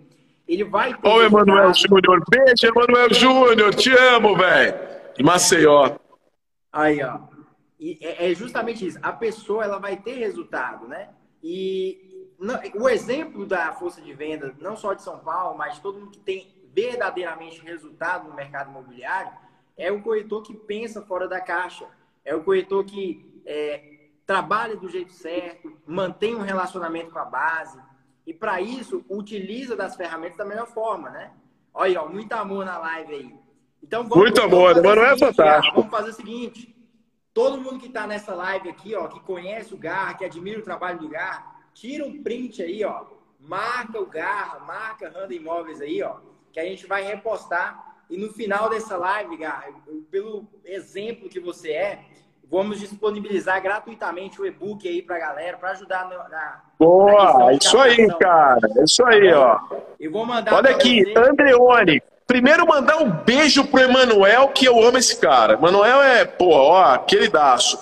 ele 0.46 0.62
vai 0.62 0.96
ter... 0.96 1.08
Ô, 1.08 1.20
Emanuel 1.20 1.74
Júnior, 1.74 2.22
beijo, 2.30 2.66
Emanuel 2.66 3.12
Júnior, 3.12 3.74
te 3.74 3.90
amo, 3.92 4.36
velho! 4.36 4.74
Maceió. 5.20 5.96
Aí, 6.72 7.02
ó. 7.02 7.20
E 7.78 7.98
é, 8.00 8.30
é 8.30 8.34
justamente 8.36 8.86
isso. 8.86 9.00
A 9.02 9.12
pessoa, 9.12 9.64
ela 9.64 9.78
vai 9.78 9.96
ter 9.96 10.14
resultado, 10.14 10.86
né? 10.86 11.08
E 11.42 12.11
o 12.74 12.88
exemplo 12.88 13.46
da 13.46 13.72
força 13.72 14.00
de 14.00 14.12
venda, 14.12 14.54
não 14.58 14.76
só 14.76 14.94
de 14.94 15.02
São 15.02 15.18
Paulo, 15.18 15.56
mas 15.56 15.78
todo 15.78 15.98
mundo 15.98 16.10
que 16.10 16.18
tem 16.18 16.52
verdadeiramente 16.74 17.60
resultado 17.62 18.28
no 18.28 18.34
mercado 18.34 18.70
imobiliário, 18.70 19.32
é 19.76 19.92
o 19.92 20.02
corretor 20.02 20.42
que 20.42 20.54
pensa 20.54 21.02
fora 21.02 21.28
da 21.28 21.40
caixa. 21.40 21.86
É 22.24 22.34
o 22.34 22.42
corretor 22.42 22.84
que 22.84 23.42
é, 23.46 24.08
trabalha 24.26 24.76
do 24.76 24.88
jeito 24.88 25.12
certo, 25.12 25.76
mantém 25.86 26.34
um 26.34 26.42
relacionamento 26.42 27.10
com 27.10 27.18
a 27.18 27.24
base. 27.24 27.78
E 28.26 28.32
para 28.32 28.60
isso, 28.60 29.04
utiliza 29.08 29.76
das 29.76 29.96
ferramentas 29.96 30.38
da 30.38 30.44
melhor 30.44 30.66
forma, 30.66 31.10
né? 31.10 31.32
Olha 31.74 31.90
aí, 31.90 31.96
ó, 31.96 32.08
muito 32.08 32.32
amor 32.32 32.64
na 32.64 32.78
live 32.78 33.14
aí. 33.14 33.34
Então, 33.82 34.02
vamos, 34.02 34.16
muito 34.16 34.40
amor, 34.40 34.80
mano, 34.82 35.02
é 35.02 35.18
fantástico. 35.18 35.74
Vamos 35.76 35.90
fazer 35.90 36.10
o 36.10 36.14
seguinte: 36.14 36.76
todo 37.34 37.60
mundo 37.60 37.78
que 37.78 37.86
está 37.86 38.06
nessa 38.06 38.34
live 38.34 38.68
aqui, 38.68 38.94
ó, 38.94 39.08
que 39.08 39.18
conhece 39.20 39.74
o 39.74 39.76
Gar, 39.76 40.16
que 40.16 40.24
admira 40.24 40.60
o 40.60 40.62
trabalho 40.62 41.00
do 41.00 41.08
Gar, 41.08 41.51
tira 41.74 42.04
um 42.04 42.22
print 42.22 42.62
aí, 42.62 42.84
ó, 42.84 43.04
marca 43.38 44.00
o 44.00 44.06
Garra, 44.06 44.60
marca 44.60 45.08
Randa 45.08 45.34
Imóveis 45.34 45.80
aí, 45.80 46.02
ó, 46.02 46.16
que 46.52 46.60
a 46.60 46.64
gente 46.64 46.86
vai 46.86 47.02
repostar. 47.02 47.92
E 48.08 48.16
no 48.16 48.32
final 48.32 48.68
dessa 48.68 48.96
live, 48.96 49.36
Garra, 49.36 49.72
pelo 50.10 50.46
exemplo 50.64 51.28
que 51.28 51.40
você 51.40 51.72
é, 51.72 52.04
vamos 52.52 52.78
disponibilizar 52.78 53.62
gratuitamente 53.62 54.40
o 54.40 54.44
e-book 54.44 54.86
aí 54.86 55.00
pra 55.00 55.18
galera, 55.18 55.56
para 55.56 55.70
ajudar 55.70 56.06
na, 56.08 56.28
na 56.28 56.62
Boa, 56.78 57.52
isso 57.54 57.78
aí, 57.78 58.06
cara. 58.18 58.60
Isso 58.84 59.04
aí, 59.06 59.30
tá 59.30 59.40
ó. 59.70 59.76
Eu 59.98 60.12
vou 60.12 60.26
mandar 60.26 60.54
Olha 60.54 60.70
aqui, 60.70 61.02
você... 61.02 61.18
Andreone. 61.18 62.02
Primeiro 62.26 62.66
mandar 62.66 62.98
um 62.98 63.10
beijo 63.10 63.64
pro 63.66 63.80
Emanuel, 63.80 64.48
que 64.48 64.66
eu 64.66 64.82
amo 64.82 64.98
esse 64.98 65.18
cara. 65.18 65.54
Emanuel 65.54 66.02
é, 66.02 66.24
pô, 66.24 66.50
ó, 66.50 66.98
queridaço. 66.98 67.78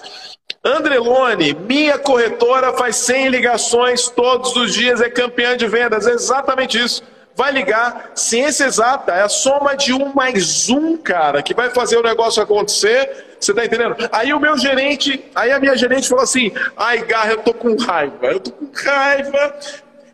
Andrelone, 0.62 1.54
minha 1.54 1.98
corretora 1.98 2.74
faz 2.74 2.96
100 2.96 3.28
ligações 3.28 4.08
todos 4.08 4.54
os 4.56 4.74
dias, 4.74 5.00
é 5.00 5.08
campeã 5.08 5.56
de 5.56 5.66
vendas. 5.66 6.06
É 6.06 6.12
exatamente 6.12 6.78
isso. 6.78 7.02
Vai 7.34 7.52
ligar, 7.52 8.12
ciência 8.14 8.64
exata, 8.64 9.12
é 9.12 9.22
a 9.22 9.28
soma 9.28 9.74
de 9.74 9.94
um 9.94 10.12
mais 10.12 10.68
um, 10.68 10.96
cara, 10.96 11.42
que 11.42 11.54
vai 11.54 11.70
fazer 11.70 11.96
o 11.96 12.02
negócio 12.02 12.42
acontecer. 12.42 13.36
Você 13.40 13.54
tá 13.54 13.64
entendendo? 13.64 13.96
Aí 14.12 14.34
o 14.34 14.40
meu 14.40 14.58
gerente, 14.58 15.24
aí 15.34 15.50
a 15.50 15.58
minha 15.58 15.74
gerente 15.74 16.06
falou 16.06 16.24
assim: 16.24 16.52
ai, 16.76 16.98
Garra, 17.04 17.32
eu 17.32 17.38
tô 17.38 17.54
com 17.54 17.74
raiva, 17.76 18.26
eu 18.26 18.40
tô 18.40 18.50
com 18.50 18.70
raiva. 18.84 19.54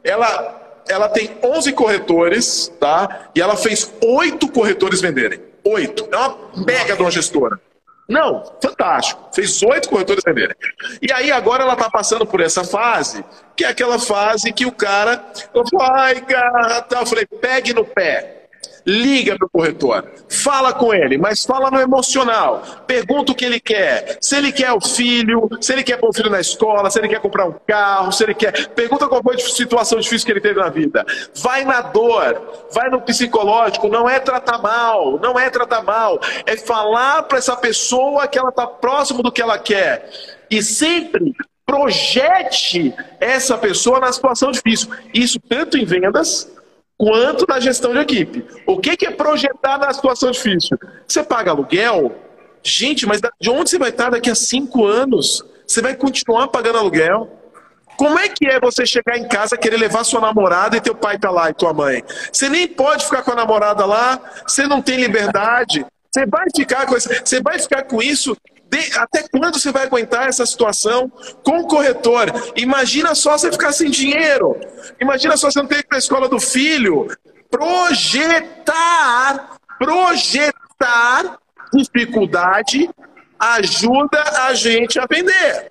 Ela, 0.05 0.82
ela 0.88 1.09
tem 1.09 1.36
11 1.42 1.72
corretores, 1.72 2.72
tá? 2.78 3.30
E 3.34 3.40
ela 3.40 3.57
fez 3.57 3.92
oito 4.01 4.47
corretores 4.47 5.01
venderem. 5.01 5.40
Oito. 5.64 6.07
É 6.12 6.16
uma 6.16 6.38
mega 6.64 6.94
de 6.94 7.03
uma 7.03 7.11
gestora. 7.11 7.61
Não, 8.09 8.44
fantástico. 8.62 9.28
Fez 9.34 9.62
oito 9.62 9.88
corretores 9.88 10.22
venderem. 10.24 10.54
E 11.02 11.12
aí 11.12 11.32
agora 11.32 11.64
ela 11.64 11.72
está 11.72 11.90
passando 11.90 12.24
por 12.24 12.40
essa 12.40 12.64
fase, 12.64 13.24
que 13.57 13.64
é 13.64 13.68
aquela 13.68 13.98
fase 13.98 14.52
que 14.52 14.64
o 14.64 14.72
cara 14.72 15.24
falou, 15.52 15.90
ai, 15.92 16.20
gata, 16.20 16.96
eu 16.96 17.07
falei, 17.07 17.26
pegue 17.26 17.72
no 17.72 17.84
pé. 17.84 18.36
Liga 18.87 19.37
para 19.37 19.47
o 19.47 19.51
corretor, 19.51 20.05
fala 20.28 20.72
com 20.72 20.95
ele, 20.95 21.18
mas 21.18 21.45
fala 21.45 21.72
no 21.72 21.80
emocional. 21.80 22.62
Pergunta 22.87 23.32
o 23.32 23.34
que 23.34 23.45
ele 23.45 23.59
quer. 23.59 24.16
Se 24.20 24.37
ele 24.37 24.53
quer 24.53 24.72
o 24.72 24.80
filho, 24.80 25.49
se 25.61 25.72
ele 25.72 25.82
quer 25.82 25.97
pôr 25.97 26.11
o 26.11 26.12
filho 26.12 26.30
na 26.30 26.39
escola, 26.39 26.89
se 26.89 27.01
ele 27.01 27.09
quer 27.09 27.20
comprar 27.20 27.47
um 27.47 27.55
carro, 27.66 28.12
se 28.12 28.22
ele 28.22 28.32
quer. 28.32 28.68
Pergunta 28.68 29.09
qual 29.09 29.20
foi 29.24 29.34
a 29.34 29.39
situação 29.41 29.99
difícil 29.99 30.24
que 30.24 30.32
ele 30.32 30.41
teve 30.41 30.61
na 30.61 30.68
vida. 30.68 31.05
Vai 31.43 31.64
na 31.64 31.80
dor, 31.80 32.41
vai 32.72 32.89
no 32.89 33.01
psicológico. 33.01 33.89
Não 33.89 34.09
é 34.09 34.20
tratar 34.20 34.59
mal, 34.59 35.18
não 35.18 35.37
é 35.37 35.51
tratar 35.51 35.82
mal. 35.82 36.20
É 36.47 36.57
falar 36.57 37.24
para 37.24 37.39
essa 37.39 37.57
pessoa 37.57 38.28
que 38.28 38.39
ela 38.39 38.51
está 38.51 38.68
próximo 38.68 39.20
do 39.20 39.32
que 39.32 39.43
ela 39.43 39.59
quer. 39.59 40.09
E 40.49 40.62
sempre 40.62 41.34
projete 41.66 42.95
essa 43.18 43.59
pessoa 43.59 43.99
na 43.99 44.12
situação 44.12 44.53
difícil. 44.53 44.89
Isso 45.12 45.41
tanto 45.41 45.76
em 45.76 45.84
vendas 45.84 46.49
quanto 46.97 47.47
na 47.49 47.61
gestão 47.61 47.92
de 47.92 48.01
equipe. 48.01 48.44
O 48.66 48.78
que 48.78 49.07
é 49.07 49.11
projetar 49.11 49.78
na 49.78 49.92
situação 49.92 50.30
difícil? 50.30 50.78
Você 51.07 51.22
paga 51.22 51.51
aluguel? 51.51 52.14
Gente, 52.62 53.07
mas 53.07 53.20
de 53.40 53.51
onde 53.51 53.70
você 53.70 53.78
vai 53.78 53.90
estar 53.90 54.11
daqui 54.11 54.30
a 54.30 54.34
cinco 54.34 54.84
anos? 54.84 55.44
Você 55.66 55.82
vai 55.82 55.94
continuar 55.94 56.49
pagando 56.49 56.78
aluguel? 56.78 57.30
Como 57.97 58.18
é 58.18 58.28
que 58.28 58.47
é 58.47 58.61
você 58.61 58.84
chegar 58.84 59.16
em 59.16 59.26
casa, 59.26 59.57
querer 59.57 59.78
levar 59.78 60.05
sua 60.05 60.20
namorada 60.20 60.76
e 60.76 60.80
teu 60.80 60.94
pai 60.94 61.18
tá 61.18 61.30
lá 61.30 61.49
e 61.49 61.55
tua 61.55 61.72
mãe? 61.72 62.03
Você 62.30 62.49
nem 62.49 62.68
pode 62.68 63.05
ficar 63.05 63.22
com 63.22 63.32
a 63.32 63.36
namorada 63.36 63.86
lá, 63.86 64.20
você 64.47 64.66
não 64.66 64.82
tem 64.82 65.01
liberdade. 65.01 65.84
Você 66.11 66.26
vai 66.26 66.47
ficar 66.55 66.86
com 66.86 66.97
isso, 66.97 67.09
você 67.09 67.40
vai 67.40 67.59
ficar 67.59 67.82
com 67.84 68.03
isso 68.03 68.36
de, 68.69 68.99
até 68.99 69.27
quando 69.29 69.59
você 69.59 69.71
vai 69.71 69.85
aguentar 69.85 70.29
essa 70.29 70.45
situação 70.45 71.11
com 71.43 71.61
o 71.61 71.67
corretor? 71.67 72.33
Imagina 72.57 73.14
só 73.14 73.39
você 73.39 73.51
ficar 73.53 73.73
sem 73.73 73.91
dinheiro. 73.91 74.59
Imagina 75.01 75.37
só 75.37 75.51
você 75.51 75.61
não 75.61 75.67
ter 75.67 75.77
que 75.77 75.81
ir 75.83 75.89
para 75.89 75.99
a 75.99 76.01
escola 76.01 76.29
do 76.29 76.41
filho. 76.41 77.07
Projetar, 77.51 78.59
projetar 79.79 81.39
dificuldade 81.73 82.91
ajuda 83.39 84.23
a 84.47 84.55
gente 84.55 84.99
a 84.99 85.07
vender. 85.09 85.71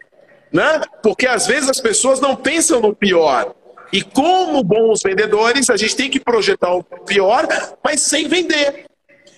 Né? 0.52 0.82
Porque 1.04 1.28
às 1.28 1.48
vezes 1.48 1.70
as 1.70 1.82
pessoas 1.82 2.20
não 2.20 2.36
pensam 2.36 2.80
no 2.80 2.96
pior. 2.96 3.54
E 3.91 4.02
como 4.02 4.64
bons 4.64 5.02
vendedores, 5.04 5.70
a 5.70 5.78
gente 5.78 5.96
tem 5.96 6.10
que 6.10 6.20
projetar 6.20 6.74
o 6.74 6.84
pior, 6.84 7.48
mas 7.84 8.02
sem 8.02 8.28
vender. 8.28 8.86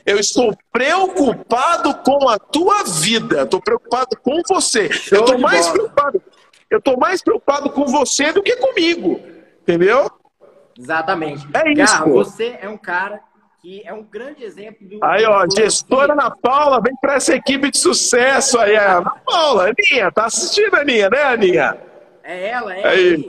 Eu 0.08 0.18
estou 0.18 0.58
preocupado 0.72 1.94
com 1.96 2.30
a 2.30 2.40
tua 2.40 2.86
vida. 2.86 3.44
Estou 3.44 3.62
preocupado 3.62 4.16
com 4.24 4.42
você. 4.48 4.90
eu 5.12 5.20
estou 5.20 5.38
mais 5.38 5.68
preocupado. 5.68 6.24
Eu 6.70 6.78
estou 6.78 6.98
mais 6.98 7.22
preocupado 7.22 7.70
com 7.70 7.86
você 7.86 8.32
do 8.32 8.42
que 8.42 8.56
comigo. 8.56 9.20
Entendeu? 9.62 10.10
Exatamente. 10.80 11.46
É 11.54 11.74
isso. 11.74 11.94
Cara, 11.94 12.10
você 12.10 12.58
é 12.62 12.70
um 12.70 12.78
cara 12.78 13.20
que 13.62 13.82
é 13.86 13.92
um 13.92 14.02
grande 14.02 14.46
exemplo 14.46 14.88
do. 14.88 15.04
Aí, 15.04 15.26
ó, 15.26 15.46
gestora 15.54 16.14
Ana 16.14 16.32
Paula, 16.32 16.82
vem 16.82 16.96
para 17.02 17.16
essa 17.16 17.36
equipe 17.36 17.70
de 17.70 17.78
sucesso 17.78 18.58
aí. 18.60 18.78
Ana 18.78 19.12
Paula, 19.26 19.70
Aninha, 19.70 20.10
tá 20.10 20.26
assistindo, 20.28 20.74
Aninha, 20.76 21.10
né, 21.10 21.22
Aninha? 21.24 21.78
É 22.24 22.48
ela, 22.48 22.74
é 22.74 23.14
ela. 23.14 23.24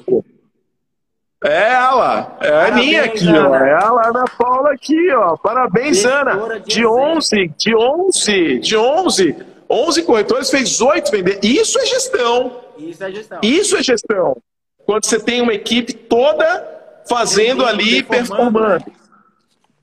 É. 1.45 1.49
É 1.49 1.73
ela, 1.73 2.39
é 2.41 2.49
a 2.49 2.67
Aninha 2.67 3.05
aqui, 3.05 3.29
Ana. 3.29 3.49
ó. 3.51 3.55
É 3.55 3.73
a 3.73 4.09
Ana 4.09 4.25
Paula 4.37 4.73
aqui, 4.73 5.13
ó. 5.13 5.37
Parabéns, 5.37 6.05
Ana. 6.05 6.61
De 6.61 6.85
11, 6.85 7.49
de 7.57 7.77
11, 7.77 8.59
de 8.59 8.77
11, 8.77 9.37
11 9.71 10.03
corretores 10.03 10.51
fez 10.51 10.81
8 10.81 11.11
vender. 11.11 11.39
Isso 11.43 11.79
é 11.79 11.87
gestão. 11.87 12.61
Isso 12.77 13.05
é 13.05 13.11
gestão. 13.13 13.41
Isso 13.43 13.77
é 13.77 13.83
gestão. 13.83 14.37
Quando 14.85 15.05
você 15.05 15.21
tem 15.21 15.41
uma 15.41 15.55
equipe 15.55 15.93
toda 15.93 16.79
fazendo 17.09 17.65
ali, 17.65 18.03
performando. 18.03 18.93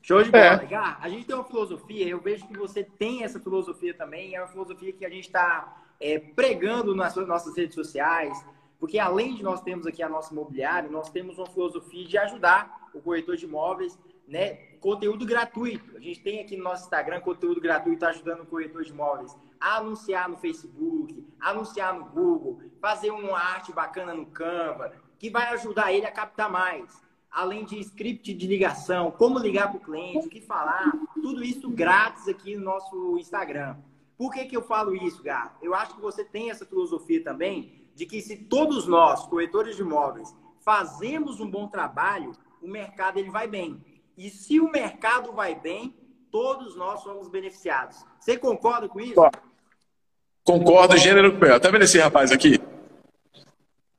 Show 0.02 0.22
de 0.22 0.30
bola. 0.30 0.64
É. 0.70 0.78
a 1.02 1.10
gente 1.10 1.26
tem 1.26 1.36
uma 1.36 1.44
filosofia, 1.44 2.08
eu 2.08 2.20
vejo 2.20 2.46
que 2.48 2.56
você 2.56 2.84
tem 2.84 3.24
essa 3.24 3.40
filosofia 3.40 3.92
também, 3.92 4.36
é 4.36 4.40
uma 4.40 4.48
filosofia 4.48 4.94
que 4.94 5.04
a 5.04 5.10
gente 5.10 5.26
está 5.26 5.84
é, 6.00 6.20
pregando 6.20 6.94
nas 6.96 7.16
nossas 7.16 7.58
redes 7.58 7.74
sociais, 7.74 8.38
porque 8.86 9.00
além 9.00 9.34
de 9.34 9.42
nós 9.42 9.62
termos 9.62 9.88
aqui 9.88 10.04
a 10.04 10.08
nossa 10.08 10.32
imobiliária, 10.32 10.88
nós 10.88 11.10
temos 11.10 11.40
uma 11.40 11.48
filosofia 11.48 12.06
de 12.06 12.20
ajudar 12.20 12.88
o 12.94 13.02
corretor 13.02 13.36
de 13.36 13.44
imóveis, 13.44 13.98
né? 14.28 14.58
Conteúdo 14.80 15.26
gratuito. 15.26 15.98
A 15.98 16.00
gente 16.00 16.22
tem 16.22 16.40
aqui 16.40 16.56
no 16.56 16.66
nosso 16.66 16.84
Instagram 16.84 17.20
conteúdo 17.20 17.60
gratuito 17.60 18.06
ajudando 18.06 18.42
o 18.42 18.46
corretor 18.46 18.84
de 18.84 18.92
imóveis 18.92 19.36
a 19.60 19.78
anunciar 19.78 20.30
no 20.30 20.38
Facebook, 20.38 21.26
anunciar 21.40 21.98
no 21.98 22.06
Google, 22.06 22.62
fazer 22.80 23.10
uma 23.10 23.40
arte 23.40 23.74
bacana 23.74 24.14
no 24.14 24.28
Canva, 24.28 24.94
que 25.18 25.32
vai 25.32 25.52
ajudar 25.56 25.92
ele 25.92 26.06
a 26.06 26.12
captar 26.12 26.52
mais. 26.52 27.02
Além 27.32 27.66
de 27.66 27.80
script 27.80 28.36
de 28.36 28.46
ligação, 28.46 29.10
como 29.10 29.40
ligar 29.40 29.70
para 29.70 29.78
o 29.78 29.84
cliente, 29.84 30.28
o 30.28 30.30
que 30.30 30.42
falar, 30.42 30.92
tudo 31.16 31.44
isso 31.44 31.72
grátis 31.72 32.28
aqui 32.28 32.56
no 32.56 32.64
nosso 32.64 33.18
Instagram. 33.18 33.78
Por 34.16 34.32
que, 34.32 34.46
que 34.46 34.56
eu 34.56 34.62
falo 34.62 34.96
isso, 34.96 35.24
Gá? 35.24 35.56
Eu 35.60 35.74
acho 35.74 35.96
que 35.96 36.02
você 36.02 36.24
tem 36.24 36.52
essa 36.52 36.68
filosofia 36.68 37.24
também 37.24 37.84
de 37.96 38.06
que 38.06 38.22
se 38.22 38.36
todos 38.36 38.86
nós, 38.86 39.26
corretores 39.26 39.78
de 39.78 39.82
imóveis, 39.82 40.36
fazemos 40.60 41.40
um 41.40 41.50
bom 41.50 41.68
trabalho, 41.68 42.34
o 42.62 42.68
mercado 42.68 43.18
ele 43.18 43.30
vai 43.30 43.48
bem. 43.48 43.84
E 44.18 44.30
se 44.30 44.60
o 44.60 44.70
mercado 44.70 45.32
vai 45.32 45.56
bem, 45.56 45.96
todos 46.30 46.76
nós 46.76 47.02
somos 47.02 47.30
beneficiados. 47.30 48.06
Você 48.20 48.38
concorda 48.38 48.90
com 48.90 49.00
isso? 49.00 49.16
Concordo, 50.44 50.98
gênero 50.98 51.40
com 51.40 51.60
Tá 51.60 51.72
vendo 51.72 51.84
esse 51.84 51.98
rapaz 51.98 52.32
aqui? 52.32 52.60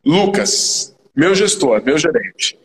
Lucas, 0.04 0.94
meu 1.14 1.34
gestor, 1.34 1.82
meu 1.82 1.98
gerente. 1.98 2.58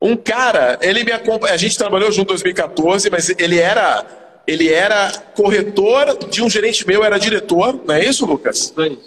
Um 0.00 0.16
cara, 0.16 0.78
ele 0.82 1.04
me 1.04 1.12
acompanha, 1.12 1.54
a 1.54 1.56
gente 1.56 1.78
trabalhou 1.78 2.12
junto 2.12 2.26
em 2.26 2.36
2014, 2.36 3.10
mas 3.10 3.30
ele 3.30 3.58
era 3.58 4.04
ele 4.46 4.72
era 4.72 5.12
corretor 5.34 6.16
de 6.30 6.42
um 6.42 6.48
gerente 6.48 6.86
meu, 6.86 7.04
era 7.04 7.18
diretor, 7.18 7.84
não 7.84 7.94
é 7.94 8.04
isso, 8.04 8.24
Lucas? 8.24 8.72
Sim. 8.74 8.98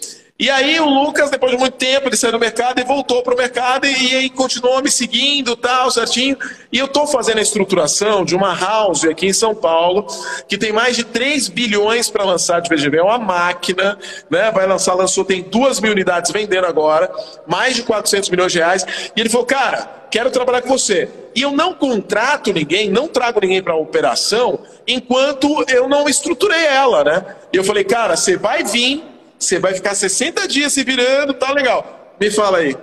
E 0.41 0.49
aí 0.49 0.79
o 0.79 0.89
Lucas, 0.89 1.29
depois 1.29 1.51
de 1.51 1.57
muito 1.59 1.75
tempo, 1.75 2.07
ele 2.07 2.17
saiu 2.17 2.31
do 2.31 2.39
mercado 2.39 2.79
e 2.79 2.83
voltou 2.83 3.21
para 3.21 3.35
o 3.35 3.37
mercado 3.37 3.85
e, 3.85 4.27
continuou 4.31 4.81
me 4.81 4.89
seguindo, 4.89 5.55
tal, 5.55 5.91
certinho. 5.91 6.35
E 6.71 6.79
eu 6.79 6.87
estou 6.87 7.05
fazendo 7.05 7.37
a 7.37 7.43
estruturação 7.43 8.25
de 8.25 8.35
uma 8.35 8.55
house 8.55 9.05
aqui 9.05 9.27
em 9.27 9.33
São 9.33 9.53
Paulo, 9.53 10.07
que 10.47 10.57
tem 10.57 10.71
mais 10.71 10.95
de 10.95 11.03
3 11.03 11.47
bilhões 11.47 12.09
para 12.09 12.23
lançar 12.23 12.59
de 12.59 12.75
VGV. 12.75 12.97
É 12.97 13.03
uma 13.03 13.19
máquina, 13.19 13.99
né? 14.31 14.49
Vai 14.49 14.65
lançar, 14.65 14.95
lançou, 14.95 15.23
tem 15.23 15.43
2 15.43 15.79
mil 15.79 15.91
unidades 15.91 16.31
vendendo 16.31 16.65
agora, 16.65 17.11
mais 17.45 17.75
de 17.75 17.83
400 17.83 18.27
milhões 18.31 18.51
de 18.51 18.57
reais. 18.57 18.83
E 19.15 19.21
ele 19.21 19.29
falou, 19.29 19.45
cara, 19.45 20.07
quero 20.09 20.31
trabalhar 20.31 20.63
com 20.63 20.69
você. 20.69 21.07
E 21.35 21.43
eu 21.43 21.51
não 21.51 21.75
contrato 21.75 22.51
ninguém, 22.51 22.89
não 22.89 23.07
trago 23.07 23.39
ninguém 23.41 23.61
para 23.61 23.73
a 23.73 23.77
operação, 23.77 24.59
enquanto 24.87 25.63
eu 25.69 25.87
não 25.87 26.09
estruturei 26.09 26.65
ela, 26.65 27.03
né? 27.03 27.35
E 27.53 27.57
eu 27.57 27.63
falei, 27.63 27.83
cara, 27.83 28.17
você 28.17 28.35
vai 28.37 28.63
vir 28.63 29.10
você 29.41 29.59
vai 29.59 29.73
ficar 29.73 29.95
60 29.95 30.47
dias 30.47 30.71
se 30.71 30.83
virando, 30.83 31.33
tá 31.33 31.51
legal. 31.51 32.15
Me 32.19 32.29
fala 32.29 32.59
aí. 32.59 32.77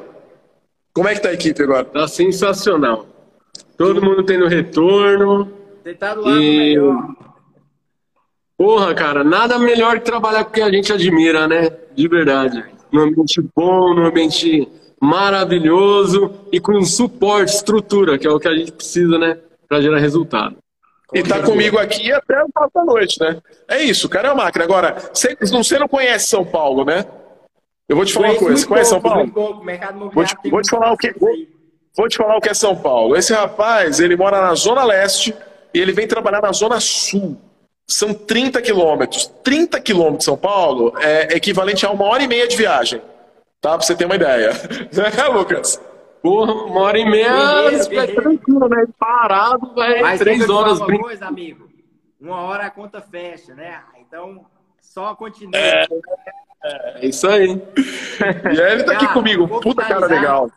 Como 0.93 1.09
é 1.09 1.15
que 1.15 1.21
tá 1.21 1.29
a 1.29 1.33
equipe 1.33 1.63
agora? 1.63 1.85
Tá 1.85 2.09
sensacional. 2.09 3.07
Todo 3.77 4.03
mundo 4.03 4.25
tendo 4.25 4.49
retorno. 4.49 5.53
Você 5.83 5.95
tá 5.95 6.15
do 6.15 6.23
lado 6.23 6.43
e... 6.43 6.59
melhor. 6.59 7.15
Porra, 8.57 8.93
cara, 8.93 9.23
nada 9.23 9.57
melhor 9.57 10.01
que 10.01 10.05
trabalhar 10.05 10.45
com 10.45 10.51
quem 10.51 10.65
a 10.65 10.71
gente 10.71 10.93
admira, 10.93 11.47
né? 11.47 11.71
De 11.95 12.09
verdade. 12.09 12.65
Num 12.91 13.03
ambiente 13.03 13.41
bom, 13.55 13.95
num 13.95 14.07
ambiente 14.07 14.69
maravilhoso 15.01 16.33
e 16.51 16.59
com 16.59 16.83
suporte, 16.83 17.55
estrutura, 17.55 18.19
que 18.19 18.27
é 18.27 18.31
o 18.31 18.41
que 18.41 18.49
a 18.49 18.57
gente 18.57 18.73
precisa, 18.73 19.17
né? 19.17 19.39
Para 19.69 19.81
gerar 19.81 19.99
resultado. 19.99 20.57
E 21.15 21.23
tá 21.23 21.43
comigo 21.43 21.79
aqui 21.79 22.13
até 22.13 22.43
o 22.43 22.49
da 22.75 22.85
noite, 22.85 23.19
né? 23.21 23.41
É 23.67 23.83
isso, 23.83 24.09
cara 24.09 24.29
é 24.29 24.33
uma 24.33 24.45
máquina. 24.45 24.65
Agora, 24.65 24.97
você, 25.13 25.37
você 25.41 25.79
não 25.79 25.89
conhece 25.89 26.29
São 26.29 26.45
Paulo, 26.45 26.85
né? 26.85 27.07
Eu 27.89 27.97
vou 27.97 28.05
te 28.05 28.13
falar 28.13 28.31
uma 28.31 28.39
coisa. 28.39 28.57
Você 28.57 28.67
conhece 28.67 28.91
São 28.91 29.01
Paulo? 29.01 29.33
Vou 30.13 30.25
te, 30.25 30.37
vou 30.51 30.61
te 30.61 30.71
falar 30.71 30.93
o 30.93 30.97
que. 30.97 31.13
Vou, 31.19 31.31
vou 31.97 32.09
te 32.09 32.17
falar 32.19 32.37
o 32.37 32.41
que 32.41 32.51
é 32.51 32.55
São 32.55 32.77
Paulo. 32.77 33.17
Esse 33.17 33.33
rapaz, 33.33 34.01
ele 34.01 34.17
mora 34.17 34.43
na 34.43 34.55
Zona 34.55 34.85
Leste 34.85 35.35
e 35.73 35.81
ele 35.81 35.93
vem 35.93 36.07
trabalhar 36.07 36.43
na 36.43 36.53
Zona 36.53 36.79
Sul. 36.79 37.39
São 37.87 38.13
30 38.13 38.61
quilômetros. 38.61 39.33
30 39.43 39.81
quilômetros 39.81 40.19
de 40.19 40.25
São 40.25 40.37
Paulo 40.37 40.93
é 41.01 41.35
equivalente 41.35 41.87
a 41.87 41.91
uma 41.91 42.05
hora 42.05 42.23
e 42.23 42.29
meia 42.29 42.47
de 42.47 42.55
viagem. 42.55 43.01
Tá? 43.63 43.71
Pra 43.71 43.81
você 43.81 43.95
ter 43.97 44.05
uma 44.05 44.17
ideia. 44.17 44.51
Né, 44.93 45.25
Lucas? 45.29 45.81
Porra, 46.23 46.53
uma 46.53 46.81
hora 46.81 46.99
e 46.99 47.05
meia, 47.05 47.29
é 47.29 48.07
tranquilo, 48.15 48.69
né? 48.69 48.87
Parado, 48.99 49.75
vai 49.75 50.01
Mas 50.01 50.19
três 50.19 50.49
horas. 50.49 50.81
Uma 50.81 50.99
coisa, 50.99 51.27
amigo. 51.27 51.69
Uma 52.21 52.43
hora 52.43 52.67
a 52.67 52.71
conta 52.71 53.01
fecha, 53.01 53.55
né? 53.55 53.83
Então, 54.01 54.45
só 54.81 55.15
continua. 55.15 55.57
É, 55.57 55.87
é 56.63 57.07
isso 57.07 57.29
aí. 57.29 57.51
e 57.51 58.61
aí 58.61 58.73
ele 58.73 58.85
tá 58.85 58.93
aqui 58.93 59.07
comigo, 59.13 59.47
puta 59.61 59.85
cara 59.85 60.07
legal. 60.07 60.51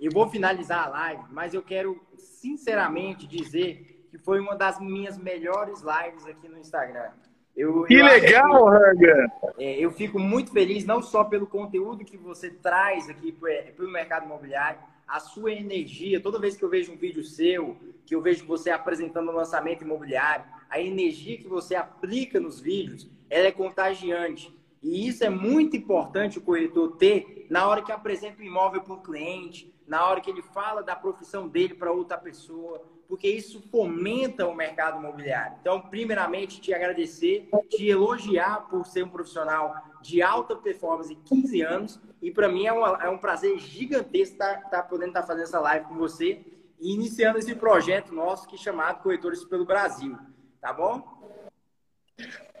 Eu 0.00 0.12
vou 0.12 0.28
finalizar 0.28 0.86
a 0.86 0.88
live, 0.88 1.22
mas 1.30 1.52
eu 1.52 1.62
quero 1.62 2.00
sinceramente 2.16 3.26
dizer 3.26 4.06
que 4.10 4.18
foi 4.18 4.38
uma 4.38 4.54
das 4.54 4.78
minhas 4.78 5.18
melhores 5.18 5.82
lives 5.82 6.24
aqui 6.26 6.48
no 6.48 6.58
Instagram. 6.58 7.10
Eu, 7.56 7.82
que 7.82 7.94
eu 7.94 8.04
legal, 8.04 8.66
Ranga! 8.66 9.32
É, 9.58 9.72
eu 9.84 9.90
fico 9.90 10.16
muito 10.20 10.52
feliz, 10.52 10.84
não 10.84 11.02
só 11.02 11.24
pelo 11.24 11.44
conteúdo 11.44 12.04
que 12.04 12.16
você 12.16 12.50
traz 12.50 13.10
aqui 13.10 13.32
para 13.32 13.84
o 13.84 13.90
mercado 13.90 14.26
imobiliário, 14.26 14.78
a 15.08 15.20
sua 15.20 15.52
energia, 15.52 16.20
toda 16.20 16.38
vez 16.38 16.56
que 16.56 16.62
eu 16.62 16.68
vejo 16.68 16.92
um 16.92 16.96
vídeo 16.96 17.24
seu, 17.24 17.76
que 18.04 18.14
eu 18.14 18.20
vejo 18.20 18.46
você 18.46 18.70
apresentando 18.70 19.30
um 19.30 19.34
lançamento 19.34 19.82
imobiliário, 19.82 20.44
a 20.68 20.80
energia 20.80 21.38
que 21.38 21.48
você 21.48 21.74
aplica 21.74 22.38
nos 22.38 22.60
vídeos, 22.60 23.08
ela 23.30 23.46
é 23.46 23.52
contagiante. 23.52 24.54
E 24.82 25.08
isso 25.08 25.24
é 25.24 25.30
muito 25.30 25.76
importante 25.76 26.38
o 26.38 26.42
corretor 26.42 26.96
ter 26.96 27.46
na 27.48 27.66
hora 27.66 27.82
que 27.82 27.90
apresenta 27.90 28.40
o 28.40 28.44
imóvel 28.44 28.82
para 28.82 28.94
um 28.94 29.02
cliente, 29.02 29.74
na 29.86 30.06
hora 30.06 30.20
que 30.20 30.30
ele 30.30 30.42
fala 30.42 30.82
da 30.82 30.94
profissão 30.94 31.48
dele 31.48 31.74
para 31.74 31.90
outra 31.90 32.18
pessoa, 32.18 32.84
porque 33.08 33.26
isso 33.26 33.62
fomenta 33.70 34.46
o 34.46 34.54
mercado 34.54 34.98
imobiliário. 34.98 35.56
Então, 35.60 35.80
primeiramente, 35.80 36.60
te 36.60 36.74
agradecer, 36.74 37.48
te 37.70 37.88
elogiar 37.88 38.68
por 38.68 38.84
ser 38.84 39.04
um 39.04 39.08
profissional 39.08 39.74
de 40.02 40.20
alta 40.20 40.54
performance 40.54 41.08
de 41.08 41.16
15 41.22 41.62
anos. 41.62 42.00
E 42.20 42.30
para 42.30 42.48
mim 42.48 42.66
é, 42.66 42.72
uma, 42.72 43.02
é, 43.02 43.08
um 43.08 43.16
prazer 43.16 43.58
gigantesco 43.58 44.34
estar, 44.34 44.60
estar 44.62 44.82
podendo 44.82 45.08
estar 45.08 45.22
fazendo 45.22 45.44
essa 45.44 45.58
live 45.58 45.86
com 45.86 45.96
você 45.96 46.40
e 46.78 46.92
iniciando 46.92 47.38
esse 47.38 47.54
projeto 47.54 48.14
nosso 48.14 48.46
que 48.46 48.56
é 48.56 48.58
chamado 48.58 49.02
Corretores 49.02 49.42
pelo 49.42 49.64
Brasil. 49.64 50.16
Tá 50.60 50.72
bom? 50.72 51.16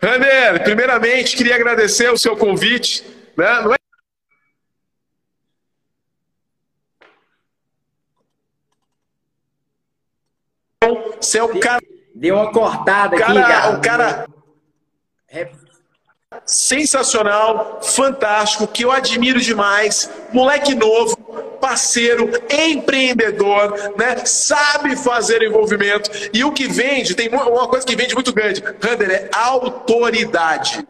Rander, 0.02 0.62
primeiramente 0.62 1.36
queria 1.36 1.56
agradecer 1.56 2.10
o 2.10 2.16
seu 2.16 2.36
convite. 2.36 3.04
Né? 3.36 3.62
Não 3.62 3.74
é 3.74 3.77
Você 11.28 11.38
é 11.38 11.44
um 11.44 11.60
cara. 11.60 11.82
Deu 12.14 12.36
uma 12.36 12.50
cortada 12.50 13.16
cara, 13.16 13.40
aqui, 13.40 13.42
cara. 13.42 13.70
Um 13.70 13.80
cara 13.80 14.26
sensacional, 16.46 17.80
fantástico, 17.82 18.66
que 18.66 18.84
eu 18.84 18.90
admiro 18.90 19.38
demais. 19.38 20.10
Moleque 20.32 20.74
novo, 20.74 21.16
parceiro, 21.60 22.30
empreendedor, 22.50 23.94
né? 23.96 24.24
Sabe 24.24 24.96
fazer 24.96 25.42
envolvimento. 25.42 26.10
E 26.32 26.42
o 26.42 26.52
que 26.52 26.66
vende, 26.66 27.14
tem 27.14 27.28
uma 27.28 27.68
coisa 27.68 27.86
que 27.86 27.94
vende 27.94 28.14
muito 28.14 28.32
grande, 28.32 28.62
Hunter, 28.62 29.10
é 29.10 29.28
autoridade. 29.32 30.88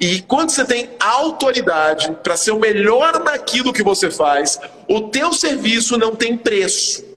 E 0.00 0.22
quando 0.22 0.50
você 0.50 0.64
tem 0.64 0.90
autoridade 0.98 2.12
para 2.22 2.38
ser 2.38 2.52
o 2.52 2.58
melhor 2.58 3.22
naquilo 3.22 3.72
que 3.72 3.82
você 3.82 4.10
faz, 4.10 4.58
o 4.88 5.02
teu 5.02 5.32
serviço 5.32 5.98
não 5.98 6.16
tem 6.16 6.38
preço 6.38 7.07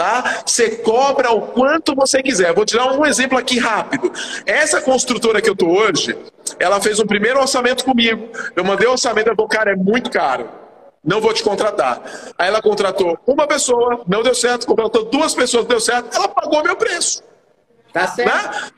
tá? 0.00 0.42
Você 0.46 0.76
cobra 0.76 1.30
o 1.30 1.42
quanto 1.48 1.94
você 1.94 2.22
quiser. 2.22 2.54
Vou 2.54 2.64
tirar 2.64 2.90
um 2.90 3.04
exemplo 3.04 3.36
aqui 3.36 3.58
rápido. 3.58 4.10
Essa 4.46 4.80
construtora 4.80 5.42
que 5.42 5.50
eu 5.50 5.54
tô 5.54 5.66
hoje, 5.66 6.16
ela 6.58 6.80
fez 6.80 6.98
um 6.98 7.06
primeiro 7.06 7.38
orçamento 7.38 7.84
comigo. 7.84 8.30
Eu 8.56 8.64
mandei 8.64 8.88
o 8.88 8.92
orçamento, 8.92 9.26
ela 9.26 9.36
falou, 9.36 9.48
cara, 9.50 9.72
é 9.72 9.76
muito 9.76 10.10
caro. 10.10 10.48
Não 11.04 11.20
vou 11.20 11.34
te 11.34 11.42
contratar. 11.42 12.00
Aí 12.38 12.48
ela 12.48 12.62
contratou 12.62 13.18
uma 13.26 13.46
pessoa, 13.46 14.02
não 14.08 14.22
deu 14.22 14.34
certo, 14.34 14.66
contratou 14.66 15.04
duas 15.04 15.34
pessoas, 15.34 15.66
deu 15.66 15.80
certo, 15.80 16.16
ela 16.16 16.28
pagou 16.28 16.62
meu 16.62 16.76
preço. 16.76 17.22
Tá 17.92 18.06
certo. 18.06 18.26
Né? 18.26 18.70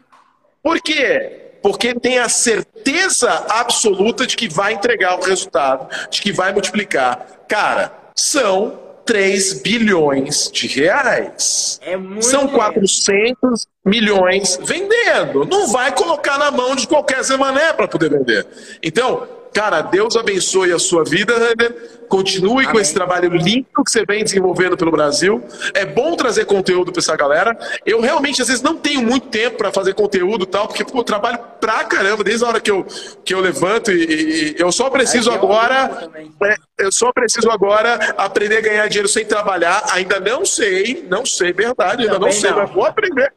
Por 0.60 0.80
quê? 0.80 1.52
Porque 1.62 1.94
tem 1.94 2.18
a 2.18 2.28
certeza 2.28 3.46
absoluta 3.48 4.26
de 4.26 4.36
que 4.36 4.48
vai 4.48 4.72
entregar 4.72 5.20
o 5.20 5.22
resultado, 5.22 5.88
de 6.10 6.20
que 6.20 6.32
vai 6.32 6.52
multiplicar. 6.52 7.24
Cara, 7.46 7.92
são 8.16 8.81
3 9.04 9.62
bilhões 9.62 10.50
de 10.52 10.66
reais. 10.66 11.80
É 11.82 11.96
muito 11.96 12.24
São 12.24 12.48
400 12.48 13.66
milhões 13.84 14.58
vendendo. 14.62 15.44
Não 15.44 15.68
vai 15.68 15.92
colocar 15.92 16.38
na 16.38 16.50
mão 16.50 16.74
de 16.74 16.86
qualquer 16.86 17.24
semané 17.24 17.72
para 17.72 17.88
poder 17.88 18.10
vender. 18.10 18.46
Então, 18.82 19.26
cara, 19.52 19.82
Deus 19.82 20.16
abençoe 20.16 20.72
a 20.72 20.78
sua 20.78 21.04
vida, 21.04 21.34
Rander. 21.34 22.02
Continue 22.08 22.64
Amém. 22.64 22.70
com 22.70 22.80
esse 22.80 22.92
trabalho 22.92 23.30
lindo 23.30 23.66
que 23.84 23.90
você 23.90 24.04
vem 24.04 24.22
desenvolvendo 24.22 24.76
pelo 24.76 24.90
Brasil. 24.90 25.42
É 25.72 25.86
bom 25.86 26.14
trazer 26.14 26.44
conteúdo 26.44 26.92
para 26.92 27.00
essa 27.00 27.16
galera. 27.16 27.56
Eu 27.86 28.00
realmente, 28.00 28.42
às 28.42 28.48
vezes, 28.48 28.62
não 28.62 28.76
tenho 28.76 29.02
muito 29.02 29.28
tempo 29.28 29.56
para 29.56 29.72
fazer 29.72 29.94
conteúdo 29.94 30.44
e 30.44 30.46
tal, 30.46 30.68
porque 30.68 30.84
pô, 30.84 30.98
eu 30.98 31.04
trabalho 31.04 31.38
pra 31.58 31.84
caramba 31.84 32.22
desde 32.22 32.44
a 32.44 32.48
hora 32.48 32.60
que 32.60 32.70
eu, 32.70 32.86
que 33.24 33.32
eu 33.32 33.40
levanto 33.40 33.90
e, 33.90 34.52
e 34.52 34.56
eu 34.58 34.70
só 34.70 34.90
preciso 34.90 35.30
é 35.30 35.34
agora. 35.34 36.10
É, 36.44 36.56
eu 36.80 36.92
só 36.92 37.10
preciso 37.12 37.50
agora 37.50 37.94
aprender 38.18 38.58
a 38.58 38.60
ganhar 38.60 38.88
dinheiro 38.88 39.08
sem 39.08 39.24
trabalhar. 39.24 39.82
Ainda 39.92 40.20
não 40.20 40.44
sei, 40.44 41.06
não 41.08 41.24
sei, 41.24 41.52
verdade, 41.52 42.02
ainda 42.02 42.18
não 42.18 42.30
sei, 42.30 42.50
não. 42.50 42.58
mas 42.58 42.70
vou 42.70 42.84
aprender. 42.84 43.32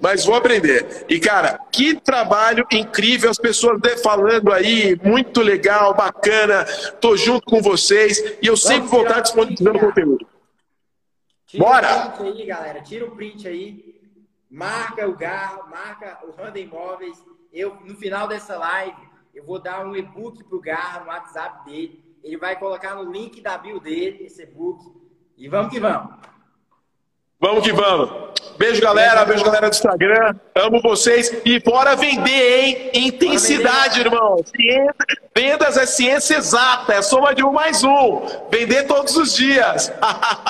Mas 0.00 0.24
vou 0.24 0.34
aprender. 0.34 1.04
E, 1.08 1.20
cara, 1.20 1.58
que 1.70 1.94
trabalho 1.94 2.66
incrível, 2.72 3.30
as 3.30 3.38
pessoas 3.38 3.80
falando 4.02 4.52
aí, 4.52 4.98
muito 5.02 5.40
legal, 5.40 5.94
bacana, 5.94 6.64
tô 7.00 7.16
junto 7.16 7.44
com 7.46 7.60
vocês 7.60 8.18
e 8.18 8.46
eu 8.46 8.56
Vamos 8.56 8.60
sempre 8.60 8.88
vou 8.88 9.02
estar 9.02 9.20
disponibilizando 9.20 9.78
conteúdo. 9.78 10.26
Tira 11.46 11.64
Bora! 11.64 12.06
o 12.06 12.10
print 12.12 12.40
aí, 12.40 12.46
galera, 12.46 12.80
tira 12.80 13.04
o 13.04 13.10
print 13.10 13.46
aí, 13.46 14.00
marca 14.50 15.06
o 15.06 15.14
Garro, 15.14 15.68
marca 15.70 16.18
o 16.26 16.30
Randa 16.30 16.58
Imóveis. 16.58 17.22
Eu, 17.52 17.76
no 17.84 17.94
final 17.96 18.26
dessa 18.26 18.56
live, 18.56 18.96
eu 19.34 19.44
vou 19.44 19.58
dar 19.58 19.86
um 19.86 19.94
e-book 19.94 20.42
pro 20.44 20.60
Garro 20.60 21.04
no 21.04 21.08
WhatsApp 21.08 21.70
dele. 21.70 22.02
Ele 22.24 22.38
vai 22.38 22.58
colocar 22.58 22.94
no 22.94 23.10
link 23.10 23.40
da 23.40 23.58
bio 23.58 23.78
dele, 23.78 24.24
esse 24.24 24.42
e-book. 24.42 24.82
E 25.36 25.48
vamos 25.48 25.70
que 25.70 25.80
vamos! 25.80 26.31
Vamos 27.42 27.64
que 27.64 27.72
vamos. 27.72 28.08
Beijo, 28.56 28.80
galera. 28.80 29.24
Beijo, 29.24 29.44
galera 29.44 29.68
do 29.68 29.74
Instagram. 29.74 30.36
Amo 30.54 30.80
vocês. 30.80 31.42
E 31.44 31.58
bora 31.58 31.96
vender, 31.96 32.60
hein? 32.60 32.90
Intensidade, 32.94 33.98
irmão. 33.98 34.36
vendas 35.36 35.76
é 35.76 35.84
ciência 35.84 36.36
exata. 36.36 36.94
É 36.94 37.02
soma 37.02 37.34
de 37.34 37.42
um 37.42 37.52
mais 37.52 37.82
um. 37.82 38.22
Vender 38.48 38.84
todos 38.86 39.16
os 39.16 39.34
dias. 39.34 39.92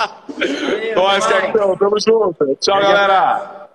Nós, 0.95 1.27
capitão. 1.27 1.75
Tamo 1.79 1.99
junto. 1.99 2.57
Tchau, 2.57 2.79
galera. 2.79 3.71